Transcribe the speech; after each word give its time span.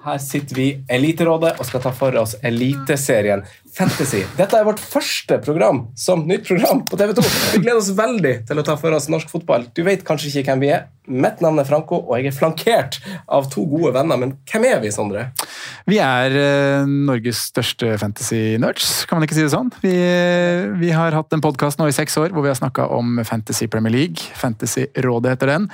Her 0.00 0.20
sitter 0.22 0.56
vi 0.56 0.66
Eliterådet 0.88 1.58
og 1.60 1.66
skal 1.68 1.82
ta 1.84 1.90
for 1.92 2.16
oss 2.16 2.32
Eliteserien 2.46 3.42
Fantasy. 3.76 4.22
Dette 4.38 4.56
er 4.56 4.64
vårt 4.64 4.80
første 4.80 5.36
program 5.44 5.82
som 5.98 6.24
nytt 6.28 6.46
program 6.48 6.80
på 6.88 6.96
TV 6.96 7.12
2. 7.18 7.24
Vi 7.52 7.60
gleder 7.60 7.82
oss 7.82 7.92
veldig 7.98 8.32
til 8.48 8.62
å 8.62 8.64
ta 8.66 8.78
for 8.80 8.96
oss 8.96 9.10
norsk 9.12 9.28
fotball. 9.30 9.68
Du 9.76 9.84
vet 9.86 10.02
kanskje 10.06 10.32
ikke 10.32 10.48
hvem 10.48 10.64
vi 10.64 10.72
er. 10.72 10.88
Mitt 11.10 11.42
navn 11.44 11.60
er 11.60 11.68
Franco, 11.68 11.98
og 12.00 12.16
jeg 12.16 12.30
er 12.30 12.36
flankert 12.36 13.00
av 13.28 13.48
to 13.52 13.66
gode 13.68 13.92
venner. 13.96 14.18
Men 14.20 14.34
hvem 14.48 14.66
er 14.70 14.82
vi, 14.82 14.92
Sondre? 14.94 15.28
Vi 15.90 16.00
er 16.00 16.34
uh, 16.34 16.88
Norges 16.88 17.44
største 17.50 17.96
fantasy-nerds, 18.00 19.04
kan 19.10 19.18
man 19.18 19.26
ikke 19.26 19.36
si 19.36 19.44
det 19.44 19.52
sånn. 19.52 19.72
Vi, 19.84 19.94
vi 20.80 20.92
har 20.96 21.16
hatt 21.18 21.34
en 21.36 21.44
podkast 21.44 21.80
nå 21.80 21.90
i 21.90 21.96
seks 21.96 22.16
år 22.20 22.32
hvor 22.32 22.46
vi 22.46 22.52
har 22.52 22.58
snakka 22.58 22.88
om 22.96 23.20
Fantasy 23.26 23.68
Premier 23.70 23.94
League. 23.94 24.30
Fantasy-rådet 24.40 25.36
heter 25.36 25.58
den. 25.58 25.70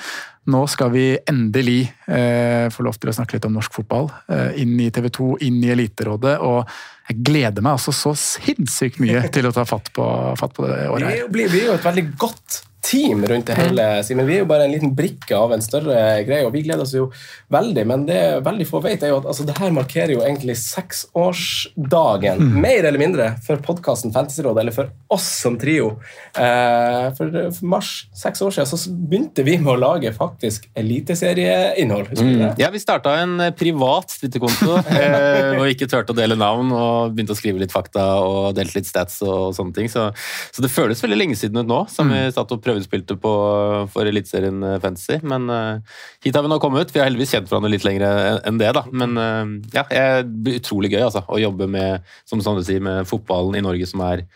Nå 0.52 0.60
skal 0.70 0.92
vi 0.94 1.06
endelig 1.26 1.80
eh, 2.06 2.68
få 2.70 2.84
lov 2.86 3.00
til 3.00 3.10
å 3.10 3.16
snakke 3.16 3.36
litt 3.36 3.48
om 3.48 3.56
norsk 3.56 3.74
fotball. 3.80 4.12
Eh, 4.30 4.60
inn 4.62 4.76
i 4.78 4.92
TV 4.94 5.08
2, 5.10 5.30
inn 5.46 5.58
i 5.64 5.72
Eliterådet. 5.74 6.36
og 6.38 6.70
jeg 7.06 7.22
gleder 7.22 7.62
meg 7.62 7.76
altså 7.76 7.92
så 7.94 8.12
sinnssykt 8.18 8.98
mye 9.02 9.26
til 9.34 9.46
å 9.46 9.52
ta 9.54 9.66
fatt 9.68 9.92
på, 9.94 10.06
fatt 10.38 10.54
på 10.56 10.66
det 10.66 10.86
året 10.90 11.06
her. 11.06 11.28
Det 11.30 11.46
er 11.50 11.68
jo 11.68 11.76
et 11.76 11.86
veldig 11.86 12.06
godt 12.18 12.62
team 12.86 13.24
rundt 13.26 13.46
det 13.50 13.56
hele, 13.58 13.84
Simen. 14.06 14.26
Vi 14.28 14.36
er 14.36 14.44
jo 14.44 14.48
bare 14.48 14.66
en 14.66 14.72
liten 14.74 14.92
brikke 14.96 15.34
av 15.36 15.52
en 15.54 15.64
større 15.64 15.96
greie, 16.26 16.46
og 16.46 16.52
vi 16.54 16.62
gleder 16.66 16.84
oss 16.84 16.94
jo 16.94 17.08
veldig. 17.52 17.84
Men 17.88 18.04
det 18.08 18.20
veldig 18.46 18.66
få 18.68 18.80
vet, 18.84 19.02
er 19.02 19.12
jo 19.12 19.20
at 19.20 19.28
altså, 19.32 19.46
det 19.48 19.56
her 19.58 19.74
markerer 19.74 20.12
jo 20.14 20.22
egentlig 20.22 20.56
seksårsdagen, 20.60 22.42
mm. 22.42 22.60
mer 22.62 22.88
eller 22.88 23.02
mindre, 23.02 23.28
for 23.46 23.60
podkasten 23.64 24.14
Fantasyrådet, 24.14 24.62
eller 24.62 24.76
for 24.76 24.92
oss 25.12 25.26
som 25.42 25.58
trio. 25.60 25.96
Eh, 26.38 27.08
for, 27.18 27.32
for, 27.58 27.66
mars, 27.66 27.92
seks 28.16 28.42
år 28.44 28.54
siden, 28.54 28.70
så 28.70 28.94
begynte 29.10 29.46
vi 29.46 29.58
med 29.58 29.74
å 29.74 29.78
lage 29.80 30.12
faktisk 30.14 30.68
eliteserieinnhold. 30.78 32.12
Mm. 32.20 32.44
Ja, 32.60 32.70
vi 32.74 32.82
starta 32.82 33.16
en 33.22 33.38
eh, 33.48 33.52
privat 33.56 34.14
Twitter-konto, 34.20 34.78
eh, 35.00 35.56
og 35.58 35.72
ikke 35.72 35.90
turte 35.90 36.14
å 36.14 36.18
dele 36.18 36.38
navn, 36.38 36.70
og 36.70 37.16
begynte 37.16 37.34
å 37.34 37.40
skrive 37.40 37.62
litt 37.62 37.74
fakta 37.74 38.06
og 38.22 38.54
delte 38.58 38.78
litt 38.78 38.90
stats 38.90 39.18
og 39.26 39.54
sånne 39.56 39.76
ting. 39.76 39.90
Så, 39.90 40.08
så 40.54 40.64
det 40.64 40.72
føles 40.72 41.02
veldig 41.02 41.18
lenge 41.18 41.38
siden 41.38 41.62
ut 41.62 41.70
nå, 41.70 41.82
som 41.92 42.10
mm. 42.10 42.14
vi 42.14 42.24
satt 42.36 42.54
og 42.54 42.62
prøvde 42.62 42.75
prøvespilte 42.76 43.16
på, 43.20 43.32
for 43.92 44.08
Eliteserien 44.08 44.62
eh, 44.62 44.78
Fantasy. 44.82 45.18
Men 45.26 45.48
uh, 45.50 45.98
hit 46.24 46.36
har 46.36 46.44
vi 46.44 46.52
nå 46.52 46.60
kommet. 46.62 46.92
Vi 46.92 47.00
har 47.00 47.08
heldigvis 47.08 47.34
kjent 47.34 47.50
hverandre 47.50 47.72
litt 47.72 47.86
lenger 47.86 48.42
enn 48.46 48.60
det. 48.60 48.72
da. 48.76 48.84
Men 48.92 49.16
uh, 49.16 49.44
ja, 49.74 49.86
det 49.88 50.32
blir 50.44 50.60
utrolig 50.60 50.92
gøy 50.92 51.06
altså, 51.08 51.24
å 51.26 51.40
jobbe 51.40 51.68
med, 51.70 52.04
som 52.28 52.42
Sondre 52.44 52.66
sier, 52.66 52.82
med 52.84 53.08
fotballen 53.08 53.56
i 53.56 53.64
Norge 53.64 53.88
som 53.88 54.04
er 54.06 54.26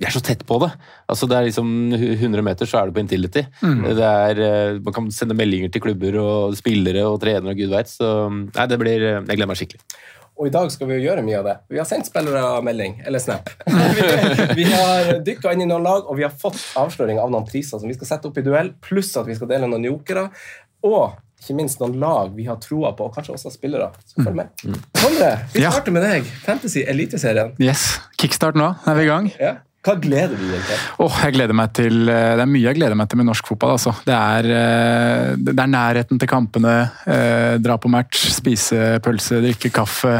vi 0.00 0.06
er 0.08 0.14
så 0.14 0.22
tett 0.24 0.46
på 0.48 0.56
det. 0.62 0.70
Altså 1.12 1.26
Det 1.28 1.36
er 1.36 1.44
liksom 1.44 1.66
100 1.92 2.40
meter, 2.40 2.64
så 2.64 2.78
er 2.78 2.88
det 2.88 2.94
på 2.96 3.02
Intility. 3.02 3.42
Mm. 3.60 3.82
Det 3.98 4.06
er, 4.08 4.38
man 4.80 4.94
kan 4.96 5.10
sende 5.12 5.36
meldinger 5.36 5.68
til 5.68 5.82
klubber 5.84 6.16
og 6.22 6.56
spillere 6.56 7.02
og 7.04 7.18
trenere 7.20 7.52
og 7.52 7.60
gud 7.60 7.68
veit. 7.68 7.92
Så 7.92 8.08
nei, 8.32 8.64
det 8.64 8.78
blir 8.80 9.04
Jeg 9.04 9.26
gleder 9.28 9.50
meg 9.50 9.60
skikkelig. 9.60 9.84
Og 10.40 10.48
i 10.48 10.52
dag 10.54 10.70
skal 10.72 10.88
vi 10.88 10.96
jo 10.96 11.02
gjøre 11.04 11.20
mye 11.20 11.36
av 11.36 11.46
det. 11.46 11.54
Vi 11.68 11.76
har 11.76 11.84
sendt 11.88 12.08
spillere 12.08 12.62
melding, 12.64 12.94
eller 13.04 13.20
Snap. 13.20 13.50
vi, 13.68 14.06
vi 14.62 14.64
har 14.72 15.18
dykka 15.26 15.52
inn 15.52 15.66
i 15.66 15.68
noen 15.68 15.84
lag, 15.84 16.06
og 16.08 16.16
vi 16.16 16.24
har 16.24 16.32
fått 16.32 16.56
avsløring 16.80 17.20
av 17.20 17.28
noen 17.32 17.44
priser 17.44 17.76
som 17.76 17.90
vi 17.90 17.96
skal 17.98 18.08
sette 18.14 18.30
opp 18.30 18.40
i 18.40 18.44
duell, 18.46 18.72
pluss 18.80 19.12
at 19.20 19.28
vi 19.28 19.36
skal 19.36 19.50
dele 19.52 19.68
noen 19.68 19.84
jokere. 19.84 20.30
Og 20.88 21.12
ikke 21.40 21.58
minst 21.58 21.80
noen 21.84 21.98
lag 22.00 22.32
vi 22.32 22.48
har 22.48 22.56
troa 22.60 22.94
på, 22.96 23.10
og 23.10 23.16
kanskje 23.18 23.36
også 23.36 23.52
spillere. 23.52 23.90
Så 24.08 24.24
følg 24.24 24.40
med. 24.40 24.54
Mm. 24.64 24.80
Sondre, 25.02 25.30
vi 25.52 25.66
starter 25.66 25.96
med 25.98 26.08
deg. 26.08 26.32
Fantasy 26.46 26.86
Eliteserien. 26.88 27.52
Yes. 27.60 27.90
Kickstart 28.20 28.56
nå. 28.56 28.72
Er 28.88 28.96
vi 28.96 29.04
i 29.04 29.10
gang? 29.12 29.28
Ja. 29.36 29.58
Hva 29.80 29.94
gleder 29.96 30.36
du 30.36 30.44
deg 30.44 30.64
til? 30.68 30.80
Oh, 31.00 31.14
jeg 31.24 31.32
gleder 31.38 31.56
meg 31.56 31.70
til? 31.76 32.02
Eh, 32.04 32.34
det 32.36 32.44
er 32.44 32.50
mye 32.50 32.66
jeg 32.66 32.76
gleder 32.76 32.98
meg 33.00 33.08
til 33.08 33.20
med 33.22 33.30
norsk 33.30 33.48
fotball. 33.48 33.78
Altså. 33.78 33.94
Det, 34.04 34.12
er, 34.16 34.48
eh, 34.58 35.30
det, 35.40 35.56
er, 35.56 35.72
nærheten 35.72 36.20
til 36.20 36.28
kampene. 36.28 36.74
Eh, 37.08 37.54
dra 37.64 37.78
på 37.80 37.88
match, 37.92 38.26
spise 38.36 38.98
pølse, 39.04 39.40
drikke 39.40 39.72
kaffe. 39.72 40.18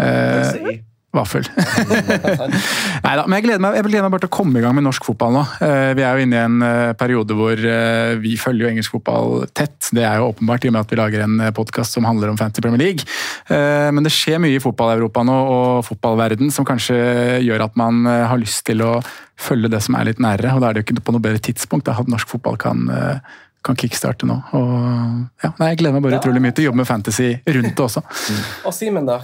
I? 0.00 0.78
Vaffel. 1.14 1.46
Nei 3.04 3.14
da, 3.18 3.24
men 3.26 3.38
jeg 3.38 3.44
gleder, 3.46 3.62
meg, 3.62 3.76
jeg 3.78 3.86
gleder 3.86 4.06
meg 4.06 4.14
bare 4.16 4.24
til 4.24 4.30
å 4.32 4.34
komme 4.34 4.58
i 4.58 4.64
gang 4.64 4.74
med 4.76 4.86
norsk 4.86 5.06
fotball 5.06 5.36
nå. 5.36 5.44
Eh, 5.62 5.92
vi 5.98 6.04
er 6.04 6.18
jo 6.18 6.26
inne 6.26 6.36
i 6.40 6.42
en 6.42 6.64
eh, 6.66 6.94
periode 6.98 7.36
hvor 7.38 7.54
eh, 7.54 8.14
vi 8.22 8.34
følger 8.40 8.66
jo 8.66 8.70
engelsk 8.72 8.96
fotball 8.96 9.44
tett. 9.54 9.92
Det 9.94 10.02
er 10.02 10.18
jo 10.18 10.32
åpenbart 10.32 10.66
i 10.66 10.72
og 10.72 10.74
med 10.74 10.82
at 10.82 10.94
vi 10.94 10.98
lager 10.98 11.24
en 11.26 11.44
podkast 11.54 11.94
som 11.94 12.08
handler 12.08 12.32
om 12.32 12.40
Fantasy 12.40 12.64
Premier 12.64 12.82
League. 12.82 13.06
Men 13.48 14.02
det 14.06 14.12
skjer 14.14 14.40
mye 14.42 14.56
i 14.56 14.62
fotball-Europa 14.62 15.22
nå 15.26 15.36
og 15.52 15.84
fotballverden 15.86 16.50
som 16.54 16.66
kanskje 16.66 16.96
gjør 17.44 17.66
at 17.68 17.78
man 17.78 18.02
har 18.08 18.40
lyst 18.40 18.64
til 18.66 18.82
å 18.82 18.96
følge 19.40 19.70
det 19.70 19.82
som 19.84 19.98
er 19.98 20.08
litt 20.08 20.22
nærere. 20.22 20.54
Og 20.56 20.62
da 20.62 20.70
er 20.70 20.76
det 20.76 20.82
jo 20.82 20.88
ikke 20.88 21.06
på 21.06 21.14
noe 21.14 21.24
bedre 21.24 21.42
tidspunkt 21.44 21.86
da, 21.86 21.96
at 22.00 22.10
norsk 22.10 22.34
fotball 22.36 22.58
kan 22.60 22.88
kan 23.64 23.78
kickstarte 23.80 24.26
nå. 24.28 24.34
Og, 24.58 24.72
ja, 25.40 25.48
nei, 25.56 25.70
jeg 25.70 25.78
gleder 25.80 25.96
meg 25.96 26.04
bare 26.04 26.18
utrolig 26.20 26.42
mye 26.44 26.52
til 26.52 26.66
å 26.66 26.68
jobbe 26.68 26.82
med 26.82 26.88
fantasy 26.88 27.30
rundt 27.56 27.70
det 27.72 27.86
også. 27.86 28.02
Og 28.68 28.76
Simen, 28.76 29.08
da? 29.08 29.22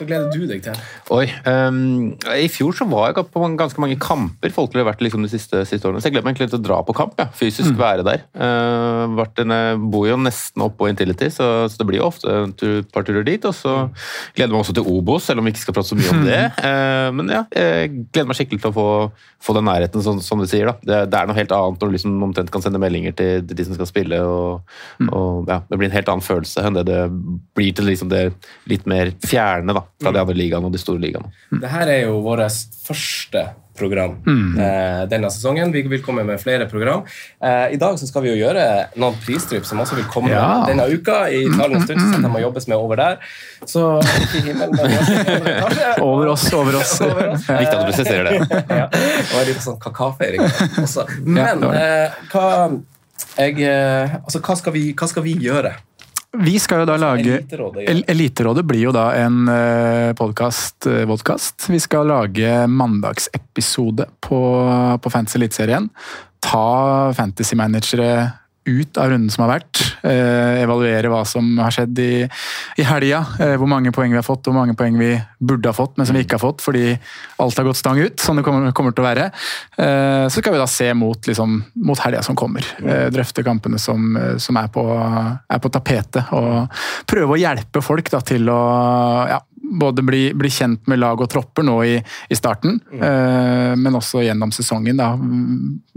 Hva 0.00 0.06
gleder 0.08 0.30
du 0.32 0.46
deg 0.48 0.62
til? 0.64 0.76
Oi, 1.12 1.26
um, 1.44 2.14
I 2.32 2.46
fjor 2.48 2.72
så 2.76 2.86
var 2.88 3.10
jeg 3.10 3.26
på 3.28 3.48
ganske 3.58 3.82
mange 3.82 3.98
kamper 4.00 4.52
folk 4.54 4.72
har 4.78 4.86
vært 4.88 5.02
liksom 5.04 5.26
de 5.26 5.28
siste, 5.28 5.60
siste, 5.68 5.84
årene. 5.84 6.00
Så 6.00 6.08
jeg 6.08 6.14
gleder 6.14 6.24
meg 6.24 6.38
egentlig 6.38 6.54
til 6.54 6.60
å 6.62 6.64
dra 6.64 6.78
på 6.86 6.94
kamp. 6.96 7.18
Ja. 7.20 7.26
Fysisk 7.36 7.74
mm. 7.74 7.80
være 7.80 8.06
der. 8.06 8.22
Uh, 8.32 9.04
Martin, 9.12 9.52
jeg 9.52 9.80
bor 9.92 10.06
jo 10.08 10.16
nesten 10.20 10.64
oppå 10.64 10.86
på 10.86 10.88
Intility, 10.88 11.28
så, 11.34 11.50
så, 11.68 11.76
det 11.76 11.88
blir 11.90 12.00
jo 12.00 12.06
ofte 12.06 12.32
et 12.46 12.88
par 12.94 13.04
turer 13.04 13.26
dit. 13.26 13.44
Og 13.44 13.52
så 13.58 13.74
gleder 14.32 14.46
jeg 14.46 14.54
meg 14.54 14.62
også 14.62 14.76
til 14.78 14.88
Obos, 14.88 15.26
selv 15.28 15.42
om 15.42 15.48
vi 15.48 15.52
ikke 15.52 15.64
skal 15.66 15.76
prate 15.76 15.90
så 15.90 16.00
mye 16.00 16.14
om 16.14 16.24
det. 16.24 16.40
Uh, 16.64 17.10
men 17.18 17.34
ja, 17.36 17.44
jeg 17.52 17.92
gleder 18.08 18.30
meg 18.32 18.40
skikkelig 18.40 18.64
til 18.64 18.72
å 18.72 18.78
få, 18.78 18.88
få 19.50 19.58
den 19.58 19.68
nærheten, 19.68 20.06
som, 20.06 20.24
som 20.24 20.40
du 20.40 20.48
sier. 20.48 20.70
da. 20.70 20.76
Det, 20.80 21.02
det, 21.12 21.20
er 21.20 21.28
noe 21.28 21.36
helt 21.36 21.54
annet 21.58 21.84
når 21.84 21.92
du 21.92 21.98
liksom 21.98 22.26
omtrent 22.30 22.54
kan 22.54 22.64
sende 22.64 22.80
meldinger 22.80 23.12
til, 23.20 23.44
til 23.44 23.60
de 23.60 23.68
som 23.68 23.76
skal 23.76 23.92
spille. 23.92 24.24
og, 24.24 24.64
mm. 25.04 25.12
og 25.12 25.52
ja, 25.52 25.60
Det 25.68 25.76
blir 25.76 25.92
en 25.92 25.98
helt 25.98 26.14
annen 26.14 26.24
følelse 26.24 26.64
enn 26.64 26.80
det 26.80 26.88
det 26.88 27.00
blir 27.58 27.76
til 27.76 27.90
liksom 27.90 28.08
det 28.08 28.30
litt 28.70 28.88
mer 28.88 29.12
fjerne. 29.26 29.76
da 29.76 29.84
fra 30.00 30.12
de 30.14 30.22
andre 30.22 30.36
ligaene 30.38 30.70
og 30.70 30.76
de 30.76 30.82
store 30.82 31.02
ligaene. 31.02 31.32
Dette 31.50 31.88
er 31.88 32.04
jo 32.06 32.20
vårt 32.24 32.46
første 32.86 33.48
program 33.80 34.16
mm. 34.26 34.58
eh, 34.60 35.08
denne 35.08 35.30
sesongen. 35.32 35.72
Vi 35.72 35.82
vil 35.88 36.02
komme 36.04 36.24
med 36.26 36.40
flere 36.40 36.66
program. 36.68 37.02
Eh, 37.42 37.74
I 37.74 37.78
dag 37.80 37.98
så 37.98 38.08
skal 38.08 38.24
vi 38.24 38.32
jo 38.32 38.36
gjøre 38.40 38.64
noen 39.00 39.16
pristripp 39.24 39.66
som 39.68 39.80
også 39.82 39.98
vil 39.98 40.08
komme 40.12 40.32
ja. 40.32 40.62
denne 40.68 40.86
uka. 40.90 41.22
I 41.32 41.46
Talende 41.54 41.82
stund 41.86 42.02
så 42.04 42.20
de 42.20 42.32
må 42.32 42.42
jobbes 42.42 42.68
med 42.70 42.76
over 42.76 43.00
der. 43.00 43.18
Så 43.64 43.86
ikke 44.26 44.44
himmelen, 44.50 44.76
Over 46.10 46.32
oss, 46.34 46.46
over 46.52 46.80
oss. 46.80 46.96
over 47.06 47.34
oss. 47.34 47.48
Viktig 47.48 47.74
at 47.74 47.80
du 47.80 47.90
presiserer 47.90 48.30
det. 48.30 48.62
ja. 48.82 48.86
Og 48.90 49.36
en 49.42 49.48
liten 49.48 49.64
sånn 49.64 49.80
kakafeiring 49.82 50.44
også. 50.84 51.06
Men 51.24 51.64
eh, 51.72 52.20
hva, 52.32 52.48
jeg, 53.36 53.60
eh, 53.64 54.18
altså, 54.20 54.42
hva, 54.44 54.58
skal 54.60 54.76
vi, 54.76 54.90
hva 54.96 55.08
skal 55.10 55.26
vi 55.26 55.38
gjøre? 55.40 55.76
Vi 56.38 56.58
skal 56.62 56.84
jo 56.84 56.86
da 56.86 56.94
lage 57.00 57.40
Eliterådet, 57.40 57.82
ja. 57.82 57.94
Eliterådet 58.12 58.62
blir 58.68 58.84
jo 58.84 58.92
da 58.94 59.08
en 59.18 59.48
uh, 59.50 60.12
podkast, 60.18 60.86
vodkast. 61.10 61.66
vi 61.72 61.80
skal 61.82 62.06
lage 62.06 62.52
mandagsepisode 62.70 64.06
på, 64.22 64.42
på 65.02 65.10
Fantasy 65.10 65.40
Eliteserien. 65.40 65.88
Ta 66.40 67.12
fantasy-managere 67.18 68.12
ut 68.68 68.98
av 69.00 69.10
runden 69.10 69.30
som 69.32 69.44
har 69.46 69.54
vært. 69.56 69.80
Eh, 70.04 70.60
evaluere 70.62 71.10
hva 71.12 71.22
som 71.28 71.46
har 71.60 71.72
skjedd 71.74 71.98
i, 72.02 72.12
i 72.80 72.86
helga. 72.86 73.22
Eh, 73.40 73.54
hvor 73.60 73.70
mange 73.70 73.92
poeng 73.94 74.12
vi 74.12 74.18
har 74.18 74.26
fått, 74.26 74.44
hvor 74.48 74.56
mange 74.56 74.76
poeng 74.78 74.98
vi 75.00 75.14
burde 75.38 75.70
ha 75.70 75.76
fått, 75.76 75.96
men 75.96 76.08
som 76.08 76.16
vi 76.16 76.24
ikke 76.24 76.36
har 76.36 76.44
fått 76.44 76.64
fordi 76.64 76.92
alt 77.40 77.60
har 77.60 77.68
gått 77.68 77.80
stang 77.80 78.00
ut. 78.00 78.20
Sånn 78.20 78.40
det 78.40 78.44
kommer, 78.46 78.72
kommer 78.76 78.96
til 78.96 79.04
å 79.04 79.08
være. 79.08 79.30
Eh, 79.80 80.26
så 80.28 80.42
skal 80.42 80.56
vi 80.56 80.62
da 80.62 80.68
se 80.70 80.90
mot, 80.96 81.30
liksom, 81.30 81.56
mot 81.88 82.04
helga 82.04 82.22
som 82.26 82.38
kommer. 82.38 82.66
Drøfte 83.10 83.44
kampene 83.46 83.80
som, 83.80 84.12
som 84.40 84.60
er, 84.60 84.68
på, 84.72 84.84
er, 84.92 85.60
på, 85.60 85.72
tapetet. 85.72 86.32
Og 86.36 86.82
prøve 87.08 87.36
å 87.36 87.40
hjelpe 87.40 87.84
folk 87.84 88.12
da, 88.12 88.20
til 88.24 88.48
å 88.52 88.60
ja, 89.30 89.40
både 89.70 90.02
bli, 90.02 90.22
bli, 90.34 90.50
kjent 90.50 90.88
med 90.90 91.00
lag 91.00 91.20
og 91.20 91.28
tropper 91.30 91.64
nå 91.66 91.76
i, 91.86 91.96
i 92.00 92.38
starten, 92.38 92.78
mm. 92.90 93.02
eh, 93.06 93.72
men 93.78 93.96
også 93.96 94.24
gjennom 94.24 94.52
sesongen. 94.54 94.98
da, 94.98 95.12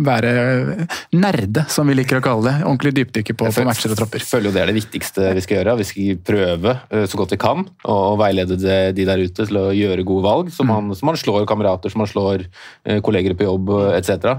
Være 0.04 0.88
nerde, 1.16 1.66
som 1.72 1.90
vi 1.90 1.98
liker 1.98 2.20
å 2.20 2.24
kalle 2.24 2.50
det. 2.50 2.56
Ordentlig 2.68 2.94
dypdykke 3.00 3.36
på, 3.40 3.50
på, 3.50 3.66
matcher 3.66 3.94
og 3.94 4.00
tropper. 4.00 4.22
Jeg 4.22 4.30
føler 4.30 4.50
jo 4.50 4.54
Det 4.56 4.64
er 4.64 4.72
det 4.72 4.78
viktigste 4.78 5.34
vi 5.38 5.46
skal 5.46 5.60
gjøre. 5.60 5.78
Vi 5.82 5.88
skal 5.90 6.22
prøve 6.30 6.76
uh, 6.94 7.04
så 7.10 7.20
godt 7.20 7.36
vi 7.36 7.42
kan 7.42 7.66
og 7.90 8.18
veilede 8.22 8.58
de 8.94 9.08
der 9.08 9.22
ute 9.24 9.48
til 9.48 9.60
å 9.60 9.66
gjøre 9.76 10.06
gode 10.08 10.26
valg. 10.26 10.54
Så 10.54 10.66
man, 10.68 10.92
mm. 10.92 10.98
så 11.00 11.10
man 11.10 11.20
slår 11.20 11.48
kamerater, 11.50 11.94
så 11.94 12.02
man 12.02 12.10
slår 12.10 12.46
uh, 12.46 13.00
kolleger 13.06 13.38
på 13.38 13.48
jobb 13.48 13.72
etc. 13.94 14.30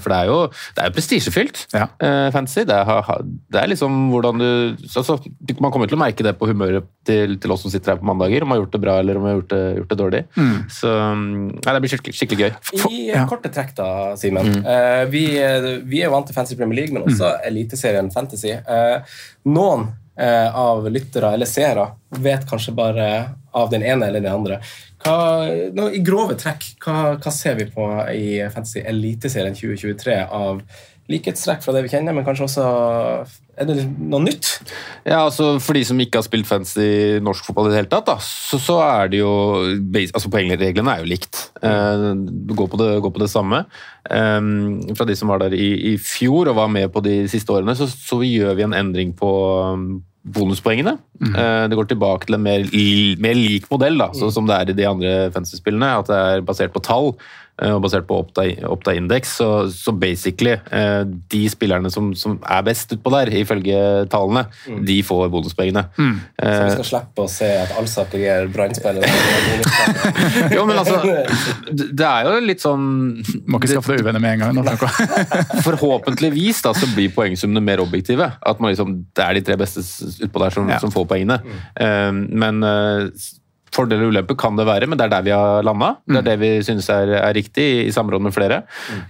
For 0.00 0.12
det 0.12 0.16
er 0.16 0.28
jo 0.30 0.38
det 0.76 0.84
er 0.84 0.92
prestisjefylt, 0.94 1.60
ja. 1.74 1.86
fantasy. 2.34 2.64
Det 2.68 2.74
er, 2.74 3.24
det 3.52 3.60
er, 3.60 3.68
liksom 3.70 3.96
hvordan 4.12 4.40
du 4.40 4.48
altså, 4.88 5.18
Man 5.60 5.72
kommer 5.72 5.90
til 5.90 5.98
å 5.98 6.00
merke 6.00 6.24
det 6.26 6.34
på 6.38 6.48
humøret 6.50 6.88
til, 7.06 7.36
til 7.40 7.54
oss 7.54 7.64
som 7.64 7.72
sitter 7.72 7.94
her 7.94 8.00
på 8.00 8.08
mandager. 8.08 8.42
om 8.42 8.50
man 8.50 8.58
har 8.58 8.64
gjort 8.64 8.76
det 8.76 8.79
bra 8.82 8.98
eller 9.00 9.18
om 9.18 9.24
vi 9.24 9.30
har 9.30 9.38
gjort 9.38 9.52
det, 9.52 9.62
gjort 9.78 9.92
det 9.92 9.98
dårlig. 10.00 10.22
Mm. 10.36 10.56
Så 10.72 10.92
nei, 11.14 11.74
det 11.74 11.80
blir 11.84 11.94
skikkelig, 11.94 12.16
skikkelig 12.18 12.46
gøy. 12.46 12.52
I 12.90 13.00
ja. 13.10 13.24
korte 13.30 13.52
trekk, 13.54 13.72
da, 13.78 13.88
Simen. 14.20 14.50
Mm. 14.50 14.66
Uh, 14.66 15.02
vi, 15.12 15.24
vi, 15.88 16.04
er 16.04 16.12
vant 16.12 16.28
til 16.28 16.36
Fantasy 16.36 16.58
Premier 16.58 16.82
League, 16.82 16.96
men 16.96 17.06
også 17.06 17.32
mm. 17.34 17.48
Eliteserien 17.50 18.12
Fantasy. 18.14 18.54
Uh, 18.68 19.18
noen 19.48 19.88
uh, 20.20 20.60
av 20.60 20.88
lyttere 20.92 21.34
eller 21.36 21.48
seere 21.48 21.90
vet 22.20 22.46
kanskje 22.50 22.76
bare 22.76 23.10
av 23.56 23.70
den 23.72 23.84
ene 23.86 24.10
eller 24.10 24.22
den 24.22 24.32
andre. 24.32 24.60
Hva, 25.00 25.16
no, 25.74 25.88
I 25.88 26.02
grove 26.04 26.36
trekk, 26.38 26.74
hva, 26.84 27.16
hva, 27.16 27.32
ser 27.32 27.56
vi 27.60 27.66
på 27.72 27.86
i 28.12 28.40
Fantasy 28.52 28.84
Eliteserien 28.84 29.56
2023 29.56 30.18
av 30.26 30.60
likhetstrekk 31.10 31.62
fra 31.64 31.74
det 31.74 31.84
vi 31.86 31.92
kjenner, 31.92 32.14
men 32.16 32.26
kanskje 32.26 32.46
også 32.46 32.66
Er 33.60 33.68
det 33.68 33.84
noe 33.84 34.22
nytt? 34.24 34.48
Ja, 35.04 35.24
altså 35.26 35.52
For 35.62 35.76
de 35.76 35.82
som 35.86 36.00
ikke 36.00 36.20
har 36.20 36.26
spilt 36.26 36.48
fancy 36.48 37.18
norsk 37.24 37.48
fotball 37.48 37.68
i 37.68 37.74
det 37.74 37.80
hele 37.82 37.92
tatt, 37.92 38.08
da, 38.08 38.16
så, 38.24 38.60
så 38.62 38.78
er 38.84 39.12
det 39.12 39.20
jo 39.20 39.32
altså 40.06 40.32
Poengreglene 40.32 40.94
er 40.94 41.04
jo 41.04 41.10
likt. 41.10 41.42
Uh, 41.62 42.12
gå, 42.54 42.68
på 42.70 42.80
det, 42.80 42.92
gå 43.04 43.10
på 43.12 43.22
det 43.22 43.30
samme. 43.32 43.64
Um, 44.08 44.80
fra 44.96 45.06
de 45.08 45.16
som 45.18 45.32
var 45.32 45.42
der 45.42 45.56
i, 45.56 45.72
i, 45.92 45.96
fjor 46.00 46.50
og 46.50 46.56
var 46.60 46.70
med 46.72 46.88
på 46.94 47.02
de 47.04 47.22
siste 47.30 47.52
årene, 47.52 47.76
så, 47.76 47.88
så 47.90 48.22
gjør 48.24 48.56
vi 48.56 48.64
en 48.64 48.76
endring 48.76 49.12
på 49.16 49.32
um, 49.74 49.90
bonuspoengene. 50.36 50.96
Mm. 51.20 51.34
Uh, 51.34 51.64
det 51.70 51.78
går 51.78 51.90
tilbake 51.90 52.28
til 52.28 52.38
en 52.38 52.44
mer, 52.44 52.64
mer 53.20 53.38
lik 53.38 53.68
modell, 53.72 54.00
da, 54.00 54.10
så, 54.16 54.30
som 54.32 54.48
det 54.48 54.56
er 54.56 54.72
i 54.72 54.78
de 54.78 54.88
andre 54.88 55.14
fancy-spillene. 55.34 55.92
At 56.00 56.10
det 56.10 56.20
er 56.20 56.46
basert 56.46 56.74
på 56.76 56.84
tall. 56.84 57.14
Eh, 57.60 57.74
og 57.76 57.82
basert 57.84 58.06
på 58.08 58.16
Oppda-indeks. 58.20 59.34
Så, 59.40 59.48
så, 59.74 59.92
basically, 59.92 60.56
eh, 60.72 61.02
de 61.32 61.42
spillerne 61.52 61.90
som, 61.92 62.10
som 62.16 62.38
er 62.40 62.64
best 62.66 62.94
utpå 62.96 63.12
der, 63.12 63.32
ifølge 63.40 63.80
tallene, 64.12 64.46
mm. 64.66 64.80
de 64.88 64.96
får 65.04 65.26
bonuspengene. 65.32 65.84
Mm. 65.98 66.14
Så 66.40 66.54
vi 66.64 66.70
skal 66.78 66.88
slippe 66.90 67.26
å 67.26 67.30
se 67.30 67.50
at 67.60 67.74
Alsaker 67.80 68.22
gir 68.22 68.48
Brann-spillere 68.52 69.08
Jo, 70.54 70.64
men 70.68 70.78
altså 70.80 70.98
Det 71.00 72.06
er 72.06 72.26
jo 72.26 72.32
litt 72.44 72.62
sånn 72.62 72.84
Må 73.50 73.58
ikke 73.58 73.70
skaffe 73.72 73.94
deg 73.94 74.04
uvenner 74.04 74.22
med 74.22 74.38
en 74.38 74.60
gang. 74.60 74.70
Forhåpentligvis 75.66 76.62
da, 76.64 76.72
så 76.76 76.88
blir 76.94 77.12
poengsummene 77.14 77.62
mer 77.64 77.82
objektive. 77.84 78.30
At 78.40 78.62
man 78.62 78.72
liksom, 78.72 78.96
det 79.16 79.26
er 79.26 79.36
de 79.36 79.44
tre 79.50 79.58
beste 79.60 79.84
utpå 80.24 80.42
der 80.44 80.56
som, 80.56 80.70
ja. 80.70 80.80
som 80.82 80.92
får 80.94 81.06
poengene. 81.10 81.40
Mm. 81.76 82.24
Men 82.40 82.64
Fordel 83.74 84.02
og 84.04 84.14
ulempe 84.14 84.36
kan 84.38 84.58
det 84.58 84.66
være, 84.68 84.88
men 84.90 84.98
det 84.98 85.06
er 85.06 85.12
der 85.12 85.26
vi 85.26 85.34
har 85.34 85.66
landa. 85.66 85.92
Det 86.06 86.18
er 86.18 86.24
mm. 86.24 86.28
det 86.30 86.36
vi 86.42 86.50
synes 86.66 86.90
er, 86.92 87.14
er 87.20 87.36
riktig, 87.36 87.68
i 87.86 87.94
samråd 87.94 88.24
med 88.26 88.34
flere. 88.34 88.62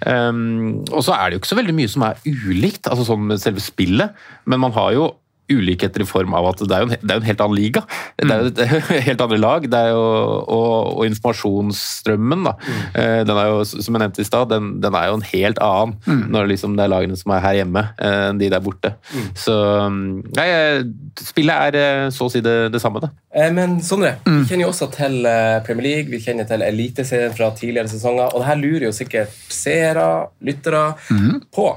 Um, 0.04 0.82
og 0.90 1.04
så 1.06 1.16
er 1.16 1.28
det 1.28 1.38
jo 1.38 1.42
ikke 1.42 1.52
så 1.52 1.60
veldig 1.60 1.76
mye 1.78 1.92
som 1.92 2.06
er 2.08 2.20
ulikt, 2.28 2.90
altså 2.90 3.08
sånn 3.08 3.26
med 3.30 3.42
selve 3.42 3.64
spillet. 3.64 4.16
Men 4.50 4.62
man 4.66 4.76
har 4.76 4.94
jo 4.96 5.10
ulikheter 5.50 6.04
i 6.04 6.08
form 6.08 6.34
av 6.38 6.52
at 6.52 6.62
det 6.64 6.76
er 6.76 6.84
jo 6.84 6.90
en, 6.90 6.96
det 7.02 7.14
er 7.14 7.20
en 7.20 7.28
helt 7.28 7.44
annen 7.44 7.58
liga. 7.58 7.82
Det 8.20 8.30
er 8.30 8.44
jo 8.46 8.52
et 8.96 9.06
helt 9.08 9.24
andre 9.26 9.40
lag. 9.40 9.66
Det 9.70 9.80
jo, 9.90 10.02
og, 10.50 10.98
og 10.98 11.06
informasjonsstrømmen, 11.08 12.44
da. 12.46 12.54
Mm. 12.60 12.80
Eh, 13.02 13.16
den 13.28 13.40
er 13.40 13.50
jo, 13.50 13.62
som 13.70 13.96
jeg 13.96 14.02
nevnte 14.04 14.24
i 14.24 14.28
stad, 14.28 14.50
den, 14.52 14.72
den, 14.82 14.96
er 14.98 15.10
jo 15.10 15.18
en 15.18 15.26
helt 15.30 15.60
annen 15.64 15.96
mm. 16.06 16.22
når 16.34 16.50
liksom 16.52 16.76
det 16.78 16.86
er 16.86 16.92
lagene 16.92 17.18
som 17.18 17.34
er 17.34 17.44
her 17.44 17.58
hjemme, 17.60 17.84
eh, 17.98 18.18
enn 18.30 18.40
de 18.40 18.50
der 18.52 18.64
borte. 18.64 18.94
Mm. 19.14 19.26
Så 19.38 19.56
nei, 19.90 20.46
eh, 20.46 20.84
spillet 21.20 21.80
er 21.80 22.14
så 22.14 22.28
å 22.28 22.32
si 22.32 22.42
det, 22.44 22.56
det 22.74 22.82
samme, 22.82 23.02
da. 23.02 23.12
Men 23.54 23.78
Sondre, 23.84 24.16
vi 24.24 24.40
mm. 24.40 24.46
kjenner 24.48 24.66
jo 24.66 24.72
også 24.72 24.90
til 24.94 25.20
Premier 25.66 25.86
League, 25.86 26.10
vi 26.12 26.22
kjenner 26.22 26.48
til 26.48 26.64
Eliteserien 26.66 27.34
fra 27.36 27.52
tidligere 27.56 27.90
sesonger, 27.92 28.32
og 28.32 28.42
det 28.42 28.50
her 28.50 28.60
lurer 28.60 28.88
jo 28.88 28.94
sikkert 28.94 29.36
seere, 29.50 30.06
lyttere, 30.46 30.90
mm. 31.10 31.46
på. 31.54 31.68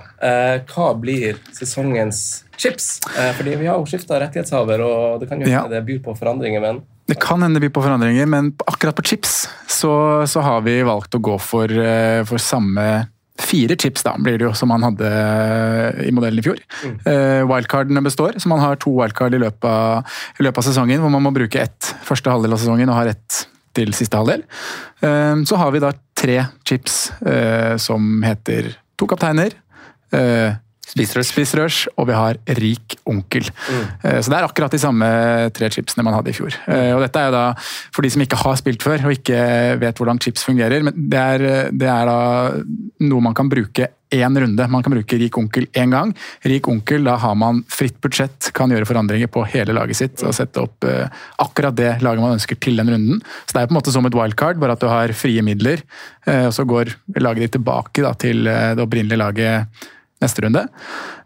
Hva 0.73 0.87
blir 0.99 1.37
sesongens 1.53 2.42
chips. 2.57 3.00
Eh, 3.17 3.31
fordi 3.38 3.55
vi 3.55 3.67
har 3.67 3.77
jo 3.77 3.88
skifta 3.89 4.19
rettighetshaver, 4.21 4.83
og 4.85 5.21
det 5.21 5.29
kan 5.29 5.41
jo 5.41 5.47
hende 5.47 5.55
ja. 5.55 5.69
det 5.71 5.85
byr 5.88 6.03
på 6.03 6.15
forandringer. 6.17 6.61
men... 6.63 6.83
Det 7.07 7.17
kan 7.19 7.41
hende 7.44 7.59
det 7.59 7.65
byr 7.65 7.73
på 7.75 7.83
forandringer, 7.83 8.27
men 8.31 8.53
akkurat 8.67 8.95
på 8.95 9.03
chips 9.03 9.44
så, 9.67 9.94
så 10.29 10.44
har 10.45 10.61
vi 10.63 10.77
valgt 10.88 11.15
å 11.17 11.19
gå 11.23 11.35
for, 11.41 11.67
eh, 11.67 12.21
for, 12.27 12.39
samme 12.39 12.85
fire 13.44 13.75
chips, 13.75 14.05
da, 14.05 14.13
blir 14.21 14.38
det 14.38 14.45
jo, 14.45 14.53
som 14.55 14.69
man 14.71 14.85
hadde 14.85 15.09
i 16.05 16.11
modellen 16.15 16.39
i 16.39 16.44
fjor. 16.45 16.59
Mm. 16.85 17.00
Uh, 17.01 17.41
wildcardene 17.50 18.03
består, 18.05 18.38
så 18.39 18.47
man 18.47 18.61
har 18.61 18.77
to 18.79 18.94
wildcard 18.94 19.33
i 19.35 19.41
løpet, 19.41 19.65
av, 19.67 20.19
i 20.38 20.45
løpet 20.45 20.61
av 20.61 20.67
sesongen, 20.67 21.01
hvor 21.01 21.11
man 21.11 21.25
må 21.25 21.33
bruke 21.33 21.63
ett 21.65 21.89
første 22.05 22.29
halvdel 22.29 22.53
av 22.53 22.61
sesongen 22.61 22.94
og 22.94 23.00
har 23.01 23.09
ett 23.15 23.39
til 23.73 23.89
siste 23.97 24.21
halvdel. 24.21 24.45
Uh, 25.01 25.41
så 25.50 25.59
har 25.59 25.73
vi 25.73 25.81
da 25.83 25.91
tre 26.13 26.38
chips 26.69 27.07
uh, 27.25 27.73
som 27.81 28.21
heter 28.23 28.69
to 29.01 29.09
kapteiner. 29.09 29.57
Spissrush. 30.83 31.88
og 31.97 32.07
vi 32.09 32.18
har 32.18 32.38
Rik 32.59 32.97
onkel. 33.09 33.47
Mm. 33.47 33.88
Eh, 34.03 34.19
så 34.21 34.30
det 34.30 34.38
er 34.38 34.47
akkurat 34.47 34.74
de 34.74 34.81
samme 34.81 35.07
tre 35.56 35.69
chipsene 35.74 36.06
man 36.06 36.18
hadde 36.18 36.33
i 36.33 36.38
fjor. 36.38 36.53
Eh, 36.68 36.91
og 36.94 37.01
dette 37.06 37.19
er 37.19 37.31
jo 37.31 37.35
da 37.38 37.45
for 37.95 38.03
de 38.03 38.13
som 38.13 38.24
ikke 38.25 38.39
har 38.44 38.59
spilt 38.59 38.83
før 38.83 39.07
og 39.07 39.15
ikke 39.15 39.39
vet 39.81 40.00
hvordan 40.00 40.21
chips 40.21 40.45
fungerer. 40.45 40.85
Men 40.85 41.09
det 41.09 41.19
er, 41.19 41.50
det 41.71 41.89
er 41.89 42.09
da 42.09 42.19
noe 43.07 43.24
man 43.24 43.38
kan 43.38 43.50
bruke 43.51 43.89
én 44.13 44.38
runde. 44.38 44.68
Man 44.69 44.83
kan 44.85 44.94
bruke 44.94 45.18
Rik 45.18 45.39
onkel 45.39 45.65
én 45.74 45.95
gang. 45.95 46.12
Rik 46.45 46.68
onkel, 46.69 47.07
da 47.07 47.15
har 47.18 47.33
man 47.39 47.63
fritt 47.71 47.97
budsjett, 48.03 48.51
kan 48.53 48.69
gjøre 48.69 48.86
forandringer 48.86 49.31
på 49.33 49.41
hele 49.50 49.74
laget 49.74 49.97
sitt 49.97 50.21
og 50.21 50.36
sette 50.38 50.62
opp 50.62 50.86
uh, 50.86 51.07
akkurat 51.41 51.74
det 51.74 51.95
laget 52.06 52.21
man 52.21 52.36
ønsker 52.36 52.59
til 52.62 52.77
den 52.77 52.91
runden. 52.94 53.24
Så 53.47 53.56
det 53.56 53.63
er 53.63 53.71
på 53.71 53.74
en 53.74 53.79
måte 53.79 53.95
som 53.95 54.06
et 54.06 54.19
wildcard, 54.19 54.62
bare 54.62 54.77
at 54.77 54.83
du 54.83 54.91
har 54.91 55.15
frie 55.18 55.41
midler. 55.41 55.81
Og 56.29 56.53
så 56.56 56.63
går 56.63 56.94
laget 57.18 57.47
ditt 57.47 57.56
tilbake 57.57 58.06
da, 58.06 58.13
til 58.13 58.45
det 58.45 58.86
opprinnelige 58.86 59.19
laget 59.19 59.89
neste 60.23 60.45
runde. 60.45 60.65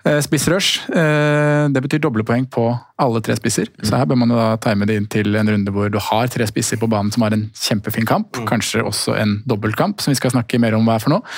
Eh, 0.04 0.20
spissrush, 0.26 0.90
eh, 0.90 1.66
det 1.70 1.84
betyr 1.86 2.02
doble 2.04 2.26
poeng 2.28 2.48
på 2.50 2.70
alle 2.98 3.22
tre 3.22 3.36
spisser. 3.38 3.70
Så 3.86 3.94
her 3.94 4.08
bør 4.10 4.18
man 4.24 4.32
jo 4.34 4.38
da 4.40 4.56
time 4.62 4.88
det 4.90 4.96
inn 4.98 5.08
til 5.12 5.36
en 5.38 5.52
runde 5.54 5.74
hvor 5.74 5.92
du 5.94 6.00
har 6.02 6.30
tre 6.34 6.48
spisser 6.50 6.80
på 6.82 6.90
banen 6.90 7.12
som 7.14 7.26
har 7.26 7.36
en 7.36 7.46
kjempefin 7.54 8.08
kamp. 8.10 8.40
Mm. 8.40 8.48
Kanskje 8.50 8.82
også 8.82 9.14
en 9.22 9.36
dobbeltkamp, 9.46 10.02
som 10.02 10.14
vi 10.14 10.18
skal 10.18 10.34
snakke 10.34 10.58
mer 10.62 10.74
om 10.78 10.88
hva 10.88 10.96
er 10.98 11.04
for 11.04 11.14
noe. 11.14 11.36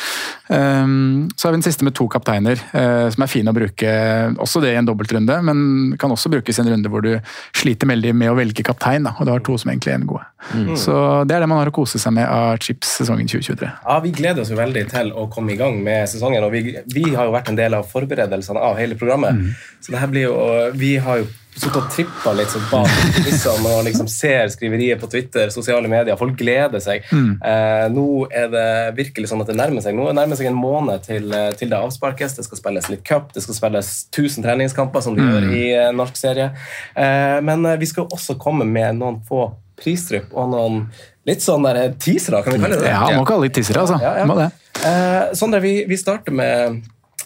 Ehm, 0.56 1.28
så 1.36 1.48
har 1.48 1.54
vi 1.54 1.60
den 1.60 1.68
siste 1.68 1.84
med 1.84 1.98
to 2.00 2.08
kapteiner, 2.12 2.62
eh, 2.72 3.10
som 3.12 3.26
er 3.26 3.32
fine 3.32 3.52
å 3.52 3.58
bruke. 3.58 3.92
Også 4.40 4.64
det 4.64 4.72
i 4.72 4.80
en 4.80 4.88
dobbeltrunde, 4.88 5.42
men 5.44 5.98
kan 6.00 6.16
også 6.16 6.32
brukes 6.32 6.60
i 6.60 6.64
en 6.64 6.72
runde 6.72 6.92
hvor 6.92 7.04
du 7.04 7.12
sliter 7.52 7.92
veldig 7.92 8.16
med 8.16 8.32
å 8.32 8.38
velge 8.40 8.64
kaptein, 8.64 9.04
da, 9.10 9.16
og 9.20 9.28
du 9.28 9.34
har 9.36 9.44
to 9.44 9.58
som 9.60 9.74
egentlig 9.74 9.94
er 9.94 10.00
en 10.00 10.08
gode. 10.10 10.26
Mm. 10.56 10.72
Så 10.80 10.96
det 11.28 11.36
er 11.36 11.44
det 11.44 11.50
man 11.52 11.60
har 11.60 11.70
å 11.70 11.76
kose 11.76 12.00
seg 12.00 12.16
med 12.16 12.30
av 12.32 12.56
Chips 12.64 12.96
sesongen 13.02 13.28
2023. 13.28 13.68
Ja, 13.84 14.00
Vi 14.00 14.14
gleder 14.16 14.46
oss 14.46 14.54
jo 14.54 14.60
veldig 14.60 14.86
til 14.94 15.12
å 15.12 15.28
komme 15.32 15.54
i 15.54 15.60
gang 15.60 15.82
med 15.84 16.08
sesongen, 16.08 16.46
og 16.48 16.56
vi, 16.56 16.78
vi 16.88 17.04
har 17.12 17.28
jo 17.28 17.36
vært 17.36 17.52
en 17.52 17.60
del 17.60 17.76
av 17.76 17.90
forberedelsene 17.92 18.64
av 18.64 18.80
hele 18.80 18.96
programmet. 18.96 19.44
Så 19.80 19.94
det 19.94 20.02
her 20.02 20.12
blir 20.12 20.28
jo, 20.28 20.40
Vi 20.76 20.98
har 21.02 21.22
jo 21.22 21.30
sittet 21.60 21.80
og 21.80 21.90
trippa 21.92 22.34
litt 22.38 22.52
sånn 22.54 22.66
bak 22.70 22.90
kulissene 23.18 23.72
og 23.74 23.84
liksom 23.88 24.08
ser 24.12 24.48
skriveriet 24.54 25.00
på 25.02 25.10
Twitter, 25.12 25.52
sosiale 25.54 25.90
medier. 25.92 26.18
Folk 26.20 26.38
gleder 26.40 26.82
seg. 26.84 27.08
Mm. 27.12 27.32
Eh, 27.44 27.86
nå 27.92 28.06
er 28.32 28.48
det 28.54 28.68
virkelig 29.00 29.32
sånn 29.32 29.44
at 29.44 29.52
det 29.52 29.58
nærmer 29.60 29.84
seg 29.84 29.98
Nå 29.98 30.06
er 30.06 30.14
det 30.14 30.20
nærmer 30.22 30.40
seg 30.40 30.50
en 30.52 30.60
måned 30.60 31.04
til, 31.08 31.28
eh, 31.36 31.52
til 31.60 31.72
det 31.72 31.80
avsparkes. 31.80 32.38
Det 32.38 32.48
skal 32.48 32.62
spilles 32.62 32.90
litt 32.92 33.04
cup, 33.08 33.34
det 33.36 33.44
skal 33.44 33.58
spilles 33.58 33.92
1000 34.08 34.48
treningskamper, 34.48 35.04
som 35.04 35.18
de 35.18 35.26
mm. 35.26 35.32
gjør 35.34 35.50
i 35.58 35.66
eh, 35.74 35.92
norsk 36.00 36.20
serie. 36.20 36.52
Eh, 36.96 37.40
men 37.46 37.68
eh, 37.68 37.80
vi 37.82 37.92
skal 37.92 38.08
også 38.08 38.40
komme 38.40 38.68
med 38.70 39.02
noen 39.02 39.20
få 39.28 39.50
pristrypp 39.80 40.32
og 40.36 40.52
noen 40.54 40.82
litt 41.28 41.44
sånn 41.44 41.68
der 41.68 41.94
teasere, 42.00 42.44
kan 42.44 42.56
vi 42.56 42.64
kalle 42.64 42.80
det 42.80 42.88
det? 42.88 42.96
Ja, 42.96 43.12
må 43.16 43.28
kalle 43.28 43.48
det 43.48 43.58
teasere, 43.60 43.84
altså. 43.84 44.00
Ja, 44.04 44.16
ja. 44.22 44.28
Må 44.28 44.40
det. 44.40 44.50
Eh, 44.80 45.36
Sondre, 45.36 45.60
vi, 45.64 45.82
vi 45.90 45.98
starter 46.00 46.32
med 46.32 46.80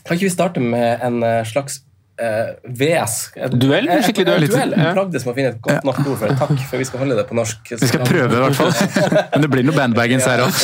Kan 0.04 0.18
ikke 0.18 0.26
vi 0.26 0.34
starte 0.34 0.62
med 0.64 1.04
en 1.06 1.22
slags 1.46 1.84
Uh, 2.14 2.54
VS. 2.70 3.14
Duell? 3.58 3.88
Skikkelig 4.06 4.26
duell. 4.28 4.44
duell. 4.46 4.74
Jeg 4.78 4.94
plagdes 4.94 5.24
med 5.26 5.32
å 5.32 5.34
finne 5.34 5.50
et 5.56 5.62
godt 5.66 5.88
nok 5.88 6.02
ord 6.04 6.20
for 6.22 6.30
det. 6.30 6.36
Takk, 6.38 6.60
for 6.70 6.82
vi 6.84 6.86
skal 6.86 7.02
holde 7.02 7.16
det 7.18 7.24
på 7.26 7.38
norsk. 7.40 7.72
Vi 7.72 7.90
skal 7.90 8.04
prøve 8.06 8.38
i 8.38 8.44
hvert 8.44 8.60
fall. 8.60 8.70
Men 9.34 9.46
det 9.46 9.50
blir 9.50 9.66
noe 9.66 9.78
bandbaggings 9.80 10.28
her 10.30 10.44
òg. 10.44 10.60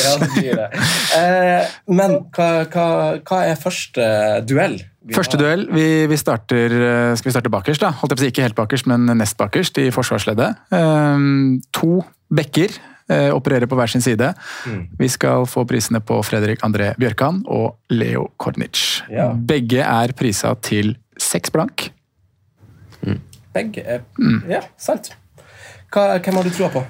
Ja, 0.46 0.68
uh, 0.70 1.72
men 1.90 2.14
hva, 2.36 2.46
hva, 2.70 2.86
hva, 3.18 3.40
er 3.48 3.58
første 3.58 4.06
duell? 4.46 4.78
Første 5.16 5.40
duell, 5.40 5.66
vi, 5.74 5.88
vi, 6.06 6.20
starter, 6.20 6.70
eh, 6.70 7.14
skal 7.18 7.30
vi 7.30 7.34
starte 7.34 7.50
bakerst. 7.50 7.82
da? 7.82 7.90
Holdt 7.98 8.12
jeg 8.12 8.18
på 8.18 8.20
å 8.20 8.26
si 8.26 8.30
Ikke 8.30 8.44
helt 8.44 8.58
bakerst, 8.58 8.86
men 8.90 9.08
nest 9.18 9.34
bakerst 9.40 9.80
i 9.82 9.88
forsvarsleddet. 9.94 10.60
Uh, 10.70 11.58
to 11.74 12.04
bekker 12.30 12.78
opererer 13.34 13.66
på 13.66 13.74
hver 13.74 13.90
sin 13.90 14.04
side. 14.04 14.28
Mm. 14.70 14.82
Vi 15.00 15.08
skal 15.10 15.42
få 15.50 15.64
prisene 15.66 15.98
på 15.98 16.20
Fredrik 16.22 16.60
André 16.62 16.92
Bjørkan 16.94 17.40
og 17.50 17.80
Leo 17.90 18.28
Kornic. 18.38 19.00
Ja. 19.10 19.32
Begge 19.34 19.82
er 19.82 20.14
prisa 20.14 20.52
til 20.62 20.92
seks 21.20 21.52
blank. 21.54 21.90
Mm. 23.02 23.20
Begge 23.54 23.82
er 23.82 24.04
mm. 24.18 24.44
Ja, 24.48 24.62
sant. 24.78 25.12
Hva, 25.90 26.18
hvem 26.22 26.38
har 26.38 26.46
du 26.46 26.52
troa 26.54 26.70
på? 26.74 26.84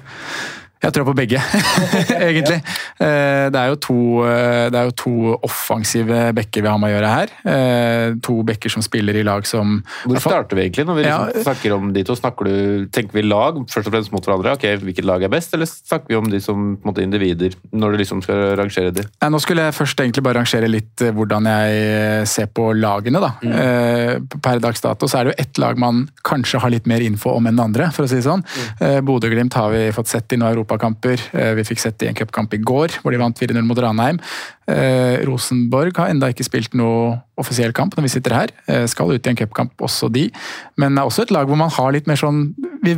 Jeg 0.81 0.95
tror 0.95 1.05
på 1.11 1.13
begge, 1.13 1.37
egentlig. 2.29 2.57
Eh, 2.97 3.47
det 3.53 3.59
er, 3.59 3.75
to, 3.81 3.97
eh, 4.25 4.65
det 4.73 4.79
er 4.79 4.87
jo 4.89 4.93
to 4.97 5.13
offensive 5.45 6.31
bekker 6.33 6.63
vi 6.65 6.71
har 6.71 6.79
med 6.81 6.89
å 6.89 6.95
gjøre 6.95 7.11
her. 7.11 7.33
Eh, 7.53 8.15
to 8.25 8.39
bekker 8.47 8.73
som 8.73 8.81
spiller 8.81 9.19
i 9.19 9.25
lag 9.25 9.45
som 9.45 9.77
Hvor 10.07 10.17
starter 10.23 10.57
vi 10.57 10.65
egentlig 10.65 10.87
når 10.89 10.97
vi 10.97 11.03
liksom 11.05 11.27
ja, 11.29 11.43
snakker 11.45 11.75
om 11.75 11.91
de 11.93 12.03
to? 12.07 12.17
Du, 12.41 12.87
tenker 12.93 13.19
vi 13.19 13.25
lag 13.27 13.59
først 13.69 13.91
og 13.91 13.93
fremst 13.93 14.13
mot 14.15 14.25
hverandre? 14.25 14.55
ok, 14.57 14.65
Hvilket 14.81 15.05
lag 15.05 15.21
er 15.21 15.29
best, 15.29 15.53
eller 15.53 15.69
snakker 15.69 16.09
vi 16.09 16.17
om 16.17 16.31
de 16.31 16.39
som 16.41 16.73
måte, 16.81 17.05
individer? 17.05 17.53
Når 17.69 17.93
du 17.93 18.01
liksom 18.01 18.25
skal 18.25 18.55
rangere 18.57 18.93
de? 18.95 19.05
Nå 19.21 19.41
skulle 19.43 19.67
jeg 19.67 19.77
først 19.77 20.01
egentlig 20.01 20.25
bare 20.25 20.41
rangere 20.41 20.69
litt 20.69 21.05
hvordan 21.13 21.45
jeg 21.51 22.25
ser 22.31 22.49
på 22.49 22.71
lagene. 22.73 23.21
da. 23.21 23.31
Mm. 23.45 24.27
Per 24.41 24.63
dags 24.63 24.81
dato 24.81 25.09
så 25.09 25.21
er 25.21 25.29
det 25.29 25.35
jo 25.35 25.45
ett 25.45 25.61
lag 25.61 25.77
man 25.81 26.07
kanskje 26.25 26.61
har 26.63 26.73
litt 26.73 26.89
mer 26.89 27.05
info 27.05 27.35
om 27.37 27.49
enn 27.51 27.61
andre, 27.61 27.91
for 27.93 28.07
å 28.07 28.09
si 28.09 28.17
det 28.17 28.25
sånn. 28.25 28.41
Mm. 28.81 29.05
Bodø-Glimt 29.05 29.55
har 29.61 29.69
vi 29.73 29.85
fått 29.93 30.09
sett 30.09 30.33
i 30.33 30.41
nå 30.41 30.49
Europa 30.49 30.70
europakamper. 30.71 31.19
Eh, 31.33 31.53
vi 31.55 31.65
fikk 31.65 31.79
sett 31.79 31.99
det 31.99 32.07
i 32.07 32.11
en 32.11 32.17
cupkamp 32.17 32.53
i 32.53 32.61
går, 32.61 33.01
hvor 33.01 33.11
de 33.11 33.19
vant 33.19 33.37
4-0 33.37 33.61
mot 33.65 33.77
Ranheim. 33.77 34.19
Eh, 34.67 35.23
Rosenborg 35.27 35.97
har 35.97 36.09
enda 36.09 36.29
ikke 36.31 36.45
spilt 36.45 36.73
noe 36.73 37.19
offisiell 37.41 37.73
kamp 37.73 37.95
når 37.97 38.05
vi 38.05 38.13
sitter 38.13 38.35
her. 38.35 38.51
Eh, 38.67 38.85
skal 38.87 39.11
ut 39.11 39.25
i 39.25 39.31
en 39.31 39.39
cupkamp 39.39 39.73
også 39.81 40.11
de, 40.11 40.29
men 40.77 40.95
det 40.95 41.01
er 41.01 41.09
også 41.09 41.25
et 41.25 41.33
lag 41.33 41.47
hvor 41.49 41.59
man 41.59 41.73
har 41.73 41.91
litt 41.91 42.07
mer 42.07 42.19
sånn 42.19 42.53
vi 42.81 42.95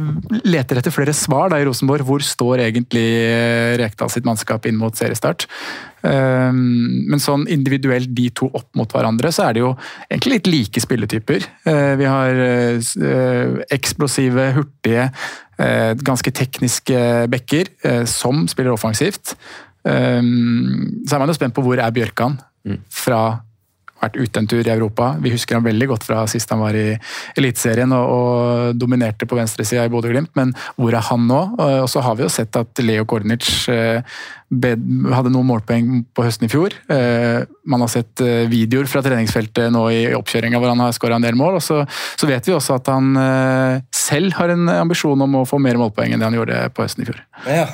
leter 0.47 0.79
etter 0.79 0.93
flere 0.95 1.11
svar 1.11 1.49
da 1.51 1.57
i 1.59 1.65
Rosenborg. 1.67 2.05
Hvor 2.07 2.23
står 2.23 2.61
egentlig 2.63 3.03
Rekdal 3.81 4.11
sitt 4.13 4.23
mannskap 4.23 4.63
inn 4.69 4.77
mot 4.79 4.95
seriestart? 4.95 5.43
Men 6.03 7.19
sånn 7.19 7.43
individuelt 7.51 8.07
de 8.15 8.29
to 8.31 8.47
opp 8.55 8.69
mot 8.79 8.87
hverandre, 8.95 9.27
så 9.35 9.49
er 9.49 9.57
det 9.57 9.63
jo 9.65 9.73
egentlig 10.07 10.37
litt 10.37 10.49
like 10.53 10.83
spilletyper. 10.83 11.47
Vi 11.99 12.07
har 12.07 12.39
eksplosive, 13.75 14.47
hurtige, 14.55 15.09
ganske 16.03 16.31
tekniske 16.35 16.97
backer 17.31 17.69
som 18.09 18.43
spiller 18.51 18.73
offensivt. 18.73 19.35
Så 19.83 19.89
er 19.89 21.19
man 21.21 21.31
jo 21.31 21.35
spent 21.37 21.55
på 21.55 21.63
hvor 21.65 21.79
er 21.79 21.93
Bjørkan 21.95 22.37
mm. 22.67 22.77
fra 22.91 23.23
vært 24.03 24.19
ute 24.19 24.41
en 24.41 24.49
tur 24.49 24.61
i 24.63 24.73
Europa. 24.73 25.13
Vi 25.23 25.31
husker 25.33 25.57
ham 25.57 25.65
veldig 25.67 25.89
godt 25.93 26.05
fra 26.07 26.23
sist 26.31 26.51
han 26.53 26.61
var 26.63 26.75
i 26.77 26.93
Eliteserien 27.39 27.93
og, 27.95 28.13
og 28.13 28.79
dominerte 28.79 29.27
på 29.29 29.37
venstresida 29.39 29.85
i 29.87 29.91
Bodø-Glimt, 29.93 30.33
men 30.39 30.53
hvor 30.75 30.95
er 30.95 31.07
han 31.09 31.27
nå? 31.29 31.41
Og 31.83 31.89
så 31.91 32.03
har 32.03 32.17
vi 32.19 32.25
jo 32.25 32.31
sett 32.33 32.55
at 32.59 32.83
Leo 32.83 33.07
Kornic 33.09 33.49
eh, 33.71 34.03
hadde 35.13 35.31
noen 35.33 35.47
målpoeng 35.47 36.03
på 36.13 36.25
høsten 36.25 36.47
i 36.47 36.51
fjor. 36.51 36.75
Eh, 36.91 37.43
man 37.69 37.83
har 37.83 37.91
sett 37.91 38.21
eh, 38.23 38.43
videoer 38.51 38.87
fra 38.89 39.01
treningsfeltet 39.05 39.71
nå 39.73 39.83
i 39.93 40.01
oppkjøringa 40.17 40.59
hvor 40.59 40.71
han 40.73 40.83
har 40.83 40.95
skåra 40.95 41.17
en 41.17 41.25
del 41.25 41.37
mål. 41.39 41.59
og 41.59 41.63
så, 41.63 41.81
så, 41.89 42.27
vet 42.29 42.47
vi 42.47 42.55
også 42.55 42.77
at 42.79 42.89
han 42.91 43.13
eh, 43.19 43.83
selv 43.95 44.35
har 44.39 44.53
en 44.53 44.69
ambisjon 44.73 45.25
om 45.25 45.39
å 45.41 45.45
få 45.47 45.59
mer 45.63 45.79
målpoeng 45.79 46.13
enn 46.13 46.21
det 46.23 46.27
han 46.27 46.37
gjorde 46.37 46.59
på 46.75 46.85
høsten 46.85 47.05
i 47.05 47.09
fjor. 47.09 47.21
Ja. 47.47 47.67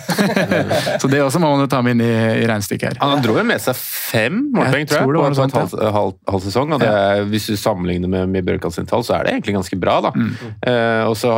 så 1.01 1.09
det 1.11 1.23
også 1.25 1.41
må 1.41 1.51
man 1.53 1.65
jo 1.65 1.69
ta 1.71 1.81
med 1.85 1.97
inn 1.97 2.05
i, 2.05 2.11
i 2.43 2.45
regnestykket 2.49 2.93
her. 2.93 3.01
Han 3.03 3.23
dro 3.25 3.37
jo 3.39 3.45
med 3.47 3.63
seg 3.63 3.77
fem 3.79 4.39
målpoeng, 4.55 4.87
tror 4.89 5.01
jeg, 5.01 5.09
tror 5.09 5.27
jeg 5.29 5.35
på 5.35 5.45
en 5.45 5.57
halv, 5.57 5.75
halv, 5.99 6.17
halv, 6.33 6.45
sesong. 6.47 6.75
og 6.77 6.83
det, 6.83 6.91
ja. 6.93 7.25
Hvis 7.29 7.49
du 7.51 7.57
sammenligner 7.59 8.11
med, 8.11 8.29
med 8.33 8.47
Bjørkan 8.47 8.75
sin 8.75 8.89
tall, 8.89 9.05
så 9.05 9.17
er 9.17 9.27
det 9.27 9.35
egentlig 9.35 9.57
ganske 9.57 9.81
bra. 9.81 9.99
da. 10.05 10.13
Mm. 10.15 10.31
Eh, 10.69 11.03
og 11.09 11.17
så 11.19 11.33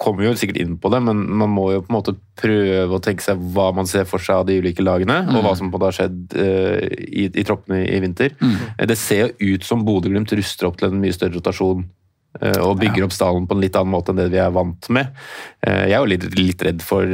kommer 0.00 0.22
vi 0.22 0.30
jo 0.30 0.38
sikkert 0.38 0.62
inn 0.62 0.76
på 0.80 0.92
det, 0.92 1.02
men 1.06 1.24
man 1.42 1.52
må 1.52 1.70
jo 1.74 1.84
på 1.84 1.92
en 1.92 1.98
måte 1.98 2.16
prøve 2.36 2.98
å 2.98 3.02
tenke 3.02 3.24
seg 3.24 3.40
hva 3.54 3.70
man 3.76 3.88
ser 3.88 4.04
for 4.08 4.22
seg 4.22 4.42
av 4.42 4.48
de 4.48 4.58
ulike 4.60 4.75
lagene, 4.84 5.22
mm. 5.26 5.34
og 5.36 5.44
hva 5.44 5.54
som 5.58 5.70
på 5.72 5.78
en 5.80 5.86
har 5.86 5.96
skjedd 5.96 6.36
uh, 6.36 6.80
i, 7.06 7.26
i, 7.28 7.44
troppene 7.46 7.82
i, 7.84 7.98
vinter. 8.02 8.34
Mm. 8.40 8.56
Uh, 8.76 8.84
det 8.90 8.98
ser 9.00 9.32
jo 9.32 9.56
ut 9.56 9.66
som 9.66 9.84
Bodø-Glimt 9.86 10.34
ruster 10.36 10.68
opp 10.68 10.80
til 10.80 10.90
en 10.90 11.02
mye 11.02 11.14
større 11.16 11.38
rotasjon 11.38 11.84
uh, 11.86 12.60
og 12.66 12.78
bygger 12.82 13.04
ja. 13.04 13.08
opp 13.08 13.16
stallen 13.16 13.48
på 13.48 13.56
en 13.56 13.64
litt 13.64 13.78
annen 13.78 13.94
måte 13.94 14.12
enn 14.12 14.22
det 14.22 14.30
vi 14.34 14.40
er 14.42 14.54
vant 14.54 14.90
med. 14.92 15.12
jeg 15.66 15.92
er 15.92 16.00
jo 16.00 16.10
litt, 16.10 16.26
litt 16.38 16.66
redd 16.66 16.84
for 16.84 17.06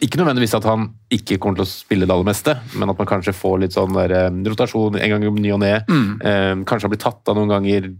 ikke 0.00 0.16
nødvendigvis 0.16 0.54
at 0.56 0.64
han 0.64 0.86
ikke 1.12 1.36
kommer 1.36 1.60
til 1.60 1.66
å 1.66 1.68
spille 1.68 2.06
det 2.08 2.14
aller 2.14 2.28
meste, 2.30 2.54
men 2.80 2.88
at 2.88 2.96
man 2.96 3.08
kanskje 3.08 3.36
får 3.36 3.58
litt 3.60 3.74
sånn 3.74 3.98
der, 3.98 4.30
rotasjon 4.48 4.96
en 4.96 5.12
gang 5.12 5.26
om 5.28 5.36
ny 5.36 5.50
og 5.52 5.60
ne. 5.60 5.74
Mm. 5.84 6.62
kanskje 6.64 6.88
han 6.88 6.94
blir 6.94 7.02
tatt 7.02 7.28
av 7.28 7.36
noen 7.36 7.52
ganger 7.52 7.90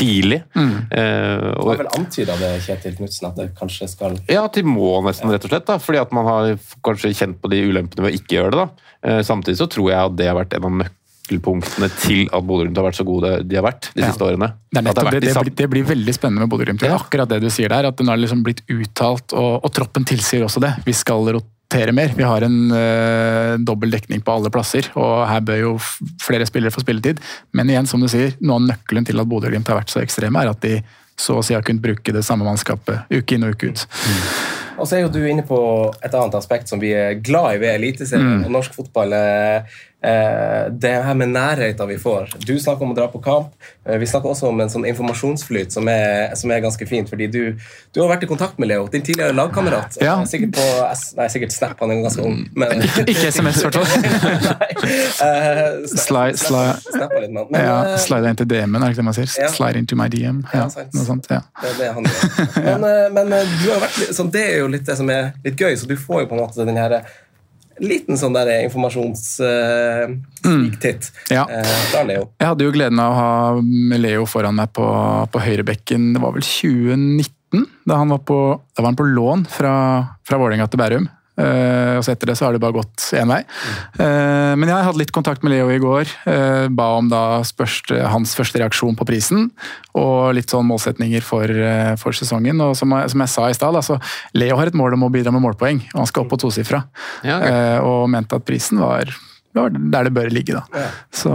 tidlig. 0.00 0.40
Mm. 0.56 0.76
Eh, 0.90 1.48
og, 1.52 1.64
det 1.64 1.66
var 1.70 1.82
vel 1.82 1.90
antyda 1.98 2.36
det, 2.40 2.52
Kjetil 2.66 2.96
Knutsen, 2.98 3.28
at 3.30 3.40
det 3.40 3.50
kanskje 3.58 3.90
skal 3.92 4.16
Ja, 4.30 4.46
at 4.46 4.56
de 4.56 4.64
må 4.66 4.94
nesten, 5.06 5.32
rett 5.32 5.44
og 5.46 5.52
slett. 5.52 5.66
da, 5.68 5.76
fordi 5.82 6.00
at 6.02 6.14
man 6.16 6.28
har 6.28 6.54
kanskje 6.86 7.12
kjent 7.14 7.40
på 7.42 7.50
de 7.52 7.60
ulempene 7.68 8.06
ved 8.06 8.14
å 8.14 8.20
ikke 8.20 8.38
gjøre 8.38 8.54
det. 8.54 8.64
da. 8.64 8.88
Eh, 9.10 9.20
samtidig 9.26 9.60
så 9.60 9.68
tror 9.70 9.92
jeg 9.92 10.00
at 10.00 10.16
det 10.18 10.26
har 10.30 10.40
vært 10.40 10.56
en 10.58 10.66
av 10.68 10.74
nøkkelpunktene 10.82 11.90
til 12.00 12.26
at 12.28 12.48
Bodø-Glimt 12.48 12.80
har 12.80 12.88
vært 12.90 13.00
så 13.00 13.06
gode 13.08 13.36
de 13.46 13.60
har 13.60 13.64
vært 13.68 13.92
de 13.94 14.02
ja. 14.02 14.10
siste 14.10 14.26
årene. 14.26 14.50
Det, 14.70 14.82
nettopp, 14.88 15.12
det, 15.12 15.22
det, 15.28 15.36
blir, 15.38 15.54
det, 15.62 15.70
blir, 15.76 15.86
veldig 15.92 16.16
spennende 16.16 16.44
med 16.44 16.52
Bodø-Glimt. 16.52 16.84
Ja. 16.84 16.98
Akkurat 17.00 17.30
det 17.30 17.40
du 17.44 17.48
sier 17.52 17.72
der, 17.72 17.88
at 17.92 18.00
den 18.00 18.12
har 18.12 18.20
liksom 18.20 18.44
blitt 18.46 18.64
uttalt, 18.68 19.32
og, 19.36 19.64
og 19.64 19.72
troppen 19.76 20.08
tilsier 20.08 20.44
også 20.48 20.62
det. 20.64 20.74
Vi 20.88 20.96
skal 20.96 21.28
rotere 21.28 21.58
rotere 21.70 21.92
mer. 21.92 22.12
Vi 22.16 22.22
har 22.22 22.42
en 22.42 22.72
uh, 22.72 23.58
dobbel 23.58 23.90
dekning 23.90 24.20
på 24.20 24.32
alle 24.32 24.50
plasser, 24.50 24.90
og 24.94 25.26
her 25.28 25.40
bør 25.40 25.60
jo 25.60 25.74
flere 26.22 26.46
spillere 26.46 26.70
få 26.74 26.82
spilletid. 26.82 27.20
Men 27.52 27.70
igjen, 27.70 27.86
som 27.86 28.00
du 28.00 28.08
sier, 28.08 28.34
noe 28.40 28.58
av 28.58 28.66
nøkkelen 28.72 29.06
til 29.06 29.20
at 29.20 29.28
Bodø-Glimt 29.28 29.68
har 29.68 29.78
vært 29.78 29.92
så 29.92 30.02
ekstreme, 30.02 30.42
er 30.42 30.50
at 30.50 30.60
de 30.62 30.80
så 31.20 31.36
å 31.36 31.44
si 31.44 31.54
har 31.54 31.62
kunnet 31.62 31.82
bruke 31.84 32.14
det 32.14 32.24
samme 32.24 32.46
mannskapet 32.46 33.10
uke 33.12 33.36
inn 33.36 33.44
og 33.44 33.54
uke 33.54 33.70
ut. 33.70 33.84
Mm. 33.84 34.20
Og 34.80 34.88
så 34.88 34.96
er 34.96 35.02
jo 35.04 35.12
du 35.12 35.20
inne 35.28 35.44
på 35.44 35.58
et 36.00 36.14
annet 36.16 36.36
aspekt 36.38 36.70
som 36.70 36.80
vi 36.80 36.94
er 36.96 37.18
glad 37.20 37.58
i 37.58 37.60
ved 37.60 37.74
Eliteserien 37.76 38.40
mm. 38.40 38.46
og 38.48 38.54
norsk 38.56 38.78
fotball. 38.78 39.12
Eh, 39.12 39.80
det 40.00 40.92
her 41.04 41.14
med 41.14 41.28
nærheten 41.34 41.88
vi 41.88 41.98
får. 42.00 42.30
Du 42.46 42.54
snakker 42.56 42.86
om 42.86 42.94
å 42.94 42.96
dra 42.96 43.08
på 43.12 43.20
kamp. 43.20 43.52
Eh, 43.86 43.98
vi 43.98 44.06
snakker 44.06 44.30
også 44.30 44.48
om 44.48 44.60
en 44.60 44.70
sånn 44.70 44.84
informasjonsflyt 44.88 45.72
som 45.72 45.88
er, 45.88 46.34
som 46.36 46.50
er 46.50 46.62
ganske 46.64 46.86
fint. 46.86 47.08
fordi 47.10 47.26
du, 47.26 47.40
du, 47.92 48.00
har 48.00 48.08
vært 48.08 48.24
i 48.24 48.28
kontakt 48.30 48.58
med 48.58 48.68
Leo, 48.68 48.86
din 48.92 49.02
tidligere 49.02 49.32
lagkamerat. 49.36 49.98
Ja. 50.00 50.18
Eh, 50.20 50.26
sikkert 50.30 50.56
på 50.58 50.66
nei, 51.18 51.28
sikkert 51.32 51.54
Snap, 51.54 51.76
han 51.80 51.92
er 51.92 52.02
ganske 52.04 52.24
ung. 52.24 52.42
Men, 52.56 52.84
ikke 53.12 53.30
SMS, 53.32 53.62
i 53.62 53.68
hvert 53.68 53.80
fall. 53.80 53.88
slide, 55.94 56.36
slide, 56.40 56.76
ja, 57.56 57.78
slide 58.00 58.32
inn 58.32 58.40
til 58.40 58.50
DM-en, 58.50 58.82
er 58.82 58.86
det 58.86 58.92
ikke 58.94 59.02
det 59.02 59.08
man 59.08 59.18
sier? 59.18 59.32
Ja. 59.40 59.52
Slide 59.54 59.80
into 59.82 59.98
my 59.98 60.10
DM. 60.12 60.44
Ja, 60.54 60.68
noe 60.68 61.06
sånt, 61.06 61.30
ja. 61.32 61.42
Det, 61.80 61.90
men, 62.84 62.86
men 63.16 63.34
du 63.62 63.66
har 63.72 63.82
vært, 63.86 64.14
sånn, 64.16 64.30
det 64.32 64.46
er 64.52 64.62
jo 64.62 64.70
litt 64.72 64.86
det 64.88 64.96
som 65.00 65.10
er 65.12 65.32
litt 65.44 65.58
gøy, 65.60 65.74
så 65.80 65.88
du 65.90 65.96
får 65.98 66.24
jo 66.24 66.30
på 66.30 66.38
en 66.38 66.44
måte 66.44 66.68
den 66.68 66.78
liten 67.80 68.18
sånn 68.20 68.36
der 68.36 68.50
informasjonssniktitt 68.66 71.02
uh, 71.10 71.14
mm. 71.28 71.34
ja. 71.34 71.44
uh, 71.48 71.52
fra 71.92 72.02
Leo. 72.08 72.24
Jeg 72.40 72.48
hadde 72.52 72.64
jo 72.66 72.74
gleden 72.74 72.98
av 73.02 73.08
å 73.12 73.18
ha 73.18 73.30
Leo 74.00 74.24
foran 74.30 74.58
meg 74.58 74.68
på, 74.76 74.86
på 75.32 75.38
høyrebekken. 75.44 76.02
Det 76.16 76.20
var 76.22 76.30
vel 76.36 76.46
2019, 76.46 77.60
da 77.88 77.92
han 78.02 78.12
var 78.14 78.22
på, 78.26 78.38
da 78.74 78.78
var 78.82 78.90
han 78.92 79.00
på 79.00 79.10
lån 79.10 79.40
fra, 79.50 79.74
fra 80.26 80.36
Vålerenga 80.40 80.66
til 80.70 80.80
Bærum. 80.82 81.06
Uh, 81.40 81.96
og 81.96 82.04
så 82.04 82.12
etter 82.12 82.30
det 82.30 82.36
så 82.38 82.46
har 82.46 82.56
det 82.56 82.60
bare 82.62 82.76
gått 82.76 83.06
én 83.16 83.30
vei. 83.30 83.40
Uh, 83.96 84.52
men 84.60 84.68
jeg 84.68 84.86
hadde 84.86 85.00
litt 85.00 85.14
kontakt 85.14 85.44
med 85.46 85.54
Leo 85.54 85.70
i 85.72 85.80
går. 85.80 86.10
Uh, 86.26 86.66
ba 86.76 86.90
om 86.98 87.08
da 87.10 87.22
spørste, 87.46 87.96
hans 88.12 88.34
første 88.36 88.60
reaksjon 88.60 88.98
på 88.98 89.06
prisen, 89.08 89.48
og 89.96 90.34
litt 90.36 90.52
sånn 90.52 90.68
målsetninger 90.68 91.24
for, 91.24 91.50
for 92.00 92.16
sesongen. 92.16 92.60
Og 92.64 92.76
som, 92.78 92.92
som 93.10 93.24
jeg 93.24 93.32
sa 93.32 93.48
i 93.48 93.56
stad, 93.56 93.78
altså, 93.78 93.98
Leo 94.36 94.58
har 94.60 94.70
et 94.70 94.78
mål 94.78 94.98
om 94.98 95.08
å 95.08 95.12
bidra 95.14 95.32
med 95.34 95.44
målpoeng, 95.46 95.82
og 95.94 96.04
han 96.04 96.10
skal 96.10 96.26
opp 96.26 96.34
på 96.34 96.42
tosifra. 96.44 96.84
Ja, 97.26 97.40
okay. 97.40 97.80
og 97.86 98.06
mente 98.12 98.38
at 98.38 98.46
prisen 98.46 98.80
var, 98.82 99.10
var, 99.56 99.72
der 99.72 100.08
det 100.08 100.14
bør 100.14 100.30
ligge, 100.32 100.60
da. 100.60 100.84
Ja. 100.84 100.92
Så 101.14 101.34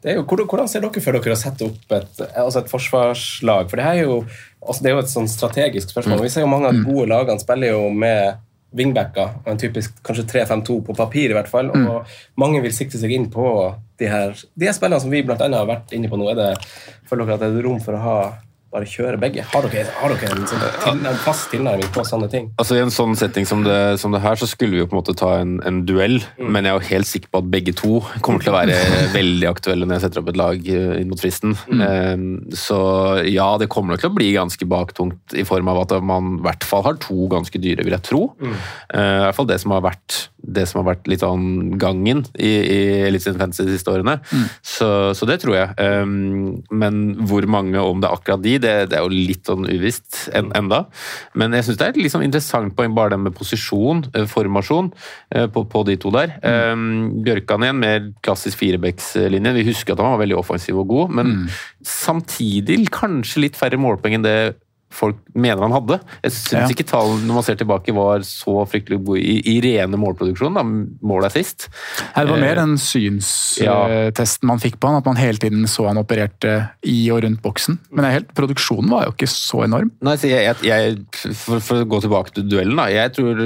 jo, 0.00 0.22
hvordan 0.24 0.68
ser 0.70 0.80
dere 0.80 1.02
for 1.04 1.12
dere 1.12 1.34
å 1.34 1.38
sette 1.38 1.66
opp 1.66 1.92
et, 1.92 2.22
altså 2.32 2.62
et 2.62 2.70
forsvarslag? 2.72 3.66
For 3.68 3.80
det, 3.80 3.84
er 3.84 4.06
jo, 4.06 4.22
altså 4.64 4.84
det 4.84 4.88
er 4.88 4.94
jo 4.96 5.02
et 5.02 5.12
sånn 5.12 5.28
strategisk 5.28 5.92
spørsmål. 5.92 6.22
Mm. 6.22 6.24
Vi 6.24 6.32
ser 6.32 6.46
jo 6.46 6.52
mange 6.52 6.70
av 6.70 6.78
de 6.78 6.86
gode 6.86 7.10
lagene 7.10 7.42
spiller 7.42 7.74
jo 7.74 7.82
med 7.92 8.40
wingbacker, 8.76 9.32
og 9.42 9.48
en 9.50 9.60
typisk 9.60 9.96
kanskje 10.06 10.26
3-5-2 10.30 10.76
på 10.86 10.96
papir, 10.98 11.32
i 11.32 11.36
hvert 11.36 11.50
fall. 11.50 11.72
Mm. 11.74 11.86
Og 11.90 12.40
mange 12.40 12.62
vil 12.64 12.74
sikte 12.74 13.00
seg 13.00 13.14
inn 13.16 13.26
på 13.32 13.46
de 14.00 14.10
her, 14.10 14.36
de 14.54 14.68
her 14.68 14.76
spillene 14.76 15.02
som 15.02 15.12
vi 15.12 15.24
blant 15.26 15.42
annet 15.44 15.60
har 15.60 15.68
vært 15.68 15.94
inne 15.96 16.10
på 16.10 16.18
nå. 16.20 16.30
Er 16.32 16.38
det, 16.38 16.52
føler 17.10 17.26
dere 17.26 17.40
at 17.40 17.44
det 17.44 17.50
er 17.50 17.66
rom 17.66 17.82
for 17.82 17.98
å 17.98 18.04
ha 18.04 18.16
bare 18.70 18.86
kjøre 18.86 19.18
begge? 19.18 19.42
Har 19.50 19.66
dere, 19.66 19.90
har 19.98 20.12
dere 20.14 20.30
en, 20.30 20.44
sånn, 20.46 20.62
til, 20.82 21.00
en, 21.10 21.18
fast 21.24 21.48
tilnærming 21.50 21.90
på 21.94 22.04
sånne 22.06 22.28
ting? 22.30 22.50
Altså 22.60 22.76
I 22.76 22.82
en 22.84 22.92
sånn 22.94 23.16
setting 23.18 23.48
som 23.48 23.64
det, 23.66 23.78
som 24.02 24.14
det 24.14 24.22
her, 24.22 24.38
så 24.38 24.46
skulle 24.46 24.76
vi 24.76 24.82
jo 24.82 24.86
på 24.86 24.94
en 24.94 25.00
måte 25.00 25.14
ta 25.18 25.32
en, 25.40 25.56
en 25.66 25.80
duell. 25.88 26.20
Mm. 26.38 26.52
Men 26.54 26.68
jeg 26.68 26.72
er 26.72 26.78
jo 26.78 26.90
helt 26.92 27.10
sikker 27.10 27.32
på 27.32 27.42
at 27.42 27.50
begge 27.50 27.74
to 27.80 27.98
kommer 28.22 28.44
til 28.44 28.52
å 28.52 28.58
være 28.60 28.78
veldig 29.18 29.48
aktuelle 29.50 29.88
når 29.88 29.98
jeg 29.98 30.04
setter 30.06 30.22
opp 30.22 30.30
et 30.30 30.40
lag 30.40 30.70
eh, 30.76 30.94
inn 31.00 31.10
mot 31.10 31.22
fristen. 31.22 31.56
Mm. 31.66 31.82
Um, 31.82 32.28
så 32.54 32.80
ja, 33.26 33.48
det 33.60 33.70
kommer 33.72 33.96
nok 33.96 34.04
til 34.04 34.12
å 34.12 34.18
bli 34.20 34.30
ganske 34.36 34.70
baktungt 34.70 35.34
i 35.34 35.46
form 35.48 35.72
av 35.72 35.82
at 35.84 35.96
man 36.06 36.36
i 36.38 36.44
hvert 36.46 36.66
fall 36.66 36.86
har 36.86 37.00
to 37.02 37.26
ganske 37.32 37.62
dyre, 37.62 37.86
vil 37.86 37.98
jeg 37.98 38.06
tro. 38.06 38.22
Mm. 38.38 38.54
Uh, 38.94 39.00
I 39.00 39.24
hvert 39.26 39.40
fall 39.40 39.50
det 39.50 39.58
som 39.64 39.74
har 39.74 39.82
vært 39.90 40.22
det 40.42 40.66
som 40.68 40.80
har 40.80 40.94
vært 40.94 41.08
litt 41.10 41.22
sånn 41.24 41.76
gangen 41.80 42.22
i, 42.34 42.48
i 42.48 42.78
Eliteserien 43.08 43.40
Fantasy 43.40 43.66
de 43.68 43.74
siste 43.76 43.92
årene. 43.92 44.16
Mm. 44.30 44.46
Så, 44.72 44.88
så, 45.16 45.28
det 45.28 45.40
tror 45.42 45.56
jeg. 45.56 45.74
Um, 45.76 46.62
men 46.72 47.00
hvor 47.28 47.46
mange, 47.50 47.80
om 47.80 48.00
det 48.00 48.08
er 48.08 48.16
akkurat 48.16 48.44
de, 48.44 48.56
det, 48.62 48.74
det 48.92 48.98
er 48.98 49.04
jo 49.04 49.12
litt 49.12 49.50
sånn 49.50 49.68
uvisst 49.68 50.22
en, 50.36 50.50
enda. 50.56 50.84
Men 51.38 51.56
jeg 51.56 51.68
syns 51.68 51.80
det 51.80 51.88
er 51.88 51.94
et 51.94 52.00
litt 52.00 52.14
sånn 52.14 52.26
interessant 52.26 52.74
poeng, 52.76 52.94
bare 52.96 53.14
det 53.14 53.20
med 53.26 53.36
posisjon, 53.36 54.04
uh, 54.16 54.24
formasjon, 54.30 54.90
uh, 55.36 55.46
på, 55.52 55.66
på, 55.70 55.84
de 55.88 55.98
to 56.00 56.14
der. 56.14 56.34
Mm. 56.40 56.80
Um, 56.80 56.88
Bjørkan 57.26 57.66
igjen, 57.66 57.84
mer 57.84 58.08
klassisk 58.24 58.62
firebeckslinje. 58.62 59.54
Vi 59.60 59.68
husker 59.70 59.94
at 59.94 60.04
han 60.04 60.16
var 60.16 60.24
veldig 60.24 60.40
offensiv 60.40 60.80
og 60.82 60.90
god, 60.94 61.14
men 61.20 61.36
mm. 61.36 61.46
samtidig 61.86 62.82
kanskje 62.94 63.46
litt 63.46 63.60
færre 63.60 63.80
målpoeng 63.80 64.18
enn 64.18 64.26
det 64.26 64.38
folk 64.90 65.18
mener 65.38 65.62
han 65.62 65.74
hadde. 65.74 65.98
Jeg 66.24 66.34
syns 66.34 66.54
ja. 66.56 66.68
ikke 66.74 66.86
tallene 66.90 67.28
når 67.28 67.38
man 67.38 67.46
ser 67.46 67.58
tilbake 67.60 67.94
var 67.94 68.24
så 68.26 68.64
fryktelig 68.68 69.00
gode 69.06 69.22
i, 69.22 69.36
i 69.52 69.56
rene 69.64 70.00
målproduksjon. 70.00 70.56
da, 70.58 70.64
Målet 71.06 71.30
er 71.30 71.36
sist. 71.36 71.68
Det 72.16 72.26
var 72.28 72.42
mer 72.42 72.60
den 72.60 72.76
synstesten 72.80 73.64
ja. 73.66 74.50
man 74.50 74.62
fikk 74.62 74.80
på 74.80 74.90
han, 74.90 75.00
at 75.00 75.08
man 75.08 75.20
hele 75.20 75.40
tiden 75.42 75.66
så 75.70 75.88
han 75.88 76.00
opererte 76.00 76.56
i 76.86 76.98
og 77.14 77.22
rundt 77.24 77.42
boksen. 77.44 77.78
Men 77.94 78.10
helt, 78.10 78.32
produksjonen 78.36 78.90
var 78.92 79.06
jo 79.08 79.14
ikke 79.14 79.30
så 79.30 79.64
enorm. 79.66 79.92
Nei, 80.04 80.16
så 80.20 80.30
jeg, 80.30 80.56
jeg, 80.66 80.98
for, 81.38 81.62
for, 81.62 81.84
å 81.84 81.90
gå 81.90 82.02
tilbake 82.06 82.34
til 82.36 82.48
duellen, 82.50 82.78
da. 82.80 82.90
Jeg 82.92 83.14
tror 83.16 83.44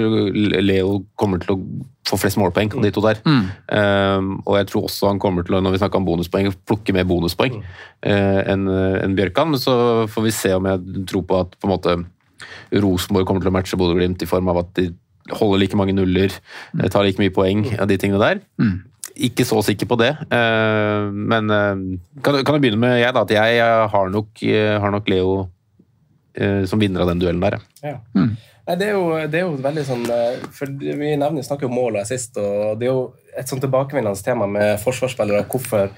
Leo 0.64 1.02
kommer 1.20 1.42
til 1.42 1.56
å 1.56 1.60
få 2.04 2.18
flest 2.20 2.38
målpoeng 2.40 2.72
av 2.76 2.84
de 2.84 2.90
to 2.92 3.02
der. 3.04 3.20
Mm. 3.24 3.44
Um, 3.68 4.32
og 4.44 4.58
jeg 4.58 4.68
tror 4.70 4.88
også 4.88 5.08
han 5.08 5.20
kommer 5.22 5.46
til 5.46 5.56
å, 5.56 5.62
når 5.64 5.74
vi 5.74 5.80
snakker 5.80 6.00
om 6.00 6.08
bonuspoeng, 6.08 6.50
plukke 6.68 6.94
mer 6.96 7.06
bonuspoeng 7.08 7.56
mm. 7.60 7.70
uh, 8.04 8.40
enn 8.52 8.66
en 8.68 9.16
Bjørkan. 9.16 9.54
Men 9.54 9.62
så 9.62 9.76
får 10.12 10.26
vi 10.26 10.34
se 10.36 10.52
om 10.56 10.68
jeg 10.68 11.06
tror 11.10 11.24
på 11.28 11.40
at 11.40 11.56
på 11.56 11.68
en 11.68 11.74
måte 11.74 11.96
Rosenborg 12.84 13.28
kommer 13.28 13.44
til 13.44 13.52
å 13.52 13.56
matche 13.56 13.78
Bodø-Glimt 13.80 14.24
i 14.24 14.28
form 14.28 14.50
av 14.52 14.64
at 14.64 14.74
de 14.76 14.90
holder 15.32 15.62
like 15.62 15.78
mange 15.80 15.94
nuller, 15.96 16.34
mm. 16.74 16.84
tar 16.92 17.06
like 17.06 17.22
mye 17.22 17.32
poeng 17.32 17.64
av 17.78 17.88
de 17.88 17.96
tingene 18.00 18.20
der. 18.20 18.44
Mm. 18.60 18.82
Ikke 19.24 19.46
så 19.46 19.60
sikker 19.64 19.88
på 19.88 19.96
det, 20.00 20.10
uh, 20.28 21.08
men 21.08 21.48
uh, 21.48 21.72
kan, 22.20 22.42
kan, 22.42 22.58
jeg 22.58 22.66
begynne 22.66 22.82
med 22.82 22.98
jeg, 22.98 23.16
da, 23.16 23.24
at 23.24 23.32
jeg 23.32 23.68
har 23.94 24.12
nok, 24.12 24.44
har 24.84 24.96
nok 24.98 25.12
Leo 25.12 25.36
som 26.66 26.80
vinner 26.82 27.04
av 27.04 27.06
den 27.12 27.20
duellen 27.22 27.44
der. 27.44 27.60
Ja. 27.78 28.00
Nei, 28.64 28.76
det, 28.80 28.88
er 28.88 28.94
jo, 28.96 29.06
det 29.28 29.40
er 29.40 29.42
jo 29.44 29.56
veldig 29.60 29.82
sånn 29.84 30.04
For 30.56 30.70
vi 30.72 31.10
nevner, 31.20 31.44
snakker 31.44 31.66
jo 31.66 31.74
mål 31.74 31.98
og 31.98 32.00
assist, 32.00 32.38
og 32.40 32.78
det 32.80 32.88
er 32.88 32.94
jo 32.94 33.02
et 33.36 33.50
sånn 33.50 33.60
tilbakevendende 33.60 34.24
tema 34.24 34.46
med 34.48 34.78
forsvarsspillere. 34.80 35.44
Hvorfor 35.52 35.90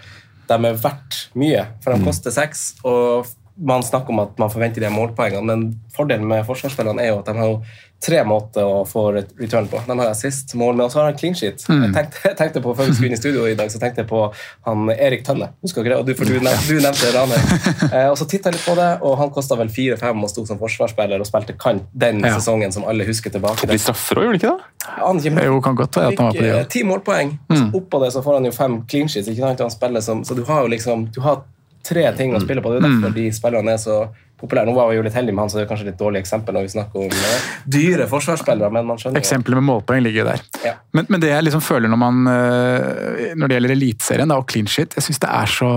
de 0.47 0.57
er 0.71 0.79
verdt 0.79 1.27
mye. 1.39 1.67
For 1.83 1.93
de 1.93 2.03
mm. 2.03 2.07
koster 2.07 2.35
seks, 2.35 2.69
og 2.87 3.29
man 3.57 3.85
snakker 3.87 4.13
om 4.13 4.21
at 4.27 4.39
man 4.41 4.53
forventer 4.53 4.85
de 4.85 4.93
målpoengene, 4.93 5.45
men 5.49 5.77
fordelen 5.97 6.29
med 6.29 6.45
forsvarsspillerne 6.49 7.03
er 7.03 7.13
jo 7.13 7.21
at 7.23 7.31
de 7.31 7.37
har 7.41 7.79
tre 8.05 8.21
måter 8.29 8.65
å 8.65 8.83
få 8.87 9.07
return 9.17 9.67
på. 9.71 9.81
Den 9.87 10.01
har 10.03 10.11
jeg 10.13 10.19
sist 10.21 10.53
mål, 10.59 10.77
med, 10.77 10.87
og 10.87 10.93
så 10.93 11.01
har 11.01 11.09
han 11.09 11.17
clean 11.19 11.35
sheet. 11.37 11.65
Mm. 11.69 11.81
Jeg, 11.87 11.93
tenkte, 11.95 12.21
jeg, 12.29 12.37
tenkte, 12.39 12.63
på, 12.65 12.75
Før 12.77 12.91
vi 12.91 12.97
skulle 12.97 13.11
inn 13.11 13.17
i 13.17 13.21
studio 13.21 13.47
i 13.49 13.55
dag, 13.59 13.71
så 13.73 13.81
tenkte 13.83 14.05
jeg 14.05 14.11
på 14.11 14.21
han 14.69 14.91
Erik 14.93 15.25
Tønne. 15.27 15.49
Husker 15.65 15.87
dere 15.87 16.03
det? 16.07 16.17
For 16.19 16.29
du, 16.29 16.37
nevnte, 16.37 16.67
du 16.69 16.83
nevnte 16.85 17.13
Ranheim. 17.17 17.47
Eh, 17.87 18.09
og 18.11 18.17
så 18.19 18.27
titta 18.29 18.51
jeg 18.51 18.57
litt 18.57 18.67
på 18.67 18.75
det, 18.77 18.89
og 19.07 19.15
han 19.21 19.31
kosta 19.33 19.57
vel 19.59 19.69
fire-fem 19.73 20.25
og 20.25 20.31
sto 20.31 20.43
som 20.49 20.59
forsvarsspiller 20.61 21.23
og 21.23 21.29
spilte 21.29 21.55
kant 21.61 21.87
den 21.97 22.19
ja. 22.25 22.35
sesongen 22.35 22.75
som 22.75 22.85
alle 22.89 23.07
husker 23.09 23.33
tilbake. 23.33 23.63
Det 23.63 23.71
blir 23.71 23.81
straffer 23.81 24.21
òg, 24.21 24.27
gjorde 24.27 24.35
han 24.35 24.41
ikke 24.41 24.53
det? 24.53 24.91
Han 24.97 25.21
ikke, 25.23 25.45
jo, 25.49 25.59
kan 25.65 25.79
godt 25.79 25.99
være 26.01 26.13
at 26.13 26.21
han 26.21 26.29
var 26.29 26.39
på 26.39 26.47
det. 26.47 26.63
Ti 26.75 26.83
målpoeng. 26.89 27.33
Mm. 27.53 27.69
Oppå 27.79 28.03
det 28.03 28.11
så 28.15 28.23
får 28.27 28.41
han 28.41 28.49
jo 28.51 28.55
fem 28.57 28.79
clean 28.91 29.13
sheets. 29.13 29.31
Ikke 29.33 29.47
sant? 29.47 29.63
Han 29.65 29.73
spiller 29.73 30.05
som, 30.05 30.25
så 30.27 30.37
du 30.37 30.43
har 30.49 30.67
jo 30.67 30.73
liksom 30.75 31.07
du 31.15 31.23
har 31.25 31.45
tre 31.87 32.07
ting 32.19 32.35
å 32.35 32.43
spille 32.43 32.63
på. 32.63 32.75
Det 32.75 32.81
er 32.81 32.89
derfor 32.89 33.13
mm. 33.13 33.17
de 33.17 33.27
spillerne 33.35 33.77
er 33.77 33.83
så 33.83 34.01
populære. 34.41 34.69
Nå 34.69 34.75
var 34.77 34.91
vi 34.91 34.99
jo 34.99 35.05
litt 35.07 35.17
heldige 35.17 35.37
med 35.37 35.47
han, 35.47 35.53
så 35.53 35.61
det 35.61 35.65
er 35.65 35.71
kanskje 35.71 35.89
litt 35.91 36.01
dårlig 36.01 36.21
eksempel 36.23 36.57
når 36.57 36.67
vi 36.67 36.73
snakker 36.75 37.07
om 37.07 37.13
uh, 37.13 37.47
dyre 37.77 38.09
forsvarsspillere, 38.11 38.73
men 38.75 38.89
man 38.91 39.01
skjønner 39.01 39.23
Eksempelet 39.23 39.61
med 39.61 39.69
målpoeng 39.69 40.05
ligger 40.05 40.25
jo 40.25 40.27
der. 40.31 40.43
Ja. 40.65 40.75
Men, 40.97 41.09
men, 41.09 41.23
det 41.23 41.33
jeg 41.33 41.47
liksom 41.47 41.65
føler 41.65 41.93
når 41.93 42.01
man 42.01 42.21
uh, 42.29 43.23
Når 43.37 43.47
det 43.49 43.59
gjelder 43.59 43.77
Eliteserien 43.77 44.35
og 44.37 44.45
clean 44.51 44.69
shit, 44.71 44.97
jeg 44.97 45.09
syns 45.09 45.23
det 45.25 45.33
er 45.33 45.57
så 45.59 45.71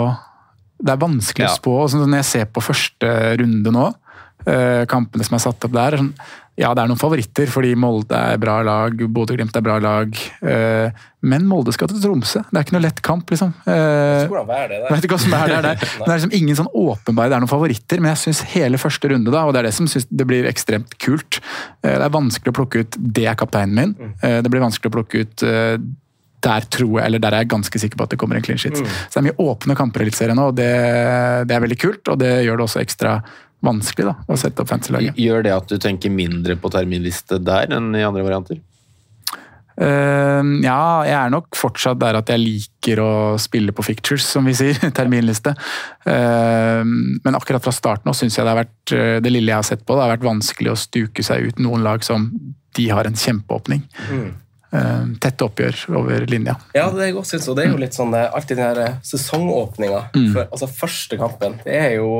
det 0.79 0.93
er 0.93 0.99
vanskelig 1.01 1.43
ja. 1.43 1.51
å 1.51 1.59
spå. 1.59 1.73
Sånn, 1.91 2.05
når 2.07 2.21
jeg 2.21 2.29
ser 2.29 2.45
på 2.55 2.63
første 2.63 3.09
runde 3.41 3.73
nå, 3.75 3.87
uh, 4.47 4.83
kampene 4.91 5.25
som 5.27 5.35
er 5.35 5.43
satt 5.43 5.67
opp 5.67 5.75
der 5.75 5.99
sånn, 5.99 6.13
ja, 6.59 6.73
det 6.75 6.83
er 6.83 6.89
noen 6.91 6.99
favoritter, 6.99 7.47
fordi 7.51 7.71
Molde 7.79 8.17
er 8.33 8.39
bra 8.41 8.57
lag, 8.67 8.99
Bodø-Glimt 9.15 9.55
er 9.55 9.63
bra 9.63 9.77
lag. 9.79 10.17
Eh, 10.43 11.05
men 11.31 11.45
Molde 11.47 11.71
skal 11.75 11.87
til 11.91 12.01
Tromsø. 12.03 12.41
Det 12.49 12.59
er 12.59 12.65
ikke 12.65 12.75
noe 12.75 12.83
lett 12.83 12.99
kamp, 13.05 13.31
liksom. 13.31 13.53
Eh, 13.63 14.25
hvordan 14.27 14.51
er 14.57 14.67
det 14.67 14.79
der? 14.81 14.89
Vet 14.91 15.07
ikke 15.07 15.15
hva 15.15 15.21
som 15.23 15.37
er 15.37 15.53
det 15.53 15.61
der. 15.69 15.85
Det 15.99 16.09
er 16.09 16.17
liksom 16.17 16.35
ingen 16.35 16.57
sånn 16.57 16.69
åpenbare 16.73 17.31
Det 17.31 17.37
er 17.37 17.43
noen 17.43 17.51
favoritter, 17.51 18.03
men 18.03 18.11
jeg 18.11 18.21
syns 18.25 18.43
hele 18.55 18.81
første 18.81 19.11
runde, 19.11 19.31
da, 19.31 19.45
og 19.47 19.55
det 19.55 19.61
er 19.61 19.69
det 19.69 19.75
som 19.77 19.87
synes 19.87 20.09
det 20.09 20.27
blir 20.27 20.49
ekstremt 20.49 20.97
kult 20.99 21.39
eh, 21.39 21.95
Det 21.95 22.03
er 22.03 22.13
vanskelig 22.13 22.51
å 22.51 22.59
plukke 22.59 22.83
ut 22.83 22.99
'det 22.99 23.25
er 23.29 23.39
kapteinen 23.39 23.75
min'. 23.75 23.95
Mm. 23.95 24.43
Det 24.43 24.51
blir 24.51 24.63
vanskelig 24.63 24.91
å 24.91 24.95
plukke 24.99 25.23
ut 25.23 25.47
der 26.39 26.65
tror 26.71 26.93
jeg, 26.99 27.05
eller 27.05 27.19
der 27.19 27.35
er 27.35 27.43
jeg 27.43 27.51
ganske 27.51 27.81
sikker 27.81 27.99
på 27.99 28.05
at 28.07 28.13
det 28.13 28.19
kommer 28.21 28.39
en 28.39 28.43
clean 28.45 28.59
shit. 28.59 28.75
Mm. 28.75 28.87
Så 28.87 29.11
det 29.11 29.21
er 29.21 29.27
mye 29.27 29.43
åpne 29.43 29.75
kamper 29.75 30.03
i 30.03 30.07
Eliteserien 30.07 30.39
nå, 30.39 30.49
og 30.51 30.55
det, 30.59 30.71
det, 31.49 31.55
er 31.55 31.63
veldig 31.65 31.79
kult. 31.79 32.11
Og 32.11 32.19
det 32.21 32.31
gjør 32.45 32.59
det 32.59 32.67
også 32.67 32.83
ekstra 32.83 33.17
vanskelig 33.65 34.07
da, 34.07 34.15
å 34.27 34.39
sette 34.39 34.63
opp 34.63 34.71
fantasy-laget. 34.71 35.19
Gjør 35.19 35.45
det 35.45 35.53
at 35.55 35.69
du 35.71 35.77
tenker 35.81 36.13
mindre 36.13 36.55
på 36.59 36.71
terminliste 36.73 37.41
der 37.43 37.71
enn 37.75 37.91
i 37.97 38.05
andre 38.05 38.25
varianter? 38.25 38.61
Uh, 39.79 40.43
ja, 40.59 40.79
jeg 41.07 41.15
er 41.15 41.29
nok 41.31 41.55
fortsatt 41.55 42.01
der 42.01 42.17
at 42.19 42.27
jeg 42.33 42.41
liker 42.41 42.99
å 42.99 43.11
spille 43.39 43.71
på 43.75 43.85
fictures, 43.87 44.25
som 44.27 44.47
vi 44.47 44.55
sier. 44.57 44.79
Terminliste. 44.97 45.53
Uh, 46.03 46.83
men 46.83 47.37
akkurat 47.37 47.63
fra 47.63 47.75
starten 47.75 48.11
av 48.11 48.17
syns 48.19 48.35
jeg 48.35 48.43
det 48.43 48.53
har 48.53 48.59
vært 48.59 48.95
eh, 48.95 49.17
det 49.23 49.31
lille 49.31 49.53
jeg 49.53 49.61
har 49.61 49.67
sett 49.67 49.85
på, 49.85 49.95
det 49.95 50.03
har 50.03 50.13
vært 50.17 50.27
vanskelig 50.27 50.73
å 50.73 50.79
stuke 50.79 51.23
seg 51.25 51.47
ut 51.47 51.63
noen 51.63 51.85
lag 51.85 52.03
som 52.03 52.27
de 52.75 52.89
har 52.91 53.07
en 53.07 53.17
kjempeåpning. 53.17 53.85
Mm. 54.11 54.29
Uh, 54.69 55.15
tette 55.17 55.45
oppgjør 55.47 55.79
over 55.97 56.25
linja. 56.29 56.53
Ja, 56.77 56.91
det 56.93 57.07
er 57.07 57.15
godt 57.15 57.31
synes, 57.31 57.47
og 57.49 57.57
det 57.57 57.65
er 57.65 57.71
jo 57.71 57.79
litt 57.81 57.95
sånn 57.97 58.13
eh, 58.13 58.27
alltid 58.37 58.59
den 58.59 58.67
her 58.67 58.81
eh, 58.83 58.99
sesongåpninga. 59.07 60.01
Mm. 60.13 60.35
altså 60.43 60.69
Første 60.69 61.17
kampen. 61.17 61.57
Det 61.63 61.73
er 61.73 61.95
jo 61.97 62.11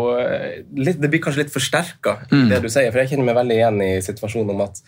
litt, 0.74 0.98
det 0.98 1.12
blir 1.12 1.22
kanskje 1.22 1.44
litt 1.44 1.54
forsterka, 1.54 2.16
mm. 2.32 2.48
det 2.50 2.64
du 2.64 2.70
sier. 2.72 2.90
For 2.90 3.04
jeg 3.04 3.14
kjenner 3.14 3.30
meg 3.30 3.38
veldig 3.38 3.60
igjen 3.60 3.84
i 3.86 3.92
situasjonen 4.02 4.56
om 4.56 4.66
at 4.66 4.82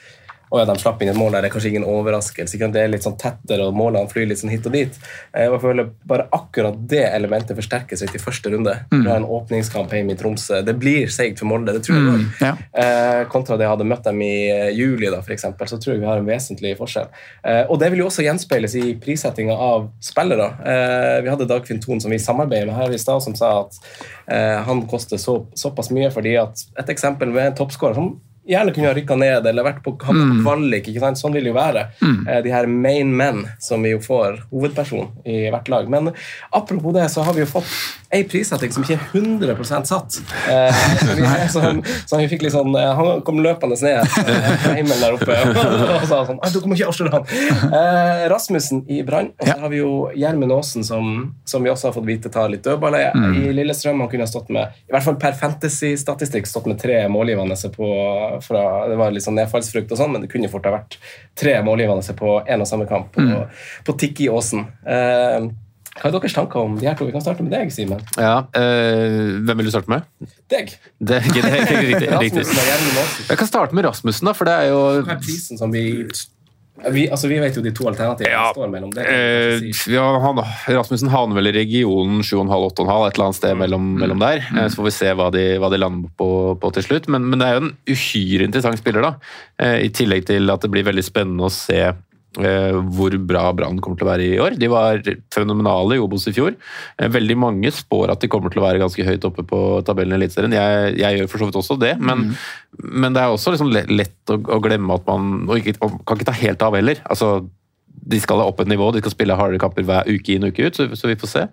og 0.51 0.59
ja, 0.59 0.65
de 0.67 0.75
slapp 0.81 0.99
inn 1.01 1.09
et 1.13 1.17
mål 1.17 1.31
der, 1.31 1.45
det 1.45 1.49
er 1.49 1.53
kanskje 1.53 1.69
ingen 1.71 1.87
overraskelse. 1.87 2.57
Ikke? 2.57 2.67
Det 2.75 2.81
er 2.83 2.89
litt 2.91 3.05
sånn 3.05 3.15
tettere, 3.19 3.63
og 3.69 3.77
målene 3.77 4.09
flyr 4.11 4.27
litt 4.27 4.41
sånn 4.41 4.51
hit 4.51 4.65
og 4.67 4.75
dit. 4.75 4.97
Eh, 5.31 5.47
jeg 5.47 5.61
føler 5.63 5.91
Bare 6.11 6.25
akkurat 6.35 6.75
det 6.91 7.05
elementet 7.07 7.55
forsterkes 7.55 8.01
seg 8.01 8.15
i 8.15 8.19
første 8.19 8.51
runde. 8.51 8.73
Mm. 8.91 8.97
Du 8.97 9.07
har 9.07 9.21
en 9.21 9.27
åpningskamp 9.37 9.93
hjemme 9.95 10.15
i 10.15 10.17
Tromsø. 10.19 10.59
Det 10.67 10.73
blir 10.79 11.11
seigt 11.13 11.39
for 11.39 11.47
Molde, 11.47 11.75
det 11.77 11.85
tror 11.85 11.97
jeg. 11.97 12.07
Mm, 12.17 12.25
ja. 12.41 12.51
eh, 12.83 13.21
kontra 13.31 13.55
det 13.55 13.63
jeg 13.63 13.73
hadde 13.73 13.87
møtt 13.87 14.03
dem 14.07 14.23
i 14.25 14.33
eh, 14.51 14.71
juli, 14.75 15.07
da, 15.13 15.21
for 15.23 15.35
eksempel, 15.35 15.69
så 15.71 15.79
tror 15.79 15.95
jeg 15.95 16.01
vi 16.03 16.09
har 16.09 16.19
en 16.19 16.27
vesentlig 16.27 16.73
forskjell. 16.79 17.07
Eh, 17.47 17.61
og 17.71 17.79
det 17.79 17.91
vil 17.93 18.03
jo 18.03 18.09
også 18.09 18.25
gjenspeiles 18.25 18.75
i 18.81 18.95
prissettinga 18.99 19.55
av 19.55 19.87
spillere. 20.03 20.49
Eh, 20.73 21.21
vi 21.23 21.31
hadde 21.31 21.47
Dagfinn 21.47 21.79
Thon, 21.83 22.03
som 22.03 22.11
vi 22.11 22.19
samarbeider 22.19 22.67
med 22.67 22.79
her 22.81 22.91
i 22.91 22.99
stad, 22.99 23.23
som 23.23 23.37
sa 23.39 23.53
at 23.61 23.79
eh, 24.27 24.59
han 24.67 24.83
koster 24.91 25.21
så, 25.21 25.41
såpass 25.55 25.93
mye 25.95 26.11
fordi 26.11 26.35
at 26.41 26.65
et 26.81 26.91
eksempel 26.91 27.31
med 27.31 27.53
en 27.53 27.57
toppskårer 27.61 27.95
som 28.01 28.13
gjerne 28.51 28.73
kunne 28.75 28.91
ha 28.91 28.95
rykka 28.97 29.17
ned 29.19 29.47
eller 29.51 29.67
vært 29.67 29.81
på, 29.85 29.95
mm. 29.95 30.41
kvalik. 30.43 30.91
ikke 30.91 31.03
sant? 31.03 31.21
Sånn 31.21 31.35
vil 31.35 31.47
det 31.47 31.53
jo 31.53 31.57
være. 31.57 31.87
Mm. 32.01 32.19
Eh, 32.27 32.41
de 32.45 32.53
her 32.53 32.69
main 32.71 33.15
men 33.15 33.45
som 33.59 33.83
vi 33.83 33.95
jo 33.95 34.01
får 34.03 34.43
hovedperson 34.51 35.09
i 35.25 35.43
hvert 35.51 35.71
lag. 35.71 35.89
Men 35.91 36.11
apropos 36.51 36.95
det, 36.95 37.07
så 37.13 37.25
har 37.27 37.37
vi 37.37 37.45
jo 37.45 37.49
fått 37.49 37.71
ei 38.11 38.23
prissetting 38.27 38.73
som 38.73 38.83
ikke 38.83 38.97
er 38.97 39.03
100 39.15 39.85
satt. 39.87 40.17
Eh, 40.51 40.81
som, 41.53 41.79
som 42.09 42.19
vi 42.19 42.27
fikk 42.31 42.43
litt 42.45 42.53
sånn, 42.53 42.73
eh, 42.75 42.91
Han 42.97 43.21
kom 43.27 43.39
løpende 43.43 43.77
ned 43.79 44.07
fra 44.11 44.73
himmelen 44.75 45.01
der 45.01 45.15
oppe 45.15 45.37
og, 45.37 46.03
sa 46.09 46.21
sånn 46.27 46.41
Du 46.51 46.59
kommer 46.59 46.75
ikke 46.75 46.89
avsløre 46.91 47.13
han! 47.13 47.27
Eh, 47.71 48.25
Rasmussen 48.31 48.83
i 48.91 49.01
Brann. 49.07 49.31
Og 49.39 49.47
så 49.47 49.57
har 49.63 49.71
vi 49.71 49.79
jo 49.79 49.93
Gjermund 50.17 50.55
Aasen, 50.55 50.85
som, 50.87 51.31
som, 51.47 51.63
vi 51.63 51.71
også 51.71 51.89
har 51.89 51.95
fått 51.95 52.07
vite 52.09 52.31
tar 52.33 52.51
litt 52.51 52.65
dødballer 52.67 53.15
mm. 53.15 53.37
i 53.39 53.55
Lillestrøm. 53.55 54.03
Han 54.03 54.11
kunne 54.11 54.27
ha 54.27 54.31
stått 54.31 54.51
med, 54.53 54.75
i 54.89 54.95
hvert 54.95 55.07
fall 55.07 55.19
per 55.21 55.37
fantasy-statistikk, 55.39 56.49
stått 56.49 56.67
med 56.69 56.81
tre 56.81 57.03
målgivende 57.11 57.55
på 57.71 57.87
fra, 58.45 58.87
Det 58.91 58.99
var 58.99 59.13
litt 59.13 59.25
sånn 59.25 59.37
nedfallsfrukt, 59.39 59.91
og 59.91 59.99
sånn, 59.99 60.13
men 60.15 60.25
det 60.25 60.31
kunne 60.31 60.51
fort 60.51 60.67
ha 60.69 60.75
vært 60.75 60.97
tre 61.37 61.57
målgivende 61.65 62.15
på 62.17 62.39
én 62.45 62.63
og 62.63 62.69
samme 62.69 62.87
kamp 62.89 63.11
på, 63.15 63.25
mm. 63.25 63.67
på 63.87 63.97
Tikki 64.01 64.29
Aasen. 64.31 64.65
Eh, 64.85 65.51
hva 65.91 66.07
er 66.07 66.13
deres 66.15 66.33
tanker 66.33 66.61
om 66.63 66.77
de 66.79 66.87
her 66.87 66.95
to? 66.95 67.05
Vi 67.05 67.11
kan 67.11 67.23
starte 67.23 67.43
med 67.43 67.51
deg, 67.51 67.71
Simen. 67.75 67.99
Ja, 68.15 68.45
øh, 68.55 69.41
hvem 69.43 69.59
vil 69.59 69.67
du 69.67 69.71
starte 69.73 69.91
med? 69.91 70.05
Deg. 70.49 70.71
Det, 70.99 71.19
det, 71.19 71.41
det, 71.43 71.49
riktig, 71.51 72.11
riktig. 72.15 72.45
Jeg 73.27 73.37
kan 73.41 73.49
starte 73.49 73.75
med 73.75 73.85
Rasmussen, 73.85 74.29
da, 74.29 74.33
for 74.37 74.47
det 74.47 74.55
er 74.55 74.69
jo 74.71 74.79
Hva 75.03 75.17
er 75.17 75.19
prisen 75.21 75.59
som 75.59 75.73
vi 75.75 75.83
vi, 76.89 77.03
altså, 77.11 77.27
vi, 77.27 77.37
vet 77.41 77.57
jo 77.57 77.61
de 77.61 77.73
to 77.75 77.85
alternativene 77.89 78.33
ja, 78.33 78.51
står 78.55 78.69
mellom. 78.71 78.91
Det, 78.95 79.03
eh, 79.05 79.65
ja, 79.91 80.05
han, 80.23 80.39
Rasmussen 80.71 81.11
havner 81.13 81.37
vel 81.37 81.51
i 81.51 81.55
regionen 81.59 82.23
7,5-8,5, 82.25 82.91
et 83.05 83.17
eller 83.17 83.25
annet 83.27 83.37
sted 83.37 83.59
mellom, 83.59 83.89
mm. 83.91 83.97
mellom 84.01 84.21
der. 84.23 84.45
Mm. 84.49 84.61
Så 84.65 84.79
får 84.79 84.87
vi 84.87 84.93
se 84.95 85.11
hva 85.19 85.27
de, 85.35 85.43
hva 85.61 85.69
de 85.73 85.81
lander 85.81 86.13
på, 86.17 86.29
på, 86.61 86.71
til 86.77 86.87
slutt. 86.87 87.09
Men, 87.11 87.27
men, 87.29 87.41
det 87.41 87.49
er 87.49 87.57
jo 87.57 87.65
en 87.65 87.75
uhyre 87.91 88.47
interessant 88.47 88.81
spiller, 88.81 89.05
da. 89.05 89.35
Eh, 89.61 89.77
I 89.85 89.91
tillegg 89.93 90.25
til 90.31 90.53
at 90.53 90.65
det 90.65 90.71
blir 90.73 90.87
veldig 90.87 91.05
spennende 91.05 91.49
å 91.49 91.53
se 91.53 91.83
hvor 92.31 93.11
bra 93.27 93.43
Brann 93.51 93.79
kommer 93.83 93.99
til 93.99 94.07
å 94.07 94.11
være 94.11 94.23
i 94.23 94.39
år. 94.39 94.55
De 94.59 94.69
var 94.71 95.01
fenomenale 95.33 95.97
i 95.97 96.01
Obos 96.01 96.29
i 96.29 96.35
fjor. 96.35 96.55
Eh, 96.97 97.11
veldig 97.11 97.35
mange 97.35 97.71
spår 97.75 98.13
at 98.13 98.23
de 98.23 98.29
kommer 98.31 98.53
til 98.53 98.61
å 98.61 98.67
være 98.67 98.79
ganske 98.79 99.03
høyt 99.03 99.27
oppe 99.27 99.43
på 99.47 99.61
tabellen 99.87 100.15
i 100.15 100.21
Eliteserien. 100.21 100.55
Jeg, 100.55 100.93
jeg, 101.01 101.19
gjør 101.19 101.31
for 101.31 101.41
så 101.41 101.49
vidt 101.49 101.59
også 101.59 101.79
det, 101.81 101.95
men, 101.99 102.29
mm. 102.29 102.85
men 103.03 103.17
det 103.17 103.23
er 103.23 103.33
også 103.33 103.55
liksom 103.55 103.73
lett 103.73 104.31
å, 104.31 104.37
å, 104.39 104.61
glemme 104.63 104.95
at 104.95 105.09
man 105.09 105.49
og 105.49 105.57
ikke, 105.59 105.75
og 105.83 105.99
kan 106.07 106.19
ikke 106.19 106.29
ta 106.31 106.37
helt 106.39 106.63
av 106.63 106.77
heller. 106.79 107.03
Altså, 107.11 107.33
de 108.11 108.21
skal 108.23 108.39
ha 108.39 108.47
opp 108.47 108.63
et 108.63 108.71
nivå, 108.71 108.87
de 108.95 109.03
skal 109.03 109.13
spille 109.13 109.35
hardere 109.37 109.59
kamper 109.61 109.85
hver 109.85 110.07
uke 110.07 110.37
inn 110.37 110.47
og 110.47 110.55
uke 110.55 110.71
ut, 110.71 110.79
så, 110.79 110.87
så, 110.95 111.11
vi 111.11 111.19
får 111.19 111.33
se. 111.33 111.43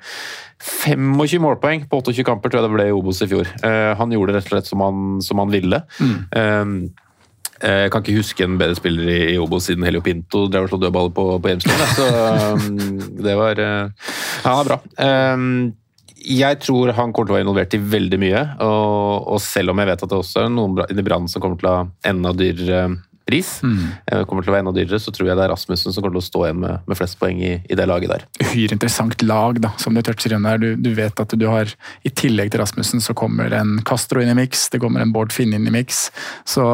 25 0.86 1.42
målpoeng 1.42 1.84
på 1.90 2.00
28 2.06 2.24
kamper 2.26 2.54
tror 2.54 2.62
jeg 2.62 2.68
det 2.68 2.76
ble 2.76 2.86
i 2.88 2.94
Obos 2.94 3.20
i 3.26 3.28
fjor. 3.30 3.50
Uh, 3.66 3.98
han 3.98 4.14
gjorde 4.14 4.32
det 4.32 4.38
rett 4.38 4.48
og 4.48 4.54
slett 4.54 4.70
som 4.70 4.86
han, 4.86 5.04
som 5.26 5.42
han 5.42 5.52
ville. 5.52 5.82
Mm. 5.98 6.16
Um, 6.38 6.80
Eh, 6.88 7.07
jeg 7.58 7.90
kan 7.90 8.04
ikke 8.04 8.20
huske 8.20 8.44
en 8.46 8.58
bedre 8.60 8.76
spiller 8.78 9.10
i, 9.10 9.36
Obo 9.42 9.58
siden 9.62 9.86
Helio 9.86 10.02
Pinto 10.04 10.46
drev 10.46 10.68
og 10.68 10.72
slo 10.72 10.78
dødballer 10.82 11.14
på, 11.16 11.26
på 11.42 11.50
Hjemstuen. 11.50 11.84
Så 11.96 12.06
um, 12.54 12.78
det 13.24 13.34
var 13.38 13.58
Ja, 13.58 14.54
er 14.54 14.68
bra. 14.68 14.80
Um, 15.02 15.74
jeg 16.18 16.58
tror 16.60 16.90
han 16.96 17.12
kommer 17.14 17.28
til 17.28 17.32
å 17.32 17.36
være 17.36 17.46
involvert 17.46 17.74
i 17.76 17.82
veldig 17.94 18.18
mye. 18.20 18.40
Og, 18.64 19.28
og 19.34 19.42
selv 19.42 19.72
om 19.72 19.80
jeg 19.80 19.90
vet 19.90 20.02
at 20.04 20.10
det 20.10 20.18
også 20.18 20.44
er 20.44 20.50
noen 20.52 20.82
i 20.90 21.04
Brann 21.06 21.28
som 21.30 21.42
kommer 21.42 21.60
til 21.60 21.70
å 21.70 21.76
ha 21.76 21.84
enda 22.10 22.34
dyrere 22.36 22.82
pris. 23.28 23.58
Mm. 23.62 24.24
kommer 24.28 24.44
til 24.44 24.52
å 24.52 24.56
være 24.56 24.64
enda 24.64 24.74
dyrere, 24.76 25.00
så 25.02 25.12
tror 25.14 25.28
jeg 25.28 25.38
det 25.38 25.44
er 25.44 25.52
Rasmussen 25.52 25.94
som 25.94 26.04
kommer 26.04 26.16
til 26.16 26.22
å 26.22 26.28
stå 26.28 26.44
igjen 26.46 26.62
med, 26.62 26.84
med 26.88 26.98
flest 26.98 27.18
poeng 27.20 27.42
i, 27.44 27.54
i, 27.60 27.76
det 27.78 27.86
laget 27.88 28.14
der. 28.14 28.24
Uhyre 28.42 28.78
interessant 28.78 29.24
lag, 29.24 29.60
da, 29.64 29.72
som 29.80 29.96
du 29.96 30.02
toucher 30.04 30.32
igjen 30.32 30.48
der. 30.48 30.62
Du, 30.62 30.68
du, 30.80 30.90
vet 30.96 31.20
at 31.22 31.34
du 31.36 31.46
har 31.50 31.72
I 32.08 32.12
tillegg 32.12 32.52
til 32.52 32.62
Rasmussen 32.62 33.04
så 33.04 33.14
kommer 33.18 33.52
en 33.54 33.78
Castro 33.88 34.22
inn 34.22 34.32
i 34.32 34.38
miks, 34.38 34.68
det 34.72 34.80
kommer 34.82 35.04
en 35.04 35.12
Bård 35.14 35.34
Finn 35.34 35.54
inn 35.56 35.68
i 35.68 35.74
miks. 35.74 36.08
Så 36.48 36.64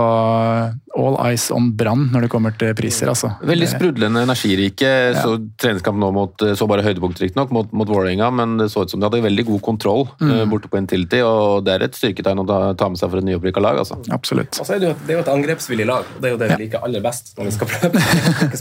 all 0.94 1.16
eyes 1.26 1.48
on 1.54 1.70
Brann 1.76 2.07
når 2.12 2.26
det 2.26 2.30
kommer 2.33 2.54
til 2.59 2.74
priser, 2.78 3.11
altså. 3.11 3.33
Veldig 3.46 3.68
sprudlende, 3.70 4.22
energirike. 4.26 4.90
Ja. 5.14 5.24
Så 5.24 5.37
treningskamp 5.61 5.98
nå 6.00 6.11
mot 6.14 6.44
så 6.59 6.68
bare 6.70 6.85
høydepunkt 6.87 7.20
riktignok, 7.22 7.52
mot, 7.54 7.72
mot 7.74 7.90
Vålerenga, 7.90 8.30
men 8.35 8.57
det 8.61 8.70
så 8.72 8.85
ut 8.85 8.92
som 8.92 9.02
de 9.02 9.09
hadde 9.09 9.24
veldig 9.24 9.46
god 9.50 9.62
kontroll 9.66 10.07
mm. 10.20 10.30
uh, 10.30 10.44
borte 10.50 10.70
på 10.70 10.78
Intility, 10.80 11.20
og 11.26 11.66
det 11.66 11.74
er 11.74 11.87
et 11.88 11.98
styrketegn 11.98 12.44
å 12.44 12.46
ta, 12.48 12.61
ta 12.78 12.90
med 12.92 13.00
seg 13.00 13.11
for 13.11 13.20
et 13.20 13.28
nyopprykka 13.28 13.64
lag, 13.64 13.83
altså. 13.83 13.98
Absolutt. 14.14 14.61
Og 14.62 14.68
så 14.68 14.76
er 14.76 14.85
det, 14.85 14.92
jo, 14.92 14.96
det 15.02 15.14
er 15.14 15.20
jo 15.20 15.26
et 15.26 15.35
angrepsvillig 15.35 15.88
lag. 15.90 16.09
og 16.14 16.22
det 16.22 16.30
er 16.30 16.37
jo 16.37 16.40
det 16.40 16.50
vi 16.54 16.62
liker 16.64 16.87
aller 16.87 17.04
best 17.04 17.35
når 17.38 17.50
vi 17.50 17.54
skal 17.59 17.72
prøve 17.74 18.07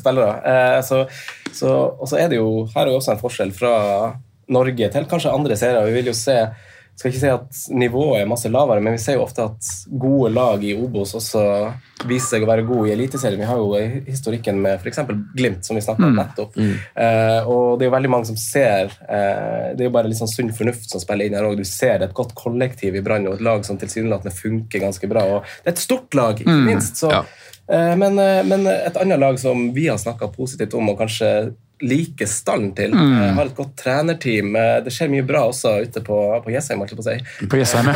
spillere. 0.01 0.35
Eh, 0.53 0.77
så, 0.87 1.03
så, 1.53 1.73
og 1.93 2.09
så 2.09 2.21
er 2.21 2.33
det 2.33 2.41
jo 2.41 2.51
her 2.73 2.87
er 2.87 2.93
jo 2.93 2.99
også 3.01 3.15
en 3.15 3.21
forskjell 3.21 3.53
fra 3.55 3.73
Norge 4.53 4.89
til 4.91 5.09
kanskje 5.09 5.33
andre 5.33 5.57
serier. 5.59 5.85
Vi 5.87 5.97
vil 5.99 6.11
jo 6.11 6.17
se 6.17 6.37
skal 6.95 7.09
ikke 7.09 7.21
si 7.21 7.29
at 7.31 7.61
nivået 7.73 8.21
er 8.21 8.29
masse 8.29 8.49
lavere, 8.51 8.81
men 8.83 8.93
vi 8.93 9.01
ser 9.01 9.17
jo 9.17 9.23
ofte 9.25 9.47
at 9.47 9.69
gode 9.89 10.29
lag 10.33 10.61
i 10.63 10.75
Obos 10.77 11.15
også 11.17 11.41
viser 12.07 12.35
seg 12.35 12.45
å 12.45 12.49
være 12.49 12.65
gode 12.67 12.89
i 12.89 12.93
Eliteserien. 12.93 13.41
Vi 13.41 13.47
har 13.49 13.59
jo 13.59 14.03
historikken 14.05 14.59
med 14.61 14.77
f.eks. 14.77 15.01
Glimt, 15.33 15.65
som 15.65 15.77
vi 15.77 15.83
snakka 15.85 16.05
om 16.05 16.13
mm. 16.13 16.19
nettopp. 16.19 16.59
Mm. 16.59 16.75
Uh, 16.93 17.49
og 17.49 17.65
det 17.79 17.85
er 17.85 17.89
jo 17.89 17.95
veldig 17.95 18.11
mange 18.13 18.29
som 18.29 18.37
ser 18.39 18.91
uh, 19.07 19.73
Det 19.73 19.81
er 19.81 19.87
jo 19.87 19.95
bare 19.95 20.11
litt 20.11 20.19
sånn 20.19 20.31
sunn 20.31 20.53
fornuft 20.55 20.91
som 20.91 21.01
spiller 21.01 21.29
inn 21.29 21.37
her 21.37 21.47
òg. 21.47 21.57
Du 21.57 21.65
ser 21.67 22.05
et 22.05 22.15
godt 22.15 22.35
kollektiv 22.37 22.99
i 22.99 23.03
Brann 23.05 23.25
og 23.29 23.39
et 23.39 23.45
lag 23.47 23.65
som 23.65 23.79
tilsynelatende 23.81 24.35
funker 24.35 24.85
ganske 24.85 25.09
bra. 25.09 25.25
Og 25.37 25.49
det 25.63 25.71
er 25.71 25.75
et 25.75 25.85
stort 25.85 26.13
lag, 26.19 26.37
ikke 26.37 26.59
mm. 26.61 26.65
minst. 26.69 27.01
Så, 27.01 27.09
ja. 27.13 27.23
eh, 27.73 27.93
men, 27.97 28.21
men, 28.49 28.69
et 28.69 29.01
annet 29.01 29.21
lag 29.23 29.39
som 29.41 29.71
vi 29.73 29.89
har 29.89 30.01
snakka 30.01 30.29
positivt 30.35 30.77
om, 30.77 30.93
og 30.93 31.01
kanskje 31.01 31.33
like 31.83 32.27
stallen 32.27 32.71
til. 32.75 32.93
Mm. 32.95 33.13
Jeg 33.19 33.33
har 33.37 33.49
et 33.49 33.55
godt 33.57 33.73
trenerteam. 33.79 34.55
Eh, 34.59 34.77
det 34.85 34.93
skjer 34.93 35.11
mye 35.11 35.25
bra 35.27 35.43
også 35.49 35.75
ute 35.83 36.03
på, 36.05 36.17
på 36.45 36.53
Jessheim. 36.53 36.83
På, 36.83 37.05
si. 37.05 37.15
på 37.49 37.59
Jessheim, 37.59 37.89
ja. 37.91 37.95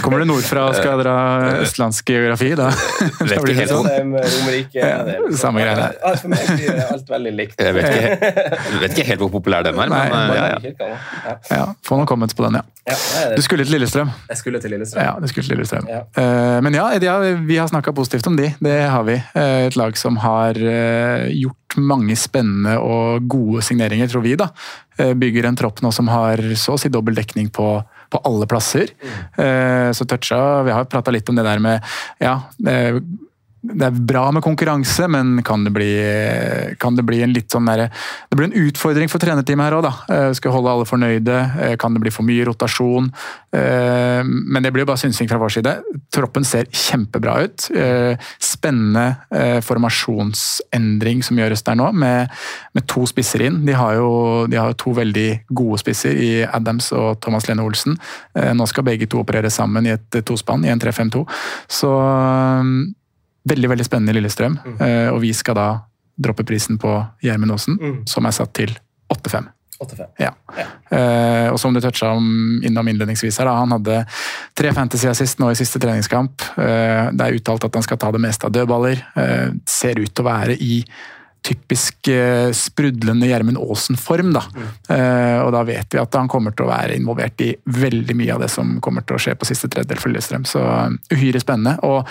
Kommer 0.04 0.22
du 0.22 0.28
nordfra 0.28 0.68
og 0.70 0.76
skal 0.76 1.00
dra 1.02 1.16
østlandsk 1.62 2.12
geografi, 2.12 2.52
da? 2.58 2.68
Vet 3.20 3.36
ikke 3.38 3.56
helt 3.60 3.72
sånn. 3.72 4.14
Romerike 4.16 4.80
ja, 4.80 5.00
Samme 5.40 5.64
greiene. 5.64 5.90
For 6.20 6.32
meg 6.32 6.52
blir 6.52 6.82
alt 6.84 7.12
veldig 7.16 7.34
likt. 7.40 7.60
Jeg 7.62 7.76
vet 7.76 7.90
ikke, 7.90 8.32
jeg 8.70 8.82
vet 8.84 8.96
ikke 8.96 9.08
helt 9.12 9.24
hvor 9.24 9.34
populær 9.38 9.66
den 9.66 9.76
er, 9.76 9.92
men 9.92 9.94
Nei, 9.96 10.36
ja, 10.36 10.46
ja. 10.52 11.36
ja. 11.50 11.66
Få 11.86 12.00
noen 12.00 12.08
comments 12.08 12.36
på 12.36 12.44
den, 12.46 12.60
ja. 12.60 12.64
Du 13.34 13.42
skulle 13.42 13.64
til 13.66 13.74
Lillestrøm. 13.74 14.12
Jeg 14.30 14.38
skulle 14.38 14.60
til 14.62 14.70
Lillestrøm. 14.76 15.02
Ja, 15.02 15.16
du 15.18 15.26
skulle 15.30 15.46
til 15.48 15.56
Lillestrøm. 15.56 15.88
Men 16.62 16.76
ja, 16.76 16.86
vi 17.42 17.58
har 17.58 17.70
snakka 17.72 17.94
positivt 17.96 18.28
om 18.30 18.36
de. 18.38 18.52
Det 18.62 18.76
har 18.92 19.06
vi. 19.08 19.16
Et 19.66 19.78
lag 19.78 19.96
som 19.98 20.20
har 20.22 20.58
uh, 20.60 21.26
mange 21.80 22.16
spennende 22.18 22.76
og 22.82 23.26
gode 23.30 23.64
signeringer, 23.66 24.08
tror 24.12 24.24
vi. 24.24 24.36
da. 24.38 24.50
Eh, 24.98 25.12
bygger 25.14 25.48
en 25.48 25.58
tropp 25.58 25.82
nå 25.84 25.92
som 25.92 26.08
har 26.12 26.40
så 26.56 26.76
å 26.76 26.80
si 26.80 26.92
dobbel 26.92 27.18
dekning 27.18 27.50
på, 27.54 27.68
på 28.10 28.22
alle 28.24 28.48
plasser. 28.50 28.92
Mm. 29.02 29.92
Så 29.96 30.06
toucha 30.08 30.62
Vi 30.66 30.74
har 30.74 30.88
prata 30.90 31.12
litt 31.14 31.28
om 31.28 31.36
det 31.36 31.44
der 31.46 31.60
med 31.62 31.82
ja, 32.22 32.38
det 33.66 33.86
er 33.86 33.98
bra 34.08 34.24
med 34.34 34.44
konkurranse, 34.44 35.06
men 35.10 35.40
kan 35.46 35.64
det 35.66 35.72
bli, 35.74 35.90
kan 36.80 36.96
det 36.96 37.04
bli 37.06 37.20
en 37.24 37.34
litt 37.34 37.52
sånn 37.52 37.68
der, 37.68 37.88
Det 38.30 38.38
blir 38.38 38.48
en 38.48 38.66
utfordring 38.66 39.10
for 39.10 39.22
trenerteamet 39.22 39.66
her 39.66 39.76
òg, 39.78 39.86
da. 39.86 39.92
Eh, 40.12 40.32
skal 40.36 40.54
holde 40.54 40.72
alle 40.72 40.88
fornøyde. 40.88 41.38
Eh, 41.62 41.76
kan 41.80 41.94
det 41.94 42.02
bli 42.02 42.12
for 42.14 42.26
mye 42.26 42.44
rotasjon? 42.46 43.10
Eh, 43.52 44.22
men 44.24 44.62
det 44.62 44.72
blir 44.72 44.84
jo 44.84 44.90
bare 44.90 45.02
synsing 45.02 45.28
fra 45.30 45.40
vår 45.40 45.56
side. 45.56 45.72
Troppen 46.14 46.44
ser 46.46 46.70
kjempebra 46.70 47.38
ut. 47.46 47.68
Spennende 48.42 49.06
formasjonsendring 49.64 51.22
som 51.24 51.38
gjøres 51.38 51.64
der 51.66 51.78
nå, 51.78 51.90
med, 51.92 52.32
med 52.76 52.86
to 52.90 53.06
spisser 53.08 53.46
inn. 53.46 53.62
De 53.66 53.74
har, 53.76 53.96
jo, 53.98 54.46
de 54.50 54.58
har 54.60 54.72
jo 54.72 54.80
to 54.84 54.94
veldig 54.96 55.28
gode 55.48 55.80
spisser 55.82 56.16
i 56.16 56.30
Adams 56.46 56.92
og 56.96 57.20
Thomas 57.24 57.48
Lene 57.48 57.64
Olsen. 57.66 57.96
Nå 58.34 58.68
skal 58.70 58.86
begge 58.86 59.08
to 59.10 59.22
operere 59.22 59.50
sammen 59.52 59.88
i 59.88 59.94
et 59.94 60.20
tospann, 60.26 60.64
i 60.66 60.72
en 60.72 60.82
3-5-2. 60.82 61.24
Så 61.68 61.92
Veldig 63.46 63.70
veldig 63.72 63.86
spennende 63.86 64.14
i 64.14 64.18
Lillestrøm. 64.18 64.56
Mm. 64.64 64.78
Uh, 64.80 65.10
og 65.14 65.20
vi 65.24 65.32
skal 65.36 65.58
da 65.58 65.68
droppe 66.16 66.46
prisen 66.48 66.80
på 66.80 66.94
Gjermund 67.22 67.54
Aasen, 67.54 67.76
mm. 67.76 68.00
som 68.08 68.26
er 68.26 68.34
satt 68.34 68.54
til 68.56 68.72
8-5. 69.12 69.52
Ja. 70.16 70.30
ja. 70.56 70.66
Uh, 70.88 71.50
og 71.52 71.58
som 71.60 71.74
du 71.74 71.82
toucha 71.84 72.08
om 72.16 72.62
innom 72.64 72.88
innledningsvis 72.88 73.36
her, 73.42 73.50
da, 73.50 73.58
han 73.60 73.74
hadde 73.76 73.98
tre 74.56 74.72
fantasy 74.72 75.10
assist 75.10 75.42
nå 75.42 75.50
i 75.52 75.58
siste 75.58 75.80
treningskamp. 75.82 76.46
Uh, 76.56 77.12
det 77.12 77.26
er 77.26 77.36
uttalt 77.36 77.68
at 77.68 77.76
han 77.76 77.84
skal 77.84 78.00
ta 78.00 78.10
det 78.14 78.22
meste 78.24 78.48
av 78.48 78.56
dødballer. 78.56 79.04
ser 79.68 80.00
ut 80.00 80.10
til 80.10 80.24
å 80.24 80.30
være 80.30 80.56
i 80.56 80.80
typisk 81.46 82.08
uh, 82.10 82.50
sprudlende 82.54 83.28
Gjermund 83.28 83.60
Aasen-form. 83.60 84.32
Da. 84.34 84.42
Mm. 84.50 84.72
Uh, 84.90 85.38
og 85.44 85.52
da 85.54 85.62
vet 85.68 85.94
vi 85.94 86.00
at 86.02 86.18
han 86.18 86.30
kommer 86.30 86.54
til 86.56 86.66
å 86.66 86.72
være 86.72 86.96
involvert 86.98 87.44
i 87.44 87.52
veldig 87.76 88.16
mye 88.18 88.34
av 88.34 88.42
det 88.44 88.50
som 88.52 88.76
kommer 88.84 89.06
til 89.06 89.18
å 89.18 89.22
skje 89.22 89.36
på 89.38 89.48
siste 89.48 89.70
tredjedel 89.72 90.02
for 90.02 90.12
Lillestrøm. 90.12 90.46
Så 90.48 90.62
uh, 90.62 90.90
uhyre 91.14 91.42
spennende. 91.42 91.76
Og 91.86 92.02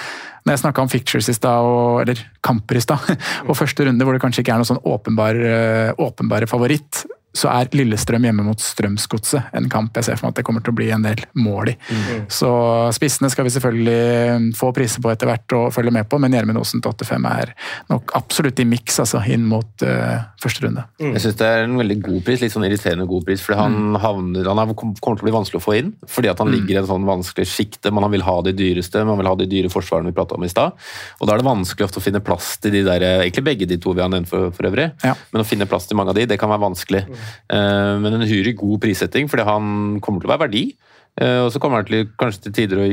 når 0.46 0.56
jeg 0.56 0.64
snakka 0.64 0.86
om 0.86 0.92
fictures 0.92 1.30
i 1.32 1.36
stad, 1.36 2.06
eller 2.06 2.24
kamper 2.46 2.80
i 2.80 2.86
stad, 2.86 3.12
og 3.48 3.60
første 3.60 3.90
runde 3.90 4.08
hvor 4.08 4.16
det 4.16 4.24
kanskje 4.24 4.46
ikke 4.46 4.56
er 4.56 4.64
noen 4.64 4.72
sånn 4.72 4.84
åpenbar, 4.86 5.42
åpenbare 6.06 6.50
favoritt, 6.50 7.06
så 7.36 7.52
er 7.52 7.72
Lillestrøm 7.76 8.26
hjemme 8.28 8.46
mot 8.48 8.62
Strømsgodset 8.62 9.56
en 9.56 9.68
kamp 9.72 9.98
jeg 10.00 10.08
ser 10.08 10.20
for 10.20 10.28
meg 10.28 10.36
at 10.36 10.40
det 10.40 10.46
kommer 10.48 10.64
til 10.64 10.74
å 10.74 10.78
bli 10.78 10.88
en 10.96 11.06
del 11.06 11.22
mål 11.38 11.74
i. 11.74 11.76
Mm. 11.76 12.28
Så 12.32 12.52
spissene 12.96 13.30
skal 13.32 13.48
vi 13.48 13.54
selvfølgelig 13.56 14.56
få 14.58 14.72
priser 14.76 15.04
på 15.04 15.12
etter 15.12 15.30
hvert 15.30 15.56
og 15.58 15.68
følge 15.76 15.94
med 15.96 16.08
på, 16.10 16.20
men 16.22 16.36
Gjermund 16.36 16.62
Aasen 16.62 16.84
til 16.84 16.94
8-5 16.94 17.28
er 17.32 17.52
nok 17.92 18.16
absolutt 18.18 18.62
i 18.64 18.68
miks 18.70 19.00
altså, 19.04 19.22
inn 19.32 19.46
mot 19.50 19.86
uh, 19.86 20.24
første 20.42 20.66
runde. 20.66 20.86
Mm. 21.02 21.12
Jeg 21.12 21.26
syns 21.26 21.40
det 21.42 21.50
er 21.50 21.66
en 21.66 21.78
veldig 21.80 22.00
god 22.06 22.22
pris, 22.28 22.44
litt 22.44 22.56
sånn 22.56 22.68
irriterende 22.68 23.08
god 23.10 23.28
pris, 23.28 23.44
fordi 23.44 23.60
han, 23.60 23.78
mm. 23.92 24.00
havner, 24.04 24.50
han 24.52 24.64
er, 24.64 24.74
kommer 24.78 25.20
til 25.20 25.26
å 25.26 25.28
bli 25.28 25.36
vanskelig 25.36 25.62
å 25.62 25.66
få 25.66 25.78
inn. 25.80 25.92
Fordi 26.12 26.32
at 26.32 26.42
han 26.42 26.52
mm. 26.52 26.56
ligger 26.56 26.78
i 26.78 26.80
en 26.82 26.90
sånn 26.90 27.08
vanskelig 27.08 27.48
sjikte. 27.52 27.94
Man 27.96 28.08
vil 28.14 28.26
ha 28.26 28.38
de 28.46 28.56
dyreste, 28.56 29.04
man 29.08 29.20
vil 29.22 29.32
ha 29.32 29.36
de 29.40 29.50
dyre 29.52 29.72
forsvarene 29.74 30.12
vi 30.12 30.18
prata 30.18 30.38
om 30.40 30.46
i 30.46 30.52
stad. 30.52 30.76
Og 31.20 31.28
da 31.28 31.36
er 31.36 31.44
det 31.44 31.50
vanskelig 31.50 31.88
ofte 31.88 32.02
å 32.02 32.06
finne 32.06 32.24
plass 32.24 32.56
til 32.64 32.76
de 32.76 32.86
der, 32.88 33.06
egentlig 33.26 33.46
begge 33.50 33.70
de 33.70 33.80
to 33.82 33.96
vi 33.96 34.04
har 34.04 34.12
nevnt 34.12 34.30
for, 34.32 34.52
for 34.56 34.70
øvrig, 34.70 34.90
ja. 35.04 35.16
men 35.34 35.44
å 35.44 35.48
finne 35.48 35.68
plass 35.70 35.90
til 35.90 36.00
mange 36.00 36.14
av 36.14 36.20
de, 36.20 36.28
det 36.30 36.40
kan 36.42 36.52
være 36.52 36.64
vanskelig. 36.66 37.04
Eh, 37.52 37.94
men 38.02 38.18
en 38.18 38.26
uhyre 38.26 38.56
god 38.58 38.82
prissetting, 38.84 39.30
fordi 39.32 39.48
han 39.48 40.00
kommer 40.04 40.24
til 40.24 40.30
å 40.30 40.36
være 40.36 40.46
verdi. 40.48 40.66
Eh, 41.22 41.42
og 41.46 41.52
så 41.54 41.62
kommer 41.64 41.82
han 41.82 41.90
til, 41.90 42.08
kanskje 42.20 42.48
til 42.48 42.58
tider 42.62 42.84
å 42.84 42.88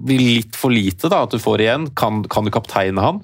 bli 0.00 0.18
litt 0.20 0.56
for 0.56 0.72
lite, 0.72 1.10
da, 1.12 1.24
at 1.24 1.34
du 1.34 1.42
får 1.42 1.66
igjen. 1.66 1.90
Kan, 1.98 2.24
kan 2.30 2.46
du 2.46 2.52
kapteine 2.54 3.04
han? 3.04 3.22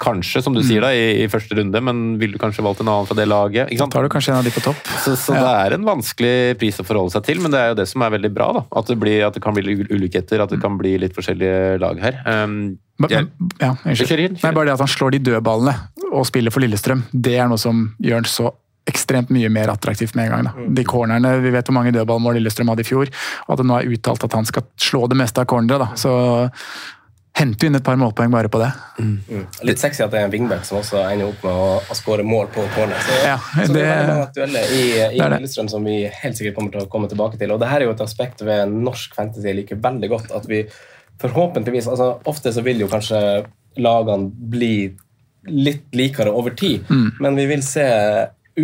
Kanskje, 0.00 0.40
som 0.40 0.54
du 0.56 0.62
sier 0.64 0.80
da, 0.80 0.94
i, 0.96 1.20
i, 1.20 1.28
første 1.28 1.52
runde, 1.58 1.80
men 1.84 2.14
ville 2.20 2.38
du 2.38 2.40
kanskje 2.40 2.64
valgt 2.64 2.80
en 2.80 2.88
annen 2.88 3.08
fra 3.08 3.16
det 3.18 3.26
laget? 3.28 3.68
Ikke 3.68 3.82
sant? 3.82 3.92
tar 3.92 4.06
du 4.06 4.12
kanskje 4.12 4.32
en 4.32 4.38
av 4.38 4.46
de 4.46 4.52
på 4.54 4.62
topp. 4.64 4.80
Så, 5.04 5.12
så 5.20 5.34
ja. 5.36 5.42
det 5.44 5.50
er 5.66 5.76
en 5.76 5.84
vanskelig 5.84 6.32
pris 6.60 6.80
å 6.80 6.86
forholde 6.88 7.12
seg 7.12 7.26
til, 7.26 7.42
men 7.44 7.52
det 7.52 7.60
er 7.60 7.72
jo 7.72 7.76
det 7.82 7.86
som 7.90 8.06
er 8.06 8.14
veldig 8.16 8.30
bra. 8.32 8.48
da, 8.56 8.64
At 8.80 8.88
det, 8.88 8.96
blir, 9.02 9.18
at 9.26 9.36
det 9.36 9.44
kan 9.44 9.56
bli 9.56 9.76
ulikheter, 9.90 10.40
at 10.40 10.54
det 10.54 10.62
kan 10.62 10.80
bli 10.80 10.94
litt 11.02 11.16
forskjellige 11.16 11.76
lag 11.84 12.00
her. 12.00 12.16
Um, 12.24 12.78
jeg, 13.08 13.28
ja, 13.60 13.74
Nei, 13.84 14.52
bare 14.52 14.66
det 14.68 14.74
at 14.74 14.82
han 14.82 14.90
slår 14.92 15.14
de 15.16 15.22
dødballene 15.30 15.76
og 16.10 16.24
spiller 16.28 16.52
for 16.52 16.64
Lillestrøm, 16.64 17.06
det 17.12 17.36
er 17.38 17.48
noe 17.48 17.60
som 17.60 17.86
gjør 18.02 18.20
han 18.22 18.28
så 18.28 18.50
ekstremt 18.90 19.32
mye 19.34 19.50
mer 19.52 19.72
attraktivt 19.72 20.16
med 20.18 20.28
en 20.28 20.36
gang. 20.36 20.46
Da. 20.50 20.54
Mm. 20.58 20.70
De 20.78 20.86
cornerne, 20.86 21.34
Vi 21.40 21.54
vet 21.54 21.68
hvor 21.68 21.78
mange 21.78 21.94
dødballmål 21.96 22.38
Lillestrøm 22.38 22.72
hadde 22.72 22.84
i 22.86 22.90
fjor, 22.90 23.10
og 23.46 23.52
at 23.54 23.62
det 23.62 23.68
nå 23.70 23.80
er 23.80 23.92
uttalt 23.96 24.26
at 24.26 24.38
han 24.38 24.48
skal 24.48 24.66
slå 24.80 25.06
det 25.10 25.18
meste 25.20 25.42
av 25.42 25.50
cornere. 25.50 25.92
Så 26.00 26.14
henter 27.40 27.68
inn 27.68 27.78
et 27.78 27.84
par 27.84 27.96
målpoeng 27.98 28.32
bare 28.32 28.50
på 28.52 28.60
det. 28.60 28.68
Mm. 28.98 29.12
Mm. 29.28 29.44
Litt 29.68 29.80
sexy 29.80 30.02
at 30.04 30.12
det 30.12 30.20
er 30.20 30.28
en 30.28 30.32
wingback 30.32 30.64
som 30.66 30.80
også 30.80 31.02
ender 31.06 31.30
opp 31.30 31.44
med 31.46 31.60
å, 31.64 31.68
å 31.80 31.96
skåre 31.96 32.24
mål 32.26 32.50
på 32.54 32.64
corner. 32.74 32.98
Så, 33.06 33.18
ja, 33.24 33.36
det, 33.56 33.66
så 33.68 33.76
det 33.76 33.84
er 33.86 34.08
mange 34.10 34.24
aktuelle 34.26 34.64
i, 34.76 34.82
i 35.06 35.20
Lillestrøm 35.20 35.70
som 35.72 35.86
vi 35.86 36.00
helt 36.10 36.38
sikkert 36.38 36.58
kommer 36.58 36.74
til 36.74 36.84
å 36.84 36.90
komme 36.92 37.10
tilbake 37.12 37.40
til. 37.40 37.54
Og 37.54 37.62
det 37.62 37.70
her 37.70 37.82
er 37.82 37.88
jo 37.88 37.94
et 37.94 38.04
aspekt 38.04 38.42
ved 38.46 38.74
norsk 38.74 39.14
fantasy 39.16 39.48
jeg 39.48 39.60
liker 39.62 39.80
veldig 39.80 40.10
godt. 40.12 40.34
at 40.36 40.50
vi 40.50 40.64
forhåpentligvis, 41.20 41.88
altså 41.92 42.12
Ofte 42.30 42.52
så 42.52 42.64
vil 42.64 42.82
jo 42.82 42.90
kanskje 42.90 43.20
lagene 43.80 44.30
bli 44.50 44.74
litt 45.48 45.94
likere 45.96 46.32
over 46.36 46.52
tid, 46.56 46.84
mm. 46.90 47.20
men 47.24 47.38
vi 47.38 47.46
vil 47.48 47.62
se 47.64 47.86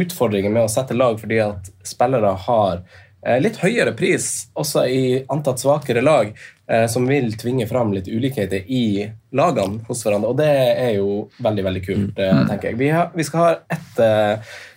utfordringer 0.02 0.52
med 0.52 0.66
å 0.66 0.70
sette 0.70 0.96
lag 0.96 1.18
fordi 1.20 1.40
at 1.44 1.70
spillere 1.86 2.32
har 2.46 2.80
eh, 3.26 3.38
litt 3.42 3.58
høyere 3.62 3.94
pris, 3.96 4.48
også 4.58 4.86
i 4.90 5.02
antatt 5.32 5.62
svakere 5.62 6.04
lag, 6.04 6.32
eh, 6.70 6.86
som 6.92 7.08
vil 7.08 7.32
tvinge 7.38 7.68
fram 7.70 7.94
litt 7.96 8.08
ulikheter 8.08 8.64
i 8.66 9.06
lagene 9.36 9.82
hos 9.88 10.04
hverandre. 10.06 10.32
Og 10.32 10.40
det 10.40 10.52
er 10.86 10.94
jo 10.98 11.26
veldig 11.42 11.66
veldig 11.68 11.84
kult, 11.86 12.16
eh, 12.18 12.32
mm. 12.40 12.46
tenker 12.52 12.72
jeg. 12.72 12.80
Vi, 12.82 12.90
har, 12.94 13.12
vi, 13.14 13.26
skal 13.26 13.44
ha 13.44 13.52
ett 13.76 14.02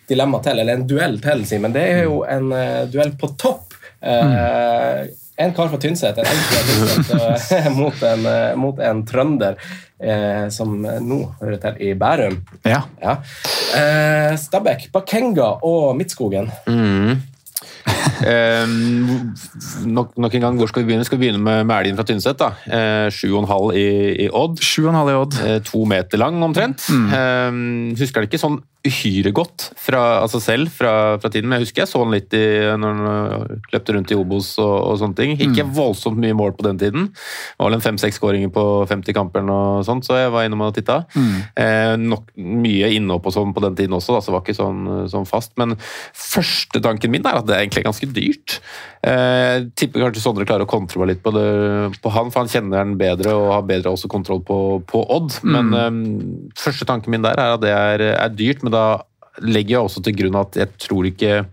dilemma 0.10 0.42
til, 0.46 0.60
eller 0.60 0.80
en 0.80 0.88
duell 0.90 1.20
til, 1.24 1.46
Simen. 1.46 1.76
Det 1.76 1.86
er 1.86 2.06
jo 2.08 2.24
en 2.26 2.54
duell 2.90 3.14
på 3.20 3.34
topp. 3.38 3.76
Mm. 4.00 5.10
En 5.40 5.54
kar 5.56 5.70
fra 5.72 5.78
Tynset, 5.80 6.18
en 6.20 6.26
enkel 6.28 7.76
mot, 7.80 8.02
en, 8.04 8.26
mot 8.60 8.80
en 8.84 9.06
trønder 9.08 9.56
eh, 10.04 10.50
som 10.52 10.74
nå 10.84 11.20
hører 11.40 11.62
til 11.64 11.80
i 11.88 11.94
Bærum. 11.96 12.36
Ja. 12.68 12.82
ja. 13.00 13.16
Eh, 13.80 14.34
Stabæk, 14.36 14.90
Bakenga 14.92 15.54
og 15.64 15.96
Midtskogen. 15.96 16.52
Mm. 16.68 17.22
Um, 18.20 19.34
nok, 19.86 20.18
nok, 20.18 20.34
en 20.36 20.46
gang, 20.46 20.58
hvor 20.58 20.70
skal 20.72 20.84
vi 20.84 20.92
begynne? 20.92 21.06
Skal 21.08 21.20
vi 21.20 21.28
begynne 21.28 21.44
med 21.44 21.68
Mælin 21.70 22.00
fra 22.00 22.06
Tynset? 22.08 22.40
da. 22.40 22.54
Uh, 22.68 23.08
7,5 23.12 23.72
i, 23.76 23.88
i 24.26 24.30
Odd. 24.30 24.60
7,5 24.64 25.12
i 25.12 25.18
Odd. 25.20 25.40
Eh, 25.46 25.62
to 25.66 25.86
meter 25.86 26.18
lang, 26.18 26.44
omtrent. 26.44 26.90
Mm. 26.90 27.08
Um, 27.14 27.96
husker 28.00 28.22
det 28.22 28.32
ikke 28.32 28.42
sånn 28.42 28.60
uhyre 28.88 29.34
godt 29.36 29.66
fra, 29.76 30.22
altså 30.22 30.40
selv 30.40 30.70
fra, 30.72 31.18
fra, 31.20 31.30
tiden. 31.32 31.50
Men 31.50 31.60
jeg 31.60 31.68
husker 31.68 31.84
jeg 31.84 31.92
så 31.92 32.00
han 32.00 32.14
litt 32.14 32.36
i, 32.38 32.44
når 32.80 32.94
han 32.96 33.58
løpte 33.74 33.96
rundt 33.96 34.14
i 34.14 34.18
Obos 34.18 34.54
og, 34.62 34.76
og 34.88 35.00
sånne 35.02 35.18
ting. 35.18 35.34
Ikke 35.36 35.66
mm. 35.68 35.74
voldsomt 35.76 36.20
mye 36.22 36.38
mål 36.38 36.54
på 36.56 36.64
den 36.64 36.80
tiden. 36.80 37.10
Det 37.12 37.60
var 37.60 37.68
vel 37.68 37.80
en 37.80 37.84
fem-seks 37.84 38.20
skåringer 38.22 38.54
på 38.56 38.64
50 38.88 39.18
kamper, 39.18 39.44
og 39.52 39.84
sånt, 39.88 40.08
så 40.08 40.22
jeg 40.22 40.32
var 40.32 40.48
innom 40.48 40.64
og 40.64 40.72
titta. 40.78 41.02
Mm. 41.12 41.34
Eh, 41.60 41.96
nok, 42.06 42.32
mye 42.40 42.94
innhopp 42.96 43.28
og 43.28 43.36
sånn 43.36 43.52
på 43.56 43.64
den 43.68 43.76
tiden 43.82 43.98
også, 44.00 44.16
da, 44.16 44.24
så 44.24 44.32
det 44.32 44.38
var 44.38 44.46
ikke 44.46 44.58
sånn, 44.62 44.88
sånn, 45.12 45.28
fast. 45.28 45.52
Men 45.60 45.76
første 46.16 46.80
tanken 46.84 47.12
min 47.12 47.28
er 47.28 47.42
at 47.42 47.50
det 47.50 47.58
er 47.58 47.66
egentlig 47.66 47.84
ganske 47.90 47.99
dyrt. 48.08 48.60
Eh, 49.04 49.68
tipper 49.76 50.06
kanskje 50.06 50.24
Sondre 50.24 50.48
klarer 50.48 50.68
å 50.68 50.70
kontre 50.70 51.08
litt 51.10 51.22
på, 51.26 51.34
det, 51.36 51.50
på, 52.00 52.14
han, 52.16 52.32
for 52.32 52.44
han 52.44 52.52
kjenner 52.52 52.84
den 52.84 52.96
bedre 53.00 53.36
og 53.36 53.52
har 53.58 53.68
bedre 53.68 53.94
også 53.94 54.12
kontroll 54.12 54.42
på, 54.46 54.58
på 54.90 55.04
Odd. 55.16 55.42
Men 55.44 55.74
mm. 55.74 55.78
eh, 55.82 56.56
første 56.60 56.88
tanken 56.90 57.14
min 57.16 57.26
der 57.26 57.40
er 57.40 57.58
at 57.58 57.64
det 57.64 57.76
er, 57.76 58.06
er 58.16 58.34
dyrt. 58.36 58.64
men 58.64 58.76
da 58.76 58.86
legger 59.40 59.78
jeg 59.78 59.86
også 59.86 60.04
til 60.04 60.18
grunn 60.20 60.40
at 60.40 60.58
jeg 60.60 60.76
tror 60.82 61.08
ikke 61.08 61.44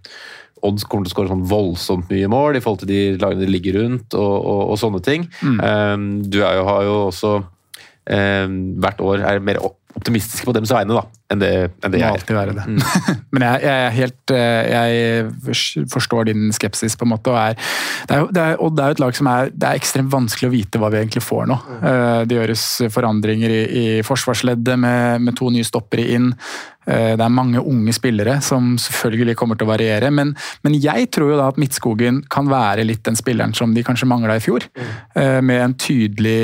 Odd 0.66 0.80
kommer 0.88 1.06
til 1.06 1.12
å 1.12 1.14
skåre 1.14 1.30
sånn 1.30 1.44
voldsomt 1.46 2.08
mye 2.10 2.30
mål 2.32 2.56
i 2.56 2.62
forhold 2.64 2.80
til 2.82 2.90
de 2.90 3.00
lagene 3.20 3.44
de 3.44 3.50
ligger 3.50 3.76
rundt, 3.76 4.14
og, 4.16 4.34
og, 4.40 4.62
og 4.72 4.78
sånne 4.80 5.02
ting. 5.04 5.26
Mm. 5.44 5.58
Eh, 5.60 5.96
du 6.32 6.40
jo, 6.40 6.64
har 6.70 6.86
jo 6.86 6.96
også 7.10 7.34
um, 7.36 8.56
hvert 8.82 9.02
år 9.04 9.24
er 9.28 9.44
mer 9.44 9.60
optimistisk 9.96 10.48
på 10.48 10.54
dems 10.56 10.72
vegne 10.74 10.96
da, 10.96 11.04
enn 11.32 11.42
det, 11.42 11.52
enn 11.82 11.94
det 11.94 12.00
jeg 12.00 12.06
er. 12.06 12.18
alltid 12.18 12.36
være 12.36 12.54
det. 12.56 12.66
Mm. 12.70 12.82
Men 13.34 13.46
jeg, 13.46 13.62
jeg, 13.66 13.94
helt 13.96 14.34
eh, 14.36 14.76
Jeg 14.76 15.86
forstår 15.92 16.30
din 16.30 16.52
skepsis, 16.54 16.96
på 16.98 17.06
en 17.06 17.14
måte. 17.14 17.32
og 17.34 17.40
er, 17.40 17.58
det, 18.06 18.18
er, 18.18 18.28
det 18.30 18.44
er, 18.44 18.60
og 18.62 18.76
det 18.76 18.84
er 18.84 18.96
et 18.96 19.02
lag 19.02 19.18
som 19.18 19.30
er 19.32 19.50
Det 19.50 19.68
er 19.68 19.80
ekstremt 19.80 20.12
vanskelig 20.12 20.50
å 20.50 20.54
vite 20.54 20.82
hva 20.82 20.92
vi 20.92 21.02
egentlig 21.02 21.24
får 21.26 21.50
nå. 21.50 21.58
Mm. 21.66 21.82
Eh, 21.90 22.22
det 22.30 22.40
gjøres 22.40 22.64
forandringer 22.94 23.58
i, 23.58 23.60
i 23.66 23.84
forsvarsleddet 24.06 24.80
med, 24.80 25.26
med 25.26 25.38
to 25.38 25.50
nye 25.54 25.66
stoppere 25.66 26.06
inn. 26.14 26.30
Eh, 26.86 27.16
det 27.18 27.24
er 27.24 27.34
mange 27.34 27.58
unge 27.58 27.94
spillere 27.96 28.38
som 28.46 28.76
selvfølgelig 28.78 29.34
kommer 29.40 29.58
til 29.58 29.66
å 29.66 29.72
variere, 29.72 30.12
men, 30.14 30.30
men, 30.62 30.76
jeg 30.78 31.08
tror 31.14 31.32
jo 31.32 31.40
da 31.40 31.48
at 31.50 31.58
Midtskogen 31.58 32.20
kan 32.30 32.46
være 32.50 32.84
litt 32.86 33.02
den 33.08 33.18
spilleren 33.18 33.56
som 33.58 33.74
de 33.74 33.82
kanskje 33.86 34.06
mangla 34.06 34.38
i 34.38 34.44
fjor. 34.44 34.68
Mm. 34.76 34.94
Med 35.48 35.62
en 35.64 35.74
tydelig, 35.80 36.38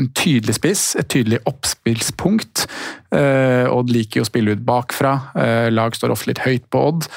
en 0.00 0.08
tydelig 0.16 0.56
spiss, 0.56 0.84
et 0.96 1.10
tydelig 1.12 1.42
oppspillspunkt. 1.50 2.64
Eh, 3.10 3.66
Odd 3.90 3.94
liker 3.94 4.20
jo 4.20 4.26
å 4.26 4.30
spille 4.30 4.56
ut 4.56 4.66
bakfra. 4.66 5.16
Lag 5.74 5.96
står 5.96 6.14
ofte 6.14 6.30
litt 6.30 6.44
høyt 6.46 6.68
på 6.70 6.82
Odd. 6.90 7.08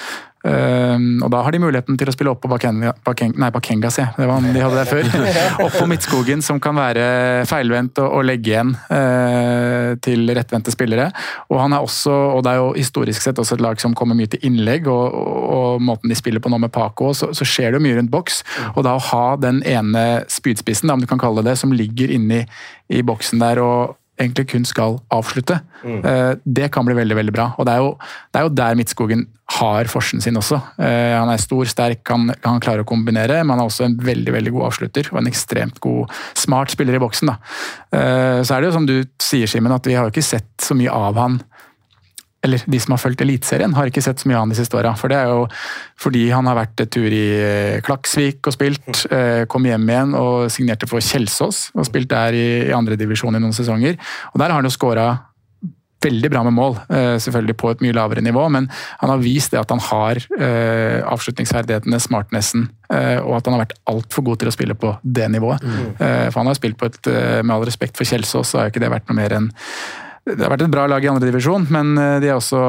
Um, 0.44 1.22
og 1.24 1.30
Da 1.32 1.40
har 1.40 1.56
de 1.56 1.60
muligheten 1.64 1.96
til 1.96 2.10
å 2.12 2.14
spille 2.14 2.32
opp 2.34 2.42
på 2.44 2.50
Bakenga, 2.52 2.92
Bakenga, 3.08 3.40
nei, 3.40 3.48
Bakenga 3.56 3.88
se. 3.94 4.04
det 4.18 4.26
var 4.28 4.44
de 4.44 4.60
hadde 4.60 4.82
der 4.82 4.90
før. 4.90 5.08
opp 5.66 5.78
på 5.78 5.88
Midtskogen, 5.88 6.44
som 6.44 6.60
kan 6.64 6.76
være 6.76 7.46
feilvendt 7.48 8.02
og, 8.04 8.10
og 8.18 8.26
legge 8.28 8.52
igjen 8.52 8.74
uh, 8.90 9.96
til 10.04 10.28
rettvendte 10.36 10.74
spillere. 10.76 11.08
Og 11.48 11.62
han 11.62 11.78
er 11.78 11.88
også, 11.88 12.12
og 12.12 12.44
det 12.44 12.52
er 12.52 12.60
jo 12.60 12.74
historisk 12.76 13.24
sett 13.24 13.40
også 13.40 13.56
et 13.56 13.64
lag 13.64 13.80
som 13.80 13.96
kommer 13.96 14.20
mye 14.20 14.34
til 14.36 14.44
innlegg, 14.50 14.92
og, 14.92 15.16
og, 15.16 15.40
og 15.56 15.88
måten 15.88 16.12
de 16.12 16.20
spiller 16.20 16.44
på 16.44 16.52
nå 16.52 16.60
med 16.66 16.76
Paco, 16.76 17.14
så, 17.16 17.32
så, 17.32 17.48
skjer 17.48 17.72
det 17.72 17.80
jo 17.80 17.88
mye 17.88 18.02
rundt 18.02 18.12
boks. 18.12 18.44
Og 18.74 18.84
da 18.84 18.98
å 18.98 19.08
ha 19.14 19.26
den 19.40 19.64
ene 19.64 20.26
spydspissen, 20.28 20.92
om 20.92 21.00
du 21.00 21.08
kan 21.08 21.22
kalle 21.22 21.40
det 21.40 21.54
det, 21.54 21.60
som 21.62 21.72
ligger 21.72 22.12
inni 22.12 22.44
i 22.92 23.04
boksen 23.06 23.40
der 23.40 23.64
og 23.64 23.96
egentlig 24.20 24.48
kun 24.52 24.66
skal 24.68 25.00
avslutte. 25.14 25.60
Mm. 25.84 26.02
Eh, 26.06 26.34
det 26.46 26.70
kan 26.74 26.86
bli 26.86 26.96
veldig 26.98 27.18
veldig 27.18 27.34
bra. 27.34 27.48
Og 27.58 27.66
Det 27.66 27.74
er 27.74 27.82
jo, 27.82 27.96
det 28.32 28.40
er 28.40 28.44
jo 28.46 28.54
der 28.60 28.76
Midtskogen 28.76 29.26
har 29.60 29.90
forsen 29.92 30.22
sin 30.22 30.38
også. 30.40 30.60
Eh, 30.80 31.14
han 31.18 31.30
er 31.30 31.42
stor, 31.42 31.66
sterk, 31.70 32.04
han, 32.10 32.32
han 32.44 32.62
klarer 32.64 32.86
å 32.86 32.90
kombinere, 32.90 33.42
men 33.44 33.56
han 33.56 33.64
er 33.66 33.72
også 33.72 33.88
en 33.88 33.98
veldig 34.00 34.34
veldig 34.34 34.54
god 34.56 34.68
avslutter. 34.70 35.10
Og 35.12 35.20
en 35.22 35.32
ekstremt 35.32 35.80
god, 35.84 36.14
smart 36.38 36.74
spiller 36.74 36.98
i 36.98 37.04
boksen. 37.04 37.34
Da. 37.34 37.38
Eh, 37.94 38.40
så 38.46 38.56
er 38.56 38.62
det 38.62 38.72
jo 38.72 38.78
som 38.78 38.88
du 38.90 38.98
sier, 39.22 39.50
Simen, 39.50 39.74
at 39.76 39.90
vi 39.90 39.98
har 39.98 40.08
jo 40.08 40.14
ikke 40.14 40.26
sett 40.26 40.54
så 40.62 40.78
mye 40.78 40.94
av 40.94 41.20
han 41.20 41.42
eller 42.44 42.60
de 42.68 42.80
som 42.80 42.92
har 42.92 43.00
fulgt 43.00 43.24
Eliteserien, 43.24 43.74
har 43.74 43.88
ikke 43.88 44.04
sett 44.04 44.20
så 44.20 44.28
mye 44.28 44.36
av 44.36 44.44
han 44.44 44.52
de 44.52 44.60
siste 44.60 44.76
åra. 44.76 44.94
For 45.00 45.12
det 45.12 45.20
er 45.22 45.32
jo 45.32 45.46
fordi 46.04 46.26
han 46.34 46.48
har 46.50 46.60
vært 46.60 46.84
et 46.84 46.92
tur 46.92 47.08
i 47.08 47.26
eh, 47.40 47.82
Klaksvik 47.86 48.44
og 48.50 48.58
spilt, 48.58 49.06
eh, 49.16 49.44
kom 49.52 49.68
hjem 49.68 49.88
igjen 49.88 50.16
og 50.20 50.50
signerte 50.52 50.90
for 50.92 51.04
Kjelsås 51.04 51.70
og 51.72 51.88
spilt 51.88 52.12
der 52.12 52.36
i, 52.36 52.48
i 52.68 52.74
andredivisjon 52.76 53.40
i 53.40 53.44
noen 53.44 53.56
sesonger. 53.56 53.96
Og 54.34 54.44
der 54.44 54.52
har 54.52 54.60
han 54.60 54.68
jo 54.68 54.76
skåra 54.76 55.14
veldig 56.04 56.34
bra 56.34 56.42
med 56.44 56.58
mål, 56.58 56.76
eh, 56.92 57.16
selvfølgelig 57.24 57.56
på 57.62 57.72
et 57.72 57.86
mye 57.86 57.96
lavere 57.96 58.26
nivå, 58.26 58.44
men 58.52 58.68
han 59.00 59.14
har 59.14 59.24
vist 59.24 59.56
det 59.56 59.62
at 59.62 59.72
han 59.72 59.80
har 59.80 60.20
avslutningsferdighetene, 61.14 61.96
smartnessen, 62.04 62.68
og 62.92 63.38
at 63.38 63.48
han 63.48 63.56
har 63.56 63.64
vært 63.64 63.78
altfor 63.88 64.28
god 64.28 64.42
til 64.42 64.52
å 64.52 64.54
spille 64.54 64.76
på 64.76 64.92
det 65.02 65.32
nivået. 65.32 65.64
Mm. 65.64 65.96
For 65.96 66.42
han 66.42 66.52
har 66.52 66.60
spilt 66.60 66.76
på 66.78 66.92
et, 66.92 67.00
med 67.40 67.56
all 67.56 67.64
respekt 67.64 67.96
for 67.96 68.04
Kjelsås, 68.04 68.52
så 68.52 68.60
har 68.60 68.74
ikke 68.74 68.84
det 68.84 68.92
vært 68.92 69.08
noe 69.08 69.22
mer 69.22 69.38
enn 69.40 69.48
det 70.24 70.40
har 70.40 70.54
vært 70.54 70.62
et 70.64 70.72
bra 70.72 70.86
lag 70.88 71.04
i 71.04 71.10
andredivisjon, 71.12 71.66
men 71.74 71.98
eh, 72.00 72.18
de 72.24 72.30
er 72.30 72.38
også, 72.38 72.60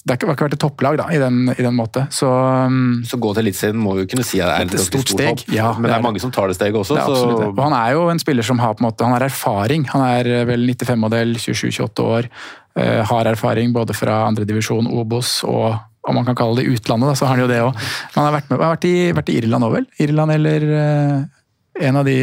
det 0.00 0.14
har 0.14 0.16
ikke 0.18 0.30
vært 0.30 0.56
et 0.56 0.62
topplag 0.62 0.96
da, 1.02 1.08
i 1.12 1.18
den, 1.20 1.42
i 1.52 1.60
den 1.60 1.74
måte. 1.76 2.06
Så, 2.14 2.30
um, 2.32 3.02
så 3.04 3.18
gå 3.20 3.34
til 3.36 3.44
Eliteserien 3.44 3.76
må 3.76 3.98
jo 3.98 4.06
kunne 4.08 4.24
si 4.24 4.40
at 4.40 4.54
det 4.70 4.78
er 4.78 4.80
et 4.80 4.86
stort 4.86 5.12
steg. 5.12 5.34
Hopp, 5.34 5.52
ja, 5.52 5.74
men 5.76 5.90
det 5.90 5.98
er, 5.98 6.06
mange 6.06 6.22
som 6.22 6.32
tar 6.32 6.48
det 6.48 6.56
steget 6.56 6.78
også. 6.80 6.96
Det 6.96 7.04
så... 7.04 7.50
Og 7.50 7.60
han 7.60 7.76
er 7.76 7.92
jo 7.98 8.06
en 8.08 8.22
spiller 8.22 8.48
som 8.48 8.62
har 8.62 8.72
på 8.78 8.84
en 8.84 8.88
måte, 8.88 9.04
han 9.04 9.12
har 9.18 9.26
erfaring. 9.28 9.84
Han 9.92 10.06
er 10.06 10.32
eh, 10.38 10.46
vel 10.48 10.64
95-modell, 10.72 11.36
27-28 11.44 12.08
år. 12.16 12.32
Uh, 12.72 13.02
har 13.04 13.28
erfaring 13.28 13.76
både 13.76 13.92
fra 13.92 14.22
andredivisjon, 14.30 14.88
Obos 14.96 15.42
og 15.44 15.74
om 16.08 16.16
man 16.16 16.24
kan 16.26 16.34
kalle 16.34 16.58
det 16.58 16.72
utlandet, 16.72 17.12
da, 17.12 17.18
så 17.18 17.28
har 17.28 17.36
han 17.36 17.44
jo 17.44 17.52
det 17.52 17.60
òg. 17.62 17.76
Han 18.16 18.24
har 18.26 18.32
vært, 18.40 18.48
med, 18.48 18.58
har 18.64 18.72
vært, 18.78 18.88
i, 18.88 18.96
vært 19.14 19.28
i 19.30 19.36
Irland 19.42 19.68
òg, 19.68 19.76
vel? 19.76 19.84
Irland 20.02 20.34
eller 20.34 20.64
uh, 20.72 21.41
en 21.80 21.96
av 21.96 22.04
de, 22.04 22.16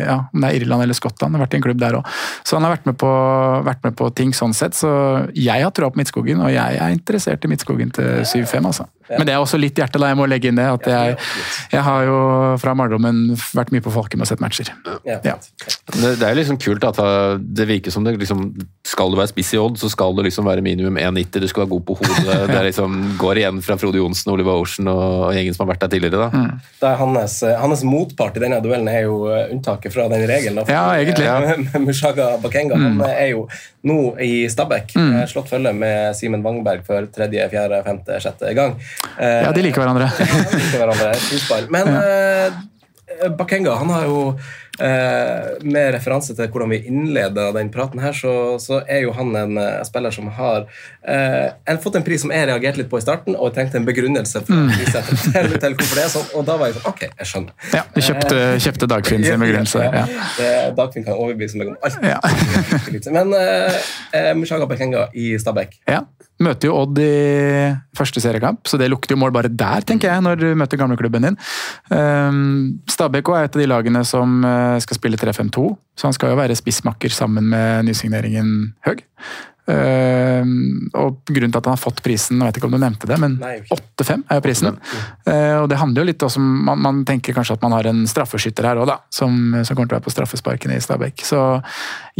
ja, 0.00 0.16
om 0.32 0.40
det 0.40 0.50
er 0.50 0.62
Irland 0.62 0.82
eller 0.86 0.96
Skottland, 0.96 1.36
har 1.36 1.44
vært 1.44 1.56
i 1.56 1.58
en 1.60 1.64
klubb 1.66 1.80
der 1.82 1.98
òg. 1.98 2.08
Så 2.46 2.56
han 2.56 2.64
har 2.64 2.74
vært 2.76 2.88
med, 2.88 2.96
på, 3.00 3.10
vært 3.66 3.82
med, 3.84 3.96
på, 3.98 4.08
ting 4.16 4.32
sånn 4.36 4.56
sett. 4.56 4.76
Så 4.78 4.90
jeg 5.36 5.64
har 5.64 5.74
troa 5.76 5.92
på 5.92 6.00
Midtskogen, 6.00 6.40
og 6.44 6.52
jeg 6.54 6.80
er 6.80 6.94
interessert 6.94 7.44
i 7.44 7.50
Midtskogen 7.52 7.92
til 7.94 8.24
7-5, 8.24 8.70
altså. 8.70 8.88
Men 9.10 9.26
det 9.28 9.34
er 9.34 9.42
også 9.42 9.58
litt 9.60 9.78
hjertet, 9.78 10.00
da. 10.00 10.10
Jeg 10.12 10.18
må 10.18 10.26
legge 10.30 10.50
inn 10.50 10.58
det. 10.58 10.64
At 10.64 10.86
jeg, 10.88 11.16
jeg 11.74 11.82
har 11.86 12.06
jo 12.08 12.18
fra 12.60 12.74
barndommen 12.78 13.34
vært 13.56 13.72
mye 13.74 13.84
på 13.84 13.92
Falken 13.94 14.24
og 14.24 14.28
sett 14.28 14.42
matcher. 14.42 14.70
Ja. 15.04 15.18
Det, 15.22 16.14
det, 16.20 16.24
er 16.24 16.38
liksom 16.38 16.58
kult 16.62 16.84
at 16.88 17.00
det 17.40 17.66
virker 17.68 17.92
som 17.94 18.04
det 18.06 18.16
liksom 18.20 18.46
Skal 18.88 19.12
du 19.12 19.18
være 19.18 19.30
spiss 19.32 19.52
i 19.54 19.60
odd, 19.60 19.76
så 19.80 19.90
skal 19.92 20.16
du 20.16 20.22
liksom 20.24 20.46
være 20.48 20.64
minimum 20.64 20.98
1,90, 21.00 21.42
du 21.42 21.48
skal 21.50 21.64
være 21.64 21.72
god 21.74 21.84
på 21.90 21.98
hodet. 22.00 22.40
Det 22.54 22.60
liksom 22.68 22.96
går 23.18 23.40
igjen 23.40 23.60
fra 23.64 23.76
Frode 23.80 23.98
Johnsen, 23.98 24.30
Oliver 24.30 24.60
Ocean 24.62 24.88
og 24.90 25.32
gjengen 25.34 25.56
som 25.56 25.64
har 25.64 25.72
vært 25.72 25.84
der 25.84 25.92
tidligere. 25.94 26.28
da. 26.28 26.44
Mm. 26.44 26.60
Det 26.80 26.90
er 26.90 26.98
hans, 27.00 27.36
hans, 27.60 27.84
motpart 27.88 28.38
i 28.38 28.42
denne 28.44 28.60
duellen 28.64 28.88
er 28.90 29.06
jo 29.06 29.16
unntaket 29.28 29.94
fra 29.94 30.06
den 30.12 30.24
regelen. 30.28 30.62
Da. 30.62 30.66
Ja, 30.70 30.84
egentlig. 30.96 31.24
Ja. 31.34 31.80
Mushaga 31.80 32.26
Bakenga 32.42 32.76
mm. 32.76 32.84
han 32.84 33.00
er 33.08 33.30
jo 33.32 33.46
nå 33.88 33.98
i 34.22 34.44
Stabæk. 34.50 34.94
Mm. 34.96 35.16
Slått 35.30 35.50
følge 35.52 35.72
med 35.76 36.16
Simen 36.16 36.44
Wangberg 36.44 36.84
for 36.86 37.08
tredje, 37.14 37.46
fjerde, 37.52 37.80
femte, 37.86 38.18
sjette 38.22 38.52
gang. 38.56 38.76
Ja, 39.18 39.52
de 39.54 39.64
liker 39.66 39.84
hverandre. 39.84 40.10
ja, 40.18 40.44
de 40.50 40.60
liker 40.60 40.84
hverandre. 40.84 41.60
Men 41.74 41.90
ja. 41.94 42.04
uh, 42.50 43.32
Bakenga 43.38 43.76
han 43.78 43.92
har 43.94 44.06
jo 44.08 44.20
Eh, 44.78 45.62
med 45.62 45.92
referanse 45.94 46.34
til 46.34 46.48
hvordan 46.50 46.72
vi 46.72 46.80
innleda 46.90 47.52
den 47.54 47.68
praten, 47.70 48.00
her, 48.02 48.12
så, 48.12 48.56
så, 48.58 48.80
er 48.90 49.04
jo 49.04 49.12
han 49.14 49.30
en 49.38 49.58
spiller 49.86 50.10
som 50.10 50.26
har 50.34 50.64
uh, 51.06 51.76
fått 51.82 52.00
en 52.00 52.02
pris 52.06 52.24
som 52.24 52.32
jeg 52.34 52.48
reagerte 52.50 52.80
litt 52.80 52.90
på 52.90 52.98
i 52.98 53.04
starten, 53.04 53.36
og 53.38 53.52
trengte 53.54 53.78
en 53.78 53.86
begrunnelse 53.86 54.42
for 54.42 54.64
mm. 54.64 54.72
til, 54.74 55.54
til 55.62 55.78
hvorfor 55.78 55.94
det 55.94 56.04
er 56.04 56.10
sånn. 56.16 56.26
Og 56.34 56.46
da 56.48 56.58
var 56.58 56.72
jeg 56.72 56.78
sånn 56.80 56.90
Ok, 56.90 57.04
jeg 57.06 57.30
skjønner. 57.30 57.54
Ja, 57.70 57.84
Du 57.94 58.00
kjøpte, 58.02 58.40
kjøpte 58.66 58.90
Dagfinn 58.90 59.26
sin 59.26 59.46
begrunnelse. 59.46 59.84
Ja, 59.86 60.04
ja. 60.10 60.50
Dagfinn 60.74 61.06
kan 61.06 61.14
overbevise 61.14 61.60
meg 61.60 61.70
om 61.70 61.78
alt. 61.78 62.02
Ja. 62.02 62.18
Men 63.20 63.30
uh, 63.30 64.34
Mushaga 64.40 64.66
Bakenga 64.70 65.06
i 65.14 65.36
Stabæk. 65.38 65.78
Ja. 65.86 66.02
Møter 66.42 66.66
jo 66.66 66.76
Odd 66.80 66.98
i 66.98 67.10
første 67.94 68.18
seriekamp, 68.18 68.64
så 68.66 68.78
det 68.80 68.88
lukter 68.90 69.14
jo 69.14 69.20
mål 69.22 69.34
bare 69.36 69.52
der, 69.52 69.84
tenker 69.86 70.10
jeg, 70.10 70.24
når 70.24 70.40
du 70.40 70.46
møter 70.58 70.80
gamleklubben 70.80 71.28
din. 71.28 71.38
Um, 71.94 72.80
Stabæk 72.90 73.30
er 73.30 73.46
et 73.46 73.54
av 73.54 73.62
de 73.62 73.68
lagene 73.70 74.02
som 74.08 74.40
uh, 74.42 74.74
skal 74.82 74.98
spille 74.98 75.20
3-5-2, 75.20 75.68
så 75.94 76.08
han 76.10 76.16
skal 76.16 76.34
jo 76.34 76.40
være 76.40 76.58
spissmakker 76.58 77.14
sammen 77.14 77.52
med 77.54 77.86
nysigneringen 77.86 78.74
Høg. 78.88 79.04
Uh, 79.64 80.44
og 81.00 81.22
Grunnen 81.24 81.52
til 81.52 81.56
at 81.56 81.64
han 81.64 81.72
har 81.72 81.80
fått 81.80 82.02
prisen, 82.04 82.36
jeg 82.36 82.50
vet 82.50 82.58
ikke 82.58 82.68
om 82.68 82.74
du 82.74 82.80
nevnte 82.82 83.08
det, 83.08 83.16
men 83.20 83.38
8-5 83.72 84.26
er 84.28 84.36
jo 84.36 84.44
prisen. 84.44 84.76
Uh, 85.24 85.62
og 85.62 85.68
Det 85.72 85.78
handler 85.80 86.02
jo 86.02 86.08
litt 86.10 86.24
også 86.26 86.40
om 86.40 86.48
man, 86.66 86.82
man, 86.84 86.98
tenker 87.08 87.36
kanskje 87.36 87.56
at 87.56 87.64
man 87.64 87.72
har 87.72 87.88
en 87.88 88.02
straffeskytter 88.08 88.68
her 88.68 88.82
òg, 88.82 88.92
som, 89.08 89.32
som, 89.62 89.72
kommer 89.72 89.88
til 89.88 89.96
å 89.96 89.98
være 89.98 90.06
på 90.06 90.12
straffesparkene 90.12 90.76
i 90.76 90.84
Stabæk. 90.84 91.24
Så 91.24 91.40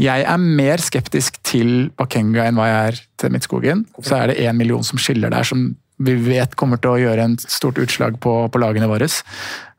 jeg 0.01 0.25
er 0.25 0.41
mer 0.41 0.81
skeptisk 0.81 1.37
til 1.45 1.91
Bakenga 1.99 2.47
enn 2.49 2.57
hva 2.57 2.69
jeg 2.71 2.93
er 2.93 3.01
til 3.21 3.35
Midtskogen. 3.35 3.85
Så 4.01 4.17
er 4.17 4.33
det 4.33 4.39
én 4.41 4.57
million 4.57 4.87
som 4.87 5.01
skiller 5.01 5.33
der, 5.35 5.45
som 5.45 5.75
vi 6.05 6.17
vet 6.17 6.57
kommer 6.59 6.81
til 6.81 6.95
å 6.95 7.03
gjøre 7.03 7.29
en 7.29 7.37
stort 7.45 7.79
utslag 7.83 8.17
på, 8.25 8.33
på 8.49 8.63
lagene 8.63 8.89
våre. 8.89 9.11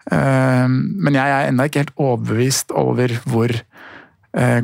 Uh, 0.06 0.70
men 0.70 1.18
jeg 1.18 1.26
er 1.26 1.50
ennå 1.50 1.66
ikke 1.66 1.88
helt 1.88 1.98
overbevist 1.98 2.76
over 2.78 3.18
hvor 3.26 3.58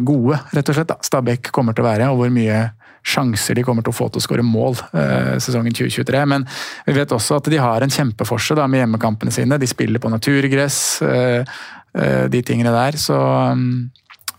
gode 0.04 0.36
rett 0.52 0.68
og 0.68 0.76
slett 0.76 0.90
da, 0.90 0.98
Stabæk 1.00 1.48
kommer 1.56 1.72
til 1.72 1.86
å 1.86 1.88
være, 1.88 2.10
og 2.12 2.18
hvor 2.20 2.32
mye 2.36 2.58
sjanser 3.02 3.58
de 3.58 3.64
kommer 3.66 3.86
til 3.86 3.94
å 3.94 3.98
få 3.98 4.10
til 4.10 4.22
å 4.22 4.26
skåre 4.26 4.46
mål 4.46 4.78
eh, 4.98 5.38
sesongen 5.42 5.74
2023. 5.74 6.26
Men 6.30 6.46
vi 6.86 6.98
vet 6.98 7.16
også 7.16 7.40
at 7.40 7.50
de 7.52 7.62
har 7.62 7.84
en 7.84 7.94
kjempeforse 7.94 8.58
da, 8.58 8.68
med 8.70 8.84
hjemmekampene 8.84 9.34
sine. 9.34 9.60
De 9.62 9.70
spiller 9.70 10.02
på 10.02 10.12
naturgress, 10.14 11.02
eh, 11.06 11.58
eh, 11.98 12.28
de 12.32 12.44
tingene 12.46 12.74
der. 12.76 13.00
Så 13.02 13.18
um, 13.18 13.90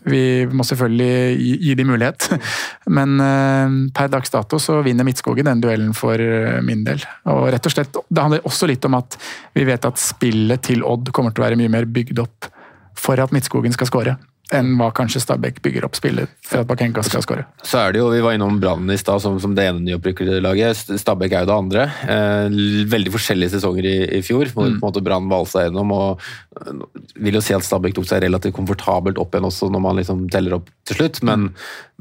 vi 0.06 0.46
må 0.50 0.66
selvfølgelig 0.66 1.36
gi, 1.38 1.52
gi 1.66 1.76
de 1.78 1.88
mulighet. 1.90 2.30
Men 2.98 3.18
eh, 3.26 3.76
per 3.98 4.14
dags 4.14 4.34
dato 4.34 4.62
så 4.62 4.80
vinner 4.86 5.06
Midtskogen 5.06 5.50
den 5.50 5.62
duellen 5.64 5.92
for 5.98 6.22
min 6.66 6.86
del. 6.86 7.02
Og 7.34 7.48
rett 7.54 7.66
og 7.66 7.74
slett, 7.76 8.02
Det 8.08 8.26
handler 8.26 8.46
også 8.48 8.70
litt 8.70 8.86
om 8.88 8.98
at 9.00 9.18
vi 9.58 9.66
vet 9.68 9.90
at 9.90 10.00
spillet 10.00 10.70
til 10.70 10.86
Odd 10.86 11.10
kommer 11.14 11.34
til 11.34 11.42
å 11.42 11.48
være 11.50 11.60
mye 11.60 11.76
mer 11.80 11.90
bygd 11.90 12.22
opp 12.22 12.52
for 13.02 13.18
at 13.22 13.34
Midtskogen 13.34 13.74
skal 13.74 13.90
skåre 13.90 14.18
enn 14.52 14.74
hva 14.78 14.90
kanskje 14.94 15.22
Stabæk 15.22 15.60
bygger 15.64 15.86
opp 15.86 15.96
spillet 15.96 16.30
for 16.44 16.62
at 16.62 16.68
Bakenka 16.68 17.02
skal 17.06 17.24
skåre. 17.24 17.44
Så 17.64 17.78
er 17.80 17.94
det 17.94 18.02
jo, 18.02 18.10
Vi 18.12 18.22
var 18.24 18.36
innom 18.36 18.58
Brann 18.60 18.90
i 18.92 18.98
stad 19.00 19.22
som, 19.24 19.38
som, 19.40 19.54
det 19.56 19.64
ene 19.68 19.82
nyoppbrukkerlaget. 19.86 20.92
Stabæk 21.00 21.36
er 21.36 21.44
jo 21.44 21.50
det 21.50 21.56
andre. 21.56 21.86
Eh, 22.14 22.58
veldig 22.92 23.14
forskjellige 23.14 23.54
sesonger 23.54 23.88
i, 23.88 23.94
i 24.18 24.20
fjor, 24.24 24.50
hvor 24.52 24.68
mm. 24.68 24.76
på 24.76 24.82
en 24.82 24.84
måte 24.84 25.04
Brann 25.04 25.30
valsa 25.32 25.64
gjennom. 25.64 25.94
og 25.96 27.16
vil 27.16 27.38
jo 27.38 27.44
si 27.44 27.56
at 27.56 27.66
Stabæk 27.66 27.96
tok 27.96 28.10
seg 28.10 28.24
relativt 28.26 28.56
komfortabelt 28.58 29.20
opp 29.22 29.32
igjen 29.32 29.48
også 29.48 29.70
når 29.72 29.84
man 29.86 30.02
liksom 30.02 30.26
teller 30.32 30.58
opp 30.58 30.68
til 30.88 31.00
slutt, 31.00 31.22
men, 31.26 31.48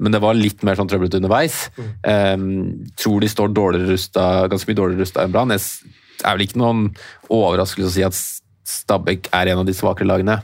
men 0.02 0.16
det 0.16 0.22
var 0.24 0.38
litt 0.38 0.66
mer 0.68 0.80
sånn 0.80 0.92
trøblete 0.92 1.22
underveis. 1.22 1.64
Mm. 1.78 1.90
Eh, 2.12 2.92
tror 3.00 3.24
de 3.24 3.32
står 3.32 3.56
dårligere 3.56 3.96
rusta, 3.96 4.28
ganske 4.52 4.70
mye 4.70 4.82
dårligere 4.84 5.08
rusta 5.08 5.24
enn 5.24 5.34
Brann. 5.34 5.56
Det 5.56 6.28
er 6.28 6.36
vel 6.36 6.50
ikke 6.50 6.62
noen 6.62 6.90
overraskelse 7.32 7.90
å 7.90 7.96
si 7.96 8.04
at 8.06 8.18
Stabæk 8.68 9.32
er 9.34 9.52
en 9.52 9.62
av 9.64 9.68
de 9.68 9.76
svakere 9.76 10.10
lagene, 10.10 10.42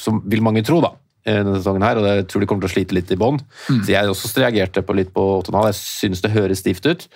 som 0.00 0.20
vil 0.30 0.44
mange 0.44 0.62
tro, 0.66 0.80
da 0.84 0.94
denne 1.24 1.56
sesongen 1.56 1.84
her, 1.84 1.98
og 1.98 2.06
jeg 2.08 2.26
tror 2.28 2.42
de 2.42 2.48
kommer 2.48 2.64
til 2.64 2.70
å 2.70 2.74
slite 2.74 2.96
litt 2.96 3.12
i 3.14 3.16
bånn. 3.16 3.38
Mm. 3.72 3.78
Så 3.80 3.92
jeg 3.94 4.10
også 4.12 4.30
reagerte 4.42 4.82
på 4.84 4.96
litt 4.96 5.12
på 5.14 5.22
8,5. 5.40 5.56
Jeg 5.70 5.78
synes 5.80 6.24
det 6.24 6.32
høres 6.34 6.60
stivt 6.60 6.84
ut. 6.84 7.06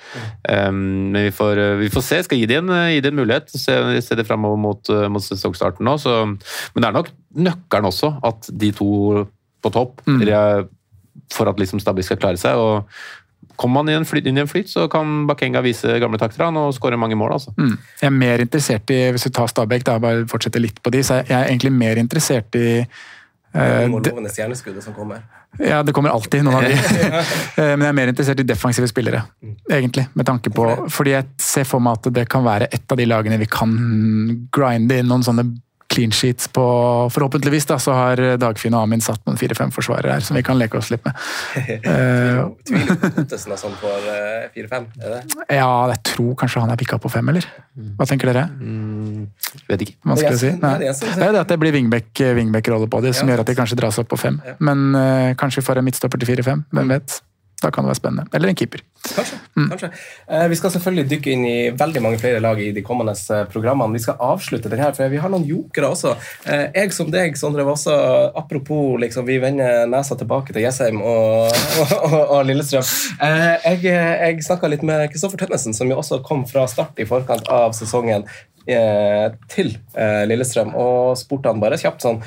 Um, 0.49 1.13
men 1.13 1.29
vi 1.29 1.35
får, 1.35 1.61
vi 1.83 1.91
får, 1.93 2.07
se. 2.07 2.21
Jeg 2.23 2.29
skal 2.29 2.41
gi 2.41 2.49
dem 2.49 2.73
en, 2.73 2.89
gi 2.95 3.03
de 3.05 3.13
en 3.13 3.21
mulighet. 3.21 3.53
Se, 3.53 3.77
se 4.05 4.19
det 4.19 4.27
framover 4.29 4.61
mot, 4.63 4.93
mot 5.13 5.25
sesongstarten 5.25 5.85
nå. 5.89 5.99
Så, 6.01 6.17
men 6.25 6.85
det 6.85 6.89
er 6.89 6.97
nok 6.97 7.13
nøkkelen 7.49 7.91
også, 7.91 8.15
at 8.25 8.49
de 8.49 8.73
to 8.77 8.91
på 9.59 9.73
topp 9.75 10.05
mm. 10.07 10.23
for 11.35 11.51
at 11.51 11.61
liksom 11.61 11.83
Stabæk 11.83 12.09
skal 12.09 12.23
klare 12.23 12.41
seg. 12.41 12.57
og 12.57 12.89
Kommer 13.59 13.83
man 13.83 13.91
inn 13.91 14.05
i 14.05 14.41
en 14.41 14.51
flyt, 14.51 14.71
så 14.71 14.87
kan 14.91 15.27
Bakenga 15.27 15.63
vise 15.65 15.99
gamle 15.99 16.21
takter 16.21 16.47
og 16.47 16.75
skåre 16.77 16.99
mange 17.01 17.19
mål. 17.19 17.33
altså. 17.37 17.55
Mm. 17.59 17.77
Jeg 18.01 18.07
er 18.07 18.15
mer 18.15 18.45
interessert 18.45 18.91
i, 18.95 19.01
Hvis 19.11 19.27
du 19.27 19.31
tar 19.35 19.51
Stabæk, 19.51 19.85
da, 19.85 19.99
bare 19.99 20.27
fortsetter 20.31 20.63
litt 20.63 20.79
på 20.83 20.93
de, 20.95 21.03
så 21.03 21.23
jeg 21.25 21.35
er 21.35 21.51
egentlig 21.51 21.75
mer 21.75 21.99
interessert 21.99 22.55
i 22.59 22.69
Uh, 23.49 23.89
lovende 23.89 24.29
stjerneskuddet 24.29 24.85
som 24.85 24.93
kommer. 24.93 25.23
Ja, 25.59 25.83
det 25.83 25.95
kommer 25.97 26.13
alltid 26.13 26.45
noen 26.45 26.59
av 26.59 26.67
de. 26.69 26.75
Eh, 27.59 27.73
men 27.75 27.83
jeg 27.83 27.91
er 27.91 27.97
mer 27.97 28.11
interessert 28.13 28.41
i 28.43 28.45
defensive 28.47 28.87
spillere, 28.87 29.23
mm. 29.43 29.55
egentlig. 29.73 30.05
Med 30.15 30.27
tanke 30.29 30.53
på, 30.55 30.67
fordi 30.93 31.15
jeg 31.17 31.27
ser 31.43 31.65
for 31.67 31.83
meg 31.83 31.97
at 31.99 32.11
det 32.15 32.27
kan 32.31 32.45
være 32.45 32.69
et 32.71 32.93
av 32.93 33.01
de 33.01 33.07
lagene 33.09 33.39
vi 33.41 33.49
kan 33.51 33.73
grinde 34.55 35.01
inn 35.01 35.09
noen 35.11 35.25
sånne 35.27 35.47
clean 35.99 36.15
sheets 36.15 36.49
på 36.55 36.65
Forhåpentligvis 37.13 37.67
da, 37.67 37.79
så 37.83 37.95
har 37.97 38.23
Dagfinn 38.39 38.77
og 38.79 38.87
Amin 38.87 39.03
satt 39.03 39.25
noen 39.27 39.39
fire-fem-forsvarere 39.41 40.15
her 40.15 40.25
som 40.25 40.39
vi 40.39 40.45
kan 40.47 40.59
leke 40.61 40.79
oss 40.79 40.93
litt 40.93 41.03
med. 41.07 41.19
Tviler 42.69 42.99
på 43.01 43.11
Ottesen 43.25 43.55
og 43.55 43.61
sånn 43.61 43.77
for 43.81 44.09
fire-fem? 44.55 44.87
er 45.03 45.17
det? 45.17 45.23
Ja, 45.59 45.71
jeg 45.93 46.03
tror 46.13 46.35
kanskje 46.39 46.63
han 46.63 46.73
er 46.75 46.79
pikka 46.81 47.01
på 47.03 47.11
fem, 47.13 47.33
eller? 47.33 47.47
Hva 47.99 48.07
tenker 48.09 48.31
dere? 48.31 48.47
Mm, 48.59 49.29
vet 49.71 49.87
ikke. 49.87 49.97
Vanskelig 50.07 50.39
å 50.39 50.43
si? 50.43 50.53
Nei. 50.63 50.75
Det 50.83 51.15
er 51.17 51.35
det 51.35 51.43
at 51.43 51.53
det 51.53 51.59
blir 51.63 51.75
wingback-rolle 51.75 52.91
på 52.91 53.03
det, 53.05 53.15
som 53.19 53.31
gjør 53.31 53.45
at 53.45 53.51
de 53.51 53.57
kanskje 53.59 53.79
dras 53.81 53.99
opp 54.03 54.11
på 54.13 54.21
fem. 54.21 54.39
Men 54.63 54.91
uh, 54.95 55.33
kanskje 55.39 55.63
vi 55.63 55.69
får 55.71 55.81
en 55.81 55.89
midtstopper 55.89 56.23
til 56.23 56.33
fire-fem. 56.35 56.65
Hvem 56.75 56.91
mm. 56.91 56.95
vet? 56.95 57.19
Da 57.59 57.71
kan 57.75 57.85
det 57.85 57.91
være 57.91 57.99
spennende. 57.99 58.31
Eller 58.37 58.53
en 58.53 58.57
keeper. 58.59 58.83
Kanskje. 59.03 59.37
Mm. 59.57 59.69
kanskje. 59.73 59.89
Eh, 60.31 60.45
vi 60.49 60.57
skal 60.57 60.71
selvfølgelig 60.71 61.11
dykke 61.11 61.33
inn 61.33 61.45
i 61.47 61.57
veldig 61.75 62.03
mange 62.05 62.21
flere 62.23 62.43
lag 62.43 62.61
i 62.63 62.69
de 62.75 62.85
kommende 62.87 63.15
eh, 63.35 63.45
programmene. 63.51 63.97
Vi 63.99 64.03
skal 64.05 64.21
avslutte 64.23 64.71
den 64.71 64.83
her, 64.83 64.93
for 64.95 65.11
vi 65.11 65.19
har 65.19 65.33
noen 65.33 65.47
jokere 65.49 65.91
også. 65.91 66.15
Eh, 66.47 66.69
jeg 66.77 66.95
som 66.95 67.11
deg, 67.11 67.35
Sondre, 67.39 67.67
også 67.67 67.97
Apropos 68.39 69.01
liksom, 69.03 69.27
vi 69.27 69.41
vender 69.43 69.89
nesa 69.91 70.15
tilbake 70.19 70.55
til 70.55 70.63
Jessheim 70.63 71.03
og, 71.03 71.51
og, 71.83 71.95
og, 71.99 72.19
og 72.23 72.45
Lillestrøm. 72.47 72.87
Jeg 73.19 73.83
jeg 73.89 74.45
snakka 74.45 74.71
litt 74.71 74.85
med 74.87 75.09
Kristoffer 75.11 75.41
Tønnesen, 75.41 75.75
som 75.75 75.91
jo 75.91 75.99
også 75.99 76.21
kom 76.27 76.45
fra 76.47 76.67
start 76.71 76.99
i 77.03 77.07
forkant 77.09 77.49
av 77.53 77.75
sesongen 77.77 78.27
til 79.49 79.73
Lillestrøm, 80.29 80.75
og 80.77 81.17
spurte 81.19 81.51
han 81.51 81.63
bare 81.63 81.79
kjapt 81.81 82.05
sånn 82.05 82.21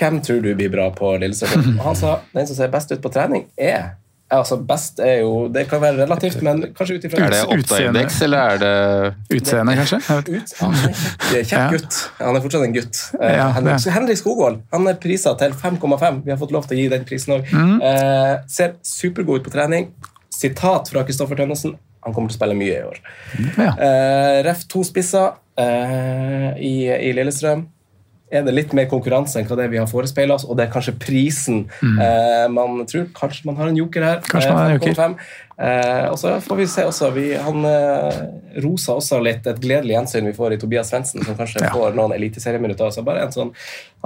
hvem 0.00 0.20
tror 0.24 0.40
du 0.40 0.54
blir 0.56 0.70
bra 0.72 0.88
på 0.96 1.12
Lillestrøm? 1.20 1.74
Og 1.78 1.84
han 1.90 1.98
sa 1.98 2.14
den 2.32 2.46
som 2.48 2.56
ser 2.56 2.72
best 2.72 2.92
ut 2.92 3.02
på 3.02 3.12
trening, 3.12 3.48
er 3.58 3.99
Altså, 4.30 4.60
best 4.62 5.00
er 5.02 5.24
jo 5.24 5.48
Det 5.50 5.64
kan 5.70 5.80
være 5.82 6.04
relativt, 6.04 6.38
men 6.46 6.62
kanskje 6.76 6.98
ut 6.98 7.06
ifra 7.08 7.24
Er 7.26 7.34
det 7.34 7.40
Oppda-indeks, 7.50 8.20
eller 8.26 8.52
er 8.54 8.60
det 8.62 9.38
Utseende, 9.40 9.74
kanskje? 9.80 9.98
Ut, 10.28 10.54
ja, 10.60 11.42
Kjekk 11.50 11.74
gutt. 11.74 11.98
Han 12.20 12.38
er 12.38 12.44
fortsatt 12.44 12.66
en 12.66 12.76
gutt. 12.76 13.00
Eh, 13.18 13.34
ja, 13.40 13.48
Henrik, 13.56 13.88
Henrik 13.96 14.20
Skogvold 14.20 14.60
han 14.70 14.86
er 14.90 14.98
prisa 15.02 15.34
til 15.40 15.54
5,5. 15.58 16.22
Vi 16.24 16.32
har 16.32 16.38
fått 16.38 16.54
lov 16.54 16.68
til 16.70 16.78
å 16.78 16.80
gi 16.80 16.88
den 16.92 17.06
prisen 17.08 17.34
òg. 17.36 17.50
Mm. 17.50 17.76
Eh, 17.90 18.32
ser 18.50 18.76
supergod 18.86 19.40
ut 19.40 19.48
på 19.48 19.54
trening. 19.54 19.90
Sitat 20.34 20.92
fra 20.92 21.02
Kristoffer 21.08 21.38
Tønnesen. 21.38 21.74
Han 22.06 22.14
kommer 22.16 22.30
til 22.30 22.38
å 22.38 22.40
spille 22.40 22.56
mye 22.58 22.78
i 22.78 22.86
år. 22.86 23.02
Ja. 23.58 23.74
Eh, 23.74 24.38
Ref 24.46 24.64
to 24.70 24.84
spisser 24.86 25.34
eh, 25.60 26.50
i, 26.56 26.74
i 26.86 27.12
Lillestrøm 27.16 27.66
er 28.30 28.46
det 28.46 28.54
litt 28.54 28.72
mer 28.76 28.86
konkurranse 28.90 29.40
enn 29.40 29.48
hva 29.48 29.58
det 29.58 29.68
vi 29.72 29.78
har 29.80 29.88
forespeila 29.90 30.36
oss, 30.38 30.46
og 30.46 30.58
det 30.58 30.68
er 30.68 30.72
kanskje 30.74 30.96
prisen 31.02 31.64
mm. 31.82 32.00
eh, 32.04 32.46
man 32.54 32.84
tror. 32.88 33.08
Kanskje 33.16 33.48
man 33.50 33.58
har 33.58 33.70
en 33.70 33.78
joker 33.80 34.06
her. 34.06 34.20
Kanskje 34.26 34.52
man 34.52 34.60
har 34.62 34.74
en 34.74 34.78
joker. 34.78 35.16
Eh, 35.60 36.06
og 36.08 36.16
så 36.16 36.36
får 36.40 36.56
vi 36.56 36.66
se 36.70 36.84
også. 36.88 37.10
Vi, 37.16 37.24
han 37.36 37.66
eh, 37.68 38.20
rosa 38.64 38.94
også 38.96 39.18
litt 39.20 39.48
et 39.50 39.58
gledelig 39.60 39.96
gjensyn 39.96 40.30
vi 40.30 40.36
får 40.36 40.54
i 40.54 40.60
Tobias 40.62 40.92
Svendsen, 40.92 41.24
som 41.26 41.36
kanskje 41.36 41.66
ja. 41.66 41.72
får 41.74 41.98
noen 41.98 42.14
eliteserieminutter. 42.16 42.94
Så 42.94 43.04
bare 43.04 43.26
en 43.26 43.34
sånn, 43.34 43.50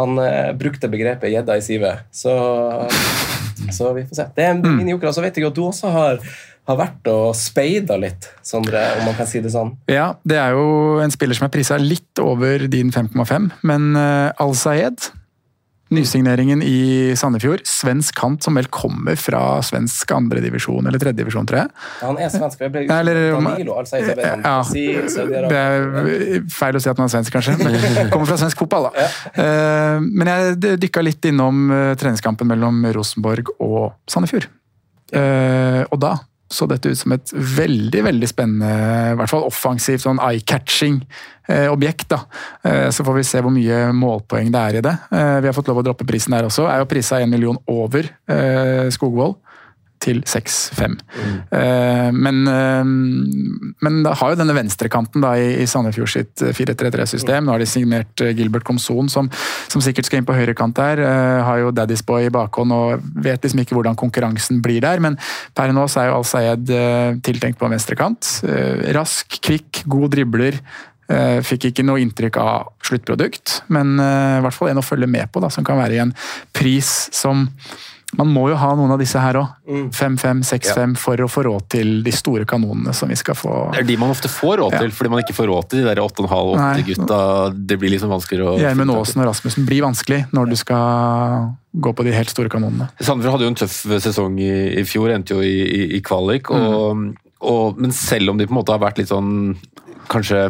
han 0.01 0.19
eh, 0.25 0.51
brukte 0.59 0.91
begrepet 0.91 1.31
'gjedda 1.31 1.61
i 1.61 1.67
sivet'. 1.69 2.09
Så, 2.11 2.35
så, 3.71 3.93
vi 3.93 4.09
får 4.09 4.19
se. 4.19 4.29
Det 4.35 4.49
er 4.49 4.59
min 4.65 4.91
joker. 4.97 5.13
Og 5.13 5.19
så 5.19 5.23
vet 5.27 5.39
jeg 5.39 5.53
at 5.53 5.61
du 5.61 5.63
også 5.69 5.93
har 5.95 6.19
har 6.69 6.79
vært 6.81 7.11
og 7.13 7.35
speida 7.37 7.99
litt, 8.01 8.31
Sondre, 8.45 8.81
om 8.99 9.11
man 9.11 9.19
kan 9.19 9.29
si 9.29 9.43
det 9.45 9.53
sånn? 9.53 9.75
Ja, 9.91 10.15
det 10.25 10.39
er 10.41 10.57
jo 10.57 11.03
en 11.05 11.13
spiller 11.13 11.37
som 11.37 11.49
er 11.49 11.53
prisa 11.53 11.77
litt 11.81 12.23
over 12.23 12.65
din 12.73 12.93
5,5, 12.95 13.51
men 13.69 13.93
uh, 13.99 14.33
Al 14.41 14.57
Sayed 14.59 15.11
Nysigneringen 15.93 16.63
i 16.65 17.13
Sandefjord. 17.19 17.63
Svensk 17.69 18.17
kant 18.17 18.43
som 18.43 18.57
vel 18.57 18.67
kommer 18.73 19.19
fra 19.21 19.61
svensk 19.63 20.11
andredivisjon 20.17 20.89
eller 20.89 20.99
tredjedivisjon, 21.03 21.47
tror 21.47 21.61
jeg. 21.61 21.71
Ja, 22.01 22.09
han 22.09 22.19
er 22.25 22.33
svensk. 22.33 22.65
jeg 22.65 22.73
ble 22.73 22.85
eller, 22.89 23.21
Danilo, 23.37 23.77
altså, 23.79 24.01
jeg 24.01 24.17
ble 24.17 24.31
ja, 24.33 24.55
si, 24.67 24.87
det 25.53 25.61
er 25.61 26.49
feil 26.51 26.81
å 26.81 26.83
si 26.83 26.91
at 26.91 26.99
han 26.99 27.07
er 27.07 27.15
svensk, 27.15 27.37
kanskje. 27.37 27.59
Men 27.61 28.11
kommer 28.13 28.33
fra 28.33 28.41
svensk 28.41 28.65
fotball, 28.65 28.89
da. 28.89 29.05
Ja. 29.05 29.39
Uh, 29.39 30.09
men 30.09 30.33
jeg 30.33 30.79
dykka 30.87 31.05
litt 31.05 31.31
innom 31.31 31.67
uh, 31.71 31.93
treningskampen 32.01 32.49
mellom 32.51 32.81
Rosenborg 32.97 33.53
og 33.59 33.93
Sandefjord. 34.11 34.49
Og 35.15 35.99
da 36.01 36.17
så 36.55 36.69
dette 36.71 36.93
ut 36.93 37.01
som 37.01 37.15
et 37.17 37.33
veldig 37.35 38.05
veldig 38.07 38.31
spennende, 38.31 38.73
i 39.13 39.19
hvert 39.19 39.33
fall 39.33 39.47
offensivt, 39.49 40.05
sånn 40.05 40.23
eye-catching 40.23 41.01
eh, 41.51 41.67
objekt. 41.73 42.09
da. 42.13 42.23
Eh, 42.63 42.89
så 42.95 43.07
får 43.07 43.19
vi 43.19 43.27
se 43.29 43.43
hvor 43.45 43.55
mye 43.55 43.87
målpoeng 43.97 44.53
det 44.55 44.63
er 44.63 44.79
i 44.79 44.85
det. 44.87 44.95
Eh, 45.11 45.39
vi 45.43 45.51
har 45.51 45.57
fått 45.57 45.71
lov 45.73 45.83
å 45.83 45.87
droppe 45.89 46.07
prisen 46.09 46.37
der 46.37 46.49
også. 46.49 46.69
Er 46.71 46.83
jo 46.83 46.91
prisa 46.91 47.21
én 47.23 47.33
million 47.33 47.59
over 47.71 48.09
eh, 48.31 48.87
Skogvold 48.95 49.41
til 50.05 50.21
6-5. 50.29 50.95
Mm. 50.95 51.37
Uh, 51.51 52.11
men, 52.13 52.41
uh, 52.49 52.85
men 53.85 54.01
da 54.05 54.15
har 54.21 54.33
jo 54.33 54.41
denne 54.41 54.57
venstrekanten 54.57 55.25
da, 55.25 55.35
i, 55.41 55.55
i 55.63 55.69
Sandefjord 55.71 56.13
sitt 56.13 56.45
4-3-3-system. 56.45 57.45
Mm. 57.45 57.49
Nå 57.49 57.55
har 57.55 57.65
de 57.65 57.69
signert 57.71 58.25
Gilbert 58.37 58.67
Komson, 58.69 59.11
som, 59.13 59.31
som, 59.69 59.85
sikkert 59.85 60.09
skal 60.09 60.21
inn 60.21 60.29
på 60.29 60.37
høyrekant 60.37 60.77
der. 60.79 61.03
har 61.45 61.61
jo 61.61 61.73
Daddy's 61.75 62.05
Boy 62.07 62.29
i 62.29 62.33
bakhånd 62.35 62.73
og 62.75 63.05
vet 63.25 63.45
liksom 63.45 63.63
ikke 63.63 63.77
hvordan 63.77 63.99
konkurransen 64.01 64.63
blir 64.65 64.83
der. 64.85 65.03
Men 65.05 65.19
per 65.57 65.73
nå 65.75 65.87
så 65.91 66.03
er 66.03 66.11
jo 66.11 66.19
Al-Sayed 66.21 66.73
tiltenkt 67.27 67.61
på 67.61 67.69
venstrekant. 67.71 68.31
rask, 68.97 69.39
kvikk, 69.45 69.85
god 69.91 70.15
dribler. 70.17 70.61
Fikk 71.45 71.69
ikke 71.69 71.85
noe 71.85 72.01
inntrykk 72.01 72.39
av 72.41 72.71
sluttprodukt, 72.85 73.59
men 73.75 73.99
i 74.01 74.45
hvert 74.45 74.57
fall 74.57 74.73
en 74.73 74.81
å 74.81 74.87
følge 74.87 75.11
med 75.11 75.29
på, 75.33 75.43
da, 75.45 75.51
som 75.53 75.67
kan 75.67 75.77
være 75.81 75.99
i 75.99 76.01
en 76.07 76.15
pris 76.57 76.95
som 77.13 77.45
man 78.19 78.31
må 78.31 78.47
jo 78.51 78.59
ha 78.61 78.71
noen 78.77 78.93
av 78.95 79.01
disse 79.01 79.21
her 79.21 79.39
òg. 79.41 79.53
5-5, 79.95 80.43
6-5 80.47 80.95
for 81.01 81.21
å 81.25 81.29
få 81.31 81.45
råd 81.47 81.67
til 81.75 81.91
de 82.07 82.13
store 82.15 82.47
kanonene 82.49 82.95
som 82.97 83.11
vi 83.11 83.19
skal 83.19 83.37
få. 83.39 83.53
Det 83.75 83.83
er 83.83 83.89
de 83.89 83.99
man 84.01 84.13
ofte 84.15 84.31
får 84.31 84.59
råd 84.63 84.77
til, 84.77 84.91
ja. 84.91 84.97
fordi 84.99 85.13
man 85.13 85.25
ikke 85.25 85.37
får 85.37 85.51
råd 85.51 85.69
til 85.71 85.83
de 85.83 85.89
der 85.89 86.03
8,5-8 86.05 86.87
gutta. 86.91 87.21
Det 87.55 87.79
blir 87.81 87.95
liksom 87.95 88.13
vanskeligere 88.15 88.55
å 88.55 88.63
Gjermund 88.63 88.95
Aasen 88.95 89.25
og 89.25 89.31
Rasmussen 89.31 89.69
blir 89.69 89.85
vanskelig 89.87 90.25
når 90.37 90.53
du 90.53 90.57
skal 90.61 91.51
gå 91.85 91.95
på 91.97 92.07
de 92.07 92.15
helt 92.15 92.31
store 92.31 92.53
kanonene. 92.53 92.91
Sandefjord 93.01 93.39
hadde 93.39 93.49
jo 93.49 93.53
en 93.55 93.61
tøff 93.65 93.79
sesong 94.05 94.39
i, 94.43 94.53
i 94.81 94.87
fjor, 94.89 95.11
endte 95.15 95.35
jo 95.35 95.43
i, 95.43 95.57
i, 95.65 95.83
i 95.99 96.03
kvalik. 96.05 96.53
Og, 96.55 96.91
mm. 97.01 97.09
og, 97.51 97.81
men 97.83 97.95
selv 97.97 98.35
om 98.35 98.39
de 98.39 98.47
på 98.47 98.55
en 98.55 98.61
måte 98.61 98.75
har 98.75 98.83
vært 98.85 99.03
litt 99.03 99.11
sånn 99.11 99.57
kanskje 100.13 100.49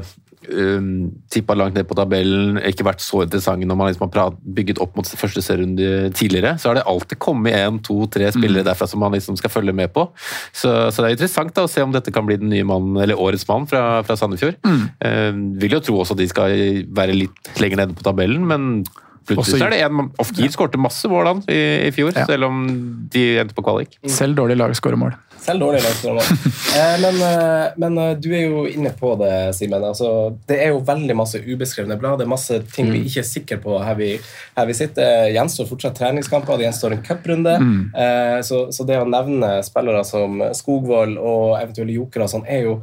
um, 0.51 1.11
tippa 1.33 1.57
langt 1.57 1.77
ned 1.77 1.87
på 1.89 1.97
tabellen, 1.99 2.59
ikke 2.71 2.87
vært 2.87 3.05
så 3.05 3.23
interessante 3.25 3.69
når 3.69 3.79
man 3.79 3.91
liksom 3.91 4.11
har 4.15 4.35
bygget 4.57 4.81
opp 4.83 4.97
mot 4.99 5.09
første 5.09 5.43
serierunde 5.45 6.11
tidligere, 6.17 6.57
så 6.59 6.71
har 6.71 6.79
det 6.79 6.87
alltid 6.91 7.21
kommet 7.23 7.57
én, 7.59 7.79
to, 7.85 8.01
tre 8.11 8.31
spillere 8.35 8.65
mm. 8.65 8.69
derfra 8.71 8.89
som 8.91 9.03
man 9.05 9.15
liksom 9.15 9.39
skal 9.41 9.53
følge 9.53 9.77
med 9.77 9.93
på. 9.95 10.07
Så, 10.53 10.73
så, 10.91 11.03
det 11.03 11.09
er 11.09 11.17
interessant 11.19 11.55
da, 11.57 11.67
å 11.67 11.71
se 11.71 11.85
om 11.85 11.95
dette 11.95 12.13
kan 12.15 12.27
bli 12.29 12.39
den 12.41 12.53
nye 12.53 12.67
mannen, 12.69 12.99
eller 13.05 13.21
årets 13.21 13.47
mann 13.51 13.69
fra, 13.71 14.03
fra 14.07 14.19
Sandefjord. 14.19 14.59
Mm. 14.67 14.85
Um, 15.05 15.47
vil 15.63 15.79
jo 15.79 15.83
tro 15.85 16.03
også 16.03 16.19
at 16.19 16.25
de 16.25 16.31
skal 16.31 16.59
være 16.95 17.17
litt 17.17 17.55
lenger 17.63 17.85
nede 17.85 17.97
på 17.97 18.07
tabellen, 18.07 18.45
men 18.51 18.85
Plutselig 19.29 19.61
så 19.63 19.69
er 19.69 19.73
det 19.73 19.83
en 19.87 20.09
Off-Keer 20.21 20.53
skårte 20.53 20.81
masse 20.81 21.09
mål 21.09 21.31
han 21.31 21.45
i, 21.49 21.61
i 21.89 21.93
fjor, 21.95 22.13
ja. 22.13 22.27
selv 22.29 22.49
om 22.51 22.65
de 23.13 23.23
endte 23.41 23.57
på 23.57 23.65
kvalik. 23.65 23.97
Selv 24.11 24.37
dårlig 24.37 24.59
lag 24.61 24.75
skårer 24.77 25.01
mål. 25.01 25.15
Selv 25.41 25.65
dårlig 25.65 25.81
lag 25.85 25.97
skårer 25.97 26.19
mål. 26.19 26.51
eh, 26.79 26.95
men, 27.01 27.21
eh, 27.29 27.65
men, 27.81 27.99
eh, 28.03 28.13
du 28.21 28.29
er 28.37 28.45
jo 28.45 28.65
inne 28.69 28.93
på 28.97 29.15
det, 29.21 29.33
Simen. 29.57 29.85
Altså, 29.85 30.11
det 30.49 30.59
er 30.67 30.75
jo 30.75 30.83
veldig 30.85 31.17
masse 31.17 31.41
ubeskrevne 31.41 31.97
blad. 32.01 32.21
Det 32.21 32.29
er 32.29 32.33
masse 32.35 32.61
ting 32.75 32.91
mm. 32.91 32.95
vi 32.97 33.03
ikke 33.09 33.23
er 33.25 33.29
sikre 33.31 33.61
på 33.65 33.81
her 33.81 33.99
vi, 34.01 34.11
her 34.59 34.69
vi 34.69 34.77
sitter. 34.77 35.03
Det 35.25 35.35
gjenstår 35.39 35.71
fortsatt 35.73 35.99
treningskamper, 36.01 36.61
det 36.61 36.69
gjenstår 36.69 36.97
en 36.97 37.05
cuprunde. 37.09 37.59
Mm. 37.65 37.83
Eh, 38.05 38.39
så, 38.45 38.67
så, 38.77 38.89
det 38.89 39.01
å 39.01 39.09
nevne 39.09 39.57
spillere 39.65 40.05
som 40.09 40.41
Skogvold 40.57 41.17
og 41.17 41.59
eventuelle 41.63 41.97
jokere 41.97 42.29
sånn, 42.31 42.45
er 42.49 42.69
jo 42.69 42.79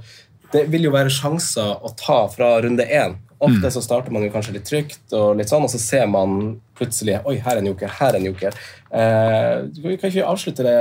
det 0.51 0.65
vil 0.67 0.89
jo 0.89 0.91
være 0.93 1.11
sjanser 1.13 1.77
å 1.79 1.93
ta 1.95 2.25
fra 2.31 2.57
runde 2.63 2.83
én 2.83 3.15
Ofte 3.41 3.65
mm. 3.65 3.71
så 3.73 3.81
starter 3.81 4.13
man 4.13 4.25
jo 4.25 4.31
kanskje 4.33 4.53
litt 4.53 4.67
trygt, 4.69 5.03
og 5.17 5.39
litt 5.39 5.49
sånn, 5.49 5.65
og 5.65 5.71
så 5.73 5.81
ser 5.81 6.05
man 6.09 6.59
plutselig 6.77 7.19
Oi, 7.25 7.39
her 7.41 7.57
er 7.57 7.63
en 7.63 7.71
joker, 7.71 7.95
her 7.97 8.13
er 8.13 8.19
en 8.19 8.27
joker. 8.29 8.57
Eh, 8.93 9.53
vi 9.81 9.97
kan 9.97 10.11
ikke 10.11 10.27
avslutte 10.29 10.65
det 10.67 10.77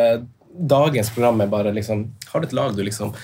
dagens 0.51 1.13
program 1.15 1.39
med 1.39 1.49
bare 1.49 1.73
liksom 1.73 2.09
Har 2.33 2.43
du 2.43 2.49
et 2.49 2.57
lag 2.59 2.75
du 2.77 2.83
liksom 2.83 3.15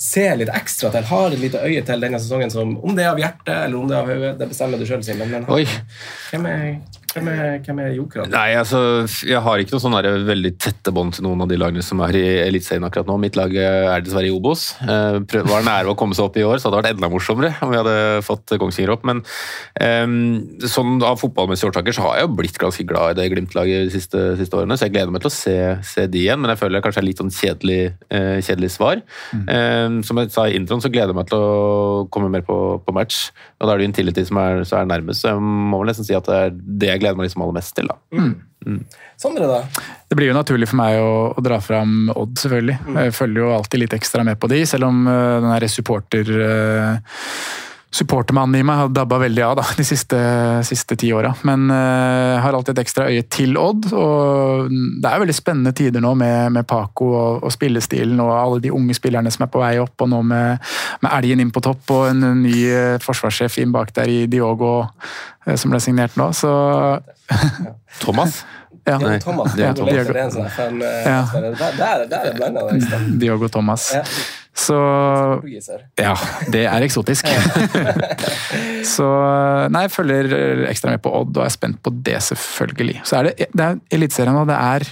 ser 0.00 0.38
litt 0.40 0.48
ekstra 0.48 0.88
til, 0.94 1.04
har 1.04 1.34
et 1.34 1.42
lite 1.42 1.60
øye 1.60 1.82
til 1.84 2.00
denne 2.00 2.16
sesongen, 2.22 2.48
som 2.48 2.70
om 2.80 2.94
det 2.96 3.04
er 3.04 3.10
av 3.10 3.18
hjertet 3.20 3.50
eller 3.52 3.76
om 3.76 3.90
det 3.90 3.98
er 3.98 4.00
av 4.00 4.08
hodet, 4.08 4.30
det 4.38 4.46
bestemmer 4.48 4.80
du 4.80 4.86
sjøl, 4.88 5.02
Simen. 5.04 5.28
Men 5.28 5.44
hvem 5.44 6.46
er, 6.48 6.70
hvem 7.14 7.28
er, 7.32 7.58
hvem 7.64 7.80
er 7.82 7.94
jokerne? 7.96 8.30
Nei, 8.32 8.54
altså, 8.58 8.80
Jeg 9.26 9.42
har 9.44 9.62
ikke 9.62 9.76
noe 9.76 9.82
sånn 9.82 9.96
veldig 10.28 10.52
tette 10.60 10.92
bånd 10.94 11.16
til 11.16 11.26
noen 11.26 11.44
av 11.44 11.50
de 11.50 11.58
lagene 11.60 11.84
som 11.84 12.00
er 12.06 12.16
i 12.18 12.24
Eliteserien 12.44 12.86
akkurat 12.86 13.08
nå. 13.08 13.16
Mitt 13.22 13.38
lag 13.38 13.54
er 13.54 14.04
dessverre 14.04 14.30
i 14.30 14.34
Obos. 14.34 14.70
Prøv, 14.80 15.48
var 15.50 15.66
nære 15.66 15.92
å 15.92 15.96
komme 15.98 16.16
seg 16.16 16.28
opp 16.28 16.38
i 16.38 16.46
år, 16.46 16.58
så 16.58 16.68
hadde 16.68 16.78
det 16.78 16.82
vært 16.82 16.96
enda 16.96 17.10
morsommere 17.12 17.52
om 17.64 17.72
vi 17.72 17.80
hadde 17.80 17.96
fått 18.26 18.54
Kongsvinger 18.60 18.94
opp. 18.94 19.06
Men 19.08 19.22
um, 19.24 20.14
sånn 20.70 21.00
av 21.06 21.20
fotballmessige 21.20 21.70
årsaker 21.72 21.96
så 21.96 22.06
har 22.06 22.18
jeg 22.18 22.28
jo 22.28 22.36
blitt 22.40 22.60
ganske 22.60 22.86
glad 22.88 23.14
i 23.14 23.20
det 23.20 23.28
Glimt-laget 23.34 23.88
de 23.88 23.94
siste, 23.94 24.22
siste, 24.40 24.58
årene, 24.58 24.78
så 24.78 24.88
jeg 24.88 24.94
gleder 24.96 25.14
meg 25.14 25.24
til 25.24 25.30
å 25.30 25.34
se, 25.34 25.56
se 25.86 26.06
de 26.10 26.24
igjen. 26.24 26.40
Men 26.42 26.54
jeg 26.54 26.62
føler 26.62 26.78
det 26.78 26.84
kanskje 26.86 27.02
er 27.02 27.08
litt 27.08 27.22
sånn 27.22 27.34
kjedelig, 27.34 27.80
uh, 28.12 28.38
kjedelig 28.38 28.72
svar. 28.76 29.02
Mm. 29.34 29.44
Um, 29.50 30.00
som 30.06 30.20
jeg 30.20 30.32
sa 30.34 30.46
i 30.48 30.56
introen, 30.58 30.82
så 30.84 30.92
gleder 30.92 31.14
jeg 31.14 31.20
meg 31.20 31.30
til 31.30 31.42
å 31.42 32.06
komme 32.12 32.30
mer 32.32 32.46
på, 32.46 32.58
på 32.84 32.96
match. 32.96 33.28
Og 33.58 33.66
da 33.66 33.74
er 33.74 33.80
det 33.80 33.86
jo 33.86 33.90
Intility 33.90 34.26
som 34.28 34.40
er, 34.42 34.64
så 34.68 34.80
er 34.80 34.90
nærmest, 34.90 35.24
så 35.24 35.34
jeg 35.34 35.44
må 35.44 35.82
vel 35.82 35.90
nesten 35.92 36.06
si 36.06 36.16
at 36.16 36.28
det 36.28 36.40
er 36.40 36.54
det 36.54 36.92
jeg 36.92 36.99
gleder 37.00 37.18
meg 37.18 37.28
liksom 37.28 37.44
aller 37.46 37.56
mest 37.56 37.74
til. 37.76 37.90
da. 37.90 37.98
Mm. 38.16 38.34
Mm. 38.66 38.82
Sondre, 39.20 39.48
da? 39.48 39.86
Det 40.08 40.18
blir 40.18 40.28
jo 40.28 40.36
naturlig 40.36 40.68
for 40.68 40.80
meg 40.82 40.98
å, 41.00 41.14
å 41.32 41.44
dra 41.44 41.56
fram 41.64 42.12
Odd, 42.12 42.36
selvfølgelig. 42.42 42.76
Mm. 42.84 43.00
Jeg 43.06 43.16
følger 43.16 43.44
jo 43.44 43.54
alltid 43.56 43.84
litt 43.84 43.96
ekstra 43.96 44.26
med 44.26 44.40
på 44.40 44.50
de, 44.52 44.60
selv 44.68 44.90
om 44.90 45.02
uh, 45.08 45.40
den 45.40 45.50
her 45.54 45.68
supporter... 45.72 46.36
Uh, 46.36 47.26
supportermannen 47.90 48.60
i 48.60 48.64
meg 48.66 48.78
har 48.78 48.90
dabba 48.94 49.18
veldig 49.24 49.42
av 49.42 49.56
da, 49.58 49.64
de 49.74 49.84
siste, 49.86 50.18
siste 50.66 50.94
ti 50.98 51.10
åra. 51.14 51.32
Men 51.46 51.66
uh, 51.72 52.38
har 52.38 52.54
alltid 52.54 52.76
et 52.76 52.82
ekstra 52.84 53.08
øye 53.10 53.24
til 53.26 53.58
Odd. 53.58 53.90
og 53.90 54.70
Det 54.70 55.10
er 55.10 55.22
veldig 55.24 55.36
spennende 55.36 55.74
tider 55.76 56.04
nå 56.04 56.14
med, 56.18 56.52
med 56.54 56.68
Paco 56.70 57.10
og, 57.10 57.42
og, 57.42 57.50
spillestilen 57.54 58.20
og 58.22 58.30
alle 58.36 58.60
de 58.62 58.72
unge 58.74 58.94
spillerne 58.94 59.32
som 59.34 59.46
er 59.46 59.50
på 59.50 59.62
vei 59.62 59.72
opp. 59.82 59.96
Og 60.06 60.12
nå 60.12 60.22
med, 60.22 60.70
med 61.02 61.16
Elgen 61.18 61.42
inn 61.42 61.50
på 61.54 61.64
topp 61.66 61.90
og 61.96 62.06
en, 62.12 62.28
ny 62.44 62.54
uh, 62.70 63.00
forsvarssjef 63.02 63.58
inn 63.64 63.74
bak 63.74 63.90
der 63.98 64.12
i 64.12 64.22
Diogo 64.30 64.72
uh, 64.86 65.56
som 65.56 65.74
ble 65.74 65.82
signert 65.82 66.14
nå. 66.20 66.30
Så 66.36 66.54
Thomas? 68.04 68.44
Ja, 68.88 68.98
Nei, 68.98 69.18
Thomas. 69.20 69.56
Ja, 69.58 69.72
Diogo. 69.76 69.92
Det 69.92 70.14
er 70.14 70.22
en 70.24 70.32
sånn 70.34 70.46
FM, 70.48 70.80
ja. 70.84 71.24
Der, 71.78 72.06
der 72.10 72.30
er 72.30 72.36
blanda. 72.38 73.00
Diogo 73.20 73.50
Thomas. 73.52 73.90
Ja. 73.94 74.04
Så 74.60 74.76
Ja, 76.00 76.14
det 76.52 76.64
er 76.68 76.84
eksotisk. 76.84 77.28
så 78.94 79.10
Nei, 79.70 79.84
jeg 79.86 79.92
følger 79.94 80.64
ekstra 80.70 80.94
med 80.94 81.02
på 81.04 81.12
Odd 81.20 81.36
og 81.38 81.44
er 81.46 81.54
spent 81.54 81.80
på 81.84 81.92
det, 81.94 82.18
selvfølgelig. 82.26 83.00
Så 83.08 83.20
er 83.20 83.30
det, 83.30 83.50
det 83.54 83.68
er 83.68 83.78
Eliteserien, 83.94 84.40
og 84.40 84.48
det 84.50 84.58
er 84.58 84.88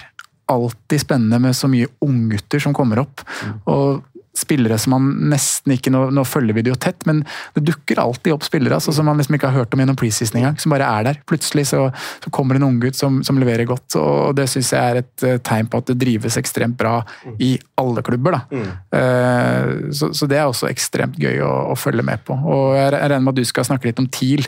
alltid 0.49 1.03
spennende 1.03 1.41
med 1.43 1.57
så 1.57 1.69
mye 1.69 1.89
unggutter 2.01 2.61
som 2.63 2.73
kommer 2.73 3.03
opp. 3.03 3.21
Mm. 3.43 3.59
Og 3.69 4.18
spillere 4.37 4.77
som 4.79 4.93
man 4.95 5.07
nesten 5.31 5.73
ikke 5.73 5.91
Nå, 5.93 6.05
nå 6.13 6.23
følger 6.27 6.55
vi 6.55 6.63
det 6.65 6.73
jo 6.73 6.77
tett, 6.79 7.05
men 7.09 7.21
det 7.55 7.63
dukker 7.67 7.99
alltid 8.01 8.33
opp 8.35 8.45
spillere 8.45 8.77
altså, 8.77 8.93
som 8.95 9.07
man 9.09 9.17
liksom 9.19 9.37
ikke 9.37 9.49
har 9.49 9.63
hørt 9.63 9.73
om 9.73 9.81
gjennom 9.81 9.97
preseason 9.99 10.39
engang. 10.39 10.57
Som 10.61 10.73
bare 10.73 10.87
er 10.87 11.07
der. 11.07 11.21
Plutselig 11.29 11.65
så, 11.71 11.87
så 12.23 12.31
kommer 12.33 12.55
det 12.55 12.61
en 12.61 12.67
unggutt 12.69 12.99
som, 12.99 13.21
som 13.25 13.39
leverer 13.41 13.67
godt. 13.69 13.97
og 13.99 14.35
Det 14.37 14.45
syns 14.51 14.71
jeg 14.75 14.79
er 14.79 15.01
et 15.01 15.25
uh, 15.25 15.37
tegn 15.45 15.69
på 15.69 15.81
at 15.81 15.89
det 15.89 15.97
drives 16.03 16.37
ekstremt 16.39 16.77
bra 16.79 16.99
i 17.41 17.55
alle 17.81 18.03
klubber. 18.05 18.37
da. 18.37 18.41
Mm. 18.53 18.69
Uh, 18.93 19.89
så, 19.95 20.11
så, 20.13 20.29
det 20.29 20.39
er 20.39 20.49
også 20.49 20.69
ekstremt 20.69 21.17
gøy 21.19 21.41
å, 21.45 21.53
å 21.73 21.79
følge 21.79 22.05
med 22.05 22.21
på. 22.27 22.37
Og 22.37 22.77
Jeg 22.77 22.93
regner 22.95 23.25
med 23.25 23.33
at 23.33 23.41
du 23.41 23.49
skal 23.49 23.67
snakke 23.67 23.89
litt 23.89 24.03
om 24.03 24.09
TIL. 24.13 24.45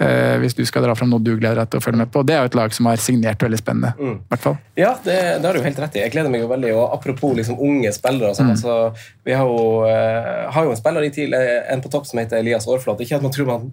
Eh, 0.00 0.38
hvis 0.40 0.54
du 0.56 0.62
skal 0.64 0.86
dra 0.86 0.94
fram 0.96 1.10
noe 1.12 1.20
du 1.20 1.34
gleder 1.36 1.58
deg 1.60 1.72
til 1.72 1.80
å 1.80 1.84
følge 1.84 2.00
med 2.00 2.10
på. 2.12 2.22
Det 2.24 2.32
er 2.32 2.40
jo 2.40 2.50
et 2.50 2.56
lag 2.56 2.72
som 2.72 2.88
har 2.88 3.00
signert 3.04 3.42
veldig 3.44 3.58
spennende. 3.60 3.92
Mm. 3.98 4.16
hvert 4.32 4.44
fall. 4.46 4.56
Ja, 4.80 4.94
det, 5.04 5.16
det, 5.42 5.44
har 5.44 5.56
du 5.56 5.66
helt 5.66 5.80
rett 5.84 5.98
i. 5.98 6.00
Jeg 6.06 6.14
gleder 6.14 6.32
meg 6.32 6.40
jo 6.40 6.48
veldig. 6.48 6.70
Og 6.78 6.94
apropos 6.96 7.34
liksom, 7.36 7.58
unge 7.60 7.92
spillere. 7.92 8.32
Sånn, 8.36 8.48
mm. 8.48 8.54
altså, 8.56 9.16
vi 9.28 9.36
har 9.36 9.50
jo, 9.50 9.64
uh, 9.84 10.46
har 10.54 10.68
jo, 10.68 10.72
en 10.72 10.78
spiller 10.80 11.04
i 11.04 11.10
TIL, 11.12 11.36
eh, 11.36 11.66
en 11.74 11.82
på 11.84 11.92
topp 11.92 12.08
som 12.08 12.22
heter 12.22 12.40
Elias 12.40 12.68
Aarflot. 12.68 13.02
Ikke 13.04 13.18
at 13.18 13.26
man 13.26 13.34
tror 13.34 13.50
man 13.50 13.66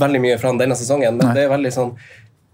veldig 0.00 0.20
mye 0.22 0.40
fra 0.40 0.52
han 0.52 0.60
denne 0.60 0.76
sesongen, 0.76 1.16
men 1.16 1.30
Nei. 1.30 1.36
det 1.38 1.46
er 1.46 1.54
veldig 1.54 1.72
sånn 1.74 1.94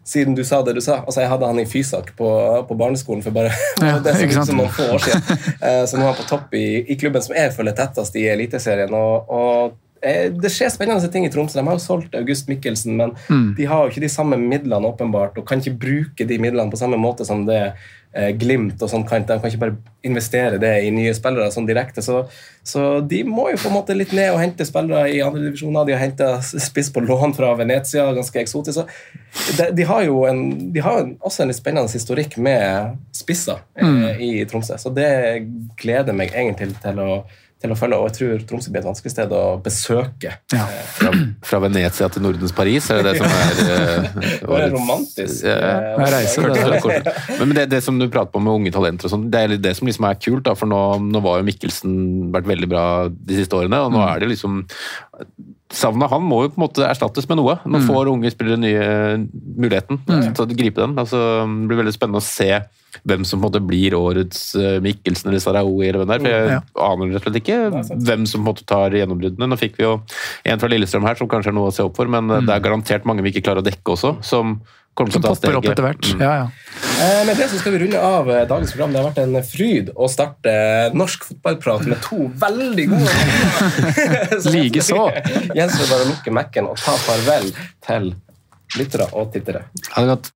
siden 0.06 0.36
du 0.38 0.44
sa 0.46 0.60
det 0.62 0.76
du 0.76 0.80
sa. 0.84 1.00
Altså, 1.02 1.24
Jeg 1.24 1.32
hadde 1.32 1.48
han 1.50 1.58
i 1.58 1.66
Fysak 1.66 2.12
på, 2.20 2.28
på 2.68 2.76
barneskolen 2.78 3.24
for 3.26 3.34
bare 3.34 3.50
ja, 3.82 3.96
det 4.04 4.12
er 4.12 4.22
så, 4.36 4.44
som 4.46 4.62
noen 4.62 4.70
få 4.70 4.86
år 4.94 5.02
siden. 5.02 5.42
Så 5.90 5.98
nå 5.98 6.06
er 6.06 6.12
han 6.12 6.20
på 6.20 6.28
topp 6.30 6.54
i, 6.54 6.68
i, 6.86 6.94
klubben 7.00 7.26
som 7.26 7.34
jeg 7.34 7.50
følger 7.58 7.74
tettest 7.74 8.14
i 8.14 8.22
Eliteserien. 8.30 8.94
Og, 8.94 9.34
og 9.34 9.74
Eh, 9.74 9.85
det 10.02 10.50
skjer 10.52 10.70
spennende 10.72 11.08
ting 11.12 11.26
i 11.26 11.30
Tromsø. 11.32 11.58
De 11.58 11.66
har 11.66 11.76
jo 11.78 11.82
solgt 11.82 12.16
August 12.18 12.50
Mikkelsen, 12.50 12.96
men 12.98 13.14
mm. 13.28 13.54
de 13.58 13.68
har 13.68 13.84
jo 13.84 13.92
ikke 13.94 14.04
de 14.04 14.12
samme 14.12 14.38
midlene 14.40 14.88
åpenbart, 14.88 15.38
og 15.38 15.46
kan 15.48 15.62
ikke 15.62 15.78
bruke 15.86 16.26
de 16.28 16.40
midlene 16.42 16.70
på 16.72 16.80
samme 16.80 16.98
måte 17.00 17.26
som 17.26 17.46
det 17.48 17.60
eh, 18.16 18.32
Glimt 18.38 18.82
og 18.82 18.90
sånn 18.92 19.06
kan. 19.08 19.24
De 19.26 19.38
kan 19.40 19.50
ikke 19.50 19.62
bare 19.64 19.76
investere 20.06 20.60
det 20.62 20.72
i 20.84 20.92
nye 20.94 21.14
spillere 21.16 21.48
sånn 21.54 21.68
direkte. 21.68 22.04
Så, 22.04 22.24
så, 22.66 23.00
de 23.00 23.22
må 23.26 23.48
jo 23.52 23.60
på 23.62 23.70
en 23.70 23.76
måte 23.78 23.96
litt 23.96 24.12
ned 24.16 24.34
og 24.34 24.40
hente 24.42 24.66
spillere 24.68 25.08
i 25.14 25.22
andre 25.24 25.46
divisjoner. 25.48 25.88
De 25.88 25.96
har 25.96 26.04
henta 26.04 26.30
spiss 26.44 26.92
på 26.92 27.02
lån 27.06 27.34
fra 27.38 27.54
Venezia, 27.58 28.06
ganske 28.16 28.42
eksotisk. 28.42 28.84
Så 29.32 29.56
de, 29.56 29.70
de, 29.80 29.88
har 29.88 30.04
jo 30.06 30.22
en, 30.28 30.44
de 30.72 30.84
har 30.84 31.02
også 31.18 31.44
en 31.44 31.52
litt 31.52 31.60
spennende 31.60 31.92
historikk 31.92 32.38
med 32.42 33.00
spisser 33.16 33.64
eh, 33.78 33.88
mm. 33.88 34.22
i 34.22 34.30
Tromsø, 34.48 34.78
så 34.80 34.92
det 34.94 35.10
gleder 35.80 36.16
meg 36.16 36.36
egentlig 36.36 36.76
til 36.84 37.02
å 37.02 37.10
til 37.66 37.74
å 37.74 37.78
følge. 37.78 37.98
Og 38.00 38.08
jeg 38.08 38.16
tror 38.18 38.44
Tromsø 38.50 38.72
blir 38.72 38.82
et 38.82 38.88
vanskelig 38.88 39.12
sted 39.12 39.32
å 39.36 39.42
besøke. 39.62 40.34
Ja. 40.54 40.66
Fra, 40.96 41.12
fra, 41.44 41.60
Venezia 41.62 42.08
til 42.12 42.24
Nordens 42.24 42.54
Paris, 42.56 42.86
er 42.90 43.02
det 43.04 43.12
det 43.12 43.20
som 43.20 43.26
er 43.28 43.58
uh, 43.60 44.06
Det 44.46 44.60
er 44.62 44.72
romantisk. 44.72 45.42
Ja, 45.44 45.56
uh, 45.98 46.04
reise, 46.12 46.44
det. 46.46 47.14
Men 47.40 47.54
det, 47.58 47.66
det, 47.74 47.82
som 47.84 47.98
du 48.00 48.06
prater 48.08 48.32
på 48.32 48.42
med 48.42 48.54
unge 48.54 48.72
talenter, 48.74 49.08
og 49.08 49.12
sånt, 49.12 49.28
det 49.32 49.42
er 49.42 49.56
det 49.60 49.74
som 49.78 49.88
liksom 49.88 50.08
er 50.08 50.18
kult. 50.20 50.44
Da, 50.46 50.56
for 50.58 50.70
nå, 50.70 50.80
nå 51.04 51.22
var 51.24 51.40
jo 51.40 51.48
Mikkelsen 51.48 51.98
vært 52.34 52.48
veldig 52.48 52.70
bra 52.70 52.86
de 53.10 53.38
siste 53.38 53.58
årene, 53.58 53.82
og 53.86 53.92
nå 53.94 54.00
mm. 54.00 54.08
er 54.08 54.24
det 54.24 54.32
liksom 54.34 54.64
Savnet 55.72 56.12
han 56.12 56.22
må 56.22 56.44
jo 56.44 56.50
på 56.52 56.60
en 56.60 56.62
måte 56.62 56.84
erstattes 56.86 57.26
med 57.26 57.40
noe. 57.40 57.56
Nå 57.66 57.80
mm. 57.82 57.86
får 57.88 58.10
unge 58.12 58.30
spillere 58.30 58.60
nye 58.62 58.84
muligheten 59.34 59.98
mm. 59.98 60.28
til 60.36 60.44
å 60.44 60.46
gripe 60.52 60.78
den. 60.78 60.94
Altså, 61.02 61.18
det 61.42 61.70
blir 61.70 61.80
veldig 61.80 61.94
spennende 61.96 62.22
å 62.22 62.26
se 62.26 62.52
hvem 63.04 63.26
som 63.26 63.40
på 63.40 63.44
en 63.44 63.46
måte 63.48 63.62
blir 63.64 63.96
årets 63.98 64.54
eh, 64.60 64.78
Mikkelsen 64.84 65.30
eller 65.30 65.42
Sarawi. 65.42 65.88
eller 65.88 66.02
hvem 66.02 66.08
det 66.08 66.16
er, 66.16 66.24
for 66.24 66.34
Jeg 66.34 66.54
ja. 66.54 66.62
aner 66.88 67.12
rett 67.12 67.20
og 67.20 67.26
slett 67.26 67.42
ikke 67.42 67.60
hvem 68.08 68.26
som 68.26 68.40
på 68.40 68.44
en 68.44 68.48
måte 68.50 68.66
tar 68.68 68.96
gjennombruddene. 68.96 69.50
Nå 69.50 69.60
fikk 69.60 69.78
vi 69.80 69.86
jo 69.86 69.98
en 70.46 70.62
fra 70.62 70.72
Lillestrøm 70.72 71.06
her 71.08 71.18
som 71.18 71.30
kanskje 71.30 71.52
er 71.52 71.58
noe 71.58 71.70
å 71.70 71.76
se 71.76 71.86
opp 71.86 71.98
for, 71.98 72.10
men 72.10 72.28
mm. 72.30 72.48
det 72.48 72.56
er 72.56 72.66
garantert 72.66 73.08
mange 73.08 73.24
vi 73.26 73.34
ikke 73.34 73.46
klarer 73.48 73.64
å 73.64 73.68
dekke 73.68 73.96
også. 73.96 74.16
som 74.26 74.58
kommer 74.96 75.12
til 75.12 75.20
å 75.20 75.26
ta 75.26 75.34
steget. 75.36 75.58
Opp 75.58 75.66
etter 75.68 75.84
hvert. 75.84 76.06
Mm. 76.16 76.22
Ja, 76.24 76.34
ja. 76.40 76.46
Eh, 77.04 77.22
med 77.28 77.36
det 77.36 77.50
så 77.52 77.58
skal 77.60 77.74
vi 77.74 77.82
runde 77.84 78.00
av 78.00 78.30
dagens 78.48 78.72
program. 78.72 78.94
Det 78.94 79.02
har 79.02 79.08
vært 79.10 79.20
en 79.26 79.40
fryd 79.44 79.90
å 79.92 80.08
starte 80.08 80.54
norsk 80.96 81.26
fotballprat 81.30 81.84
med 81.90 82.00
to 82.04 82.30
veldig 82.40 82.86
gode 82.94 83.16
Likeså. 84.56 85.02
Gjenstår 85.52 85.90
bare 85.92 86.06
å 86.06 86.08
lukke 86.14 86.32
Mac-en 86.38 86.70
og 86.72 86.80
ta 86.80 86.96
farvel 87.04 87.52
til 87.84 88.14
lyttere 88.76 89.10
og 89.12 89.30
tittere. 89.34 89.66
Ha 89.92 90.02
det 90.02 90.14
godt 90.14 90.32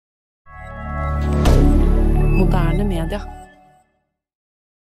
moderne 2.41 2.84
media. 2.84 3.39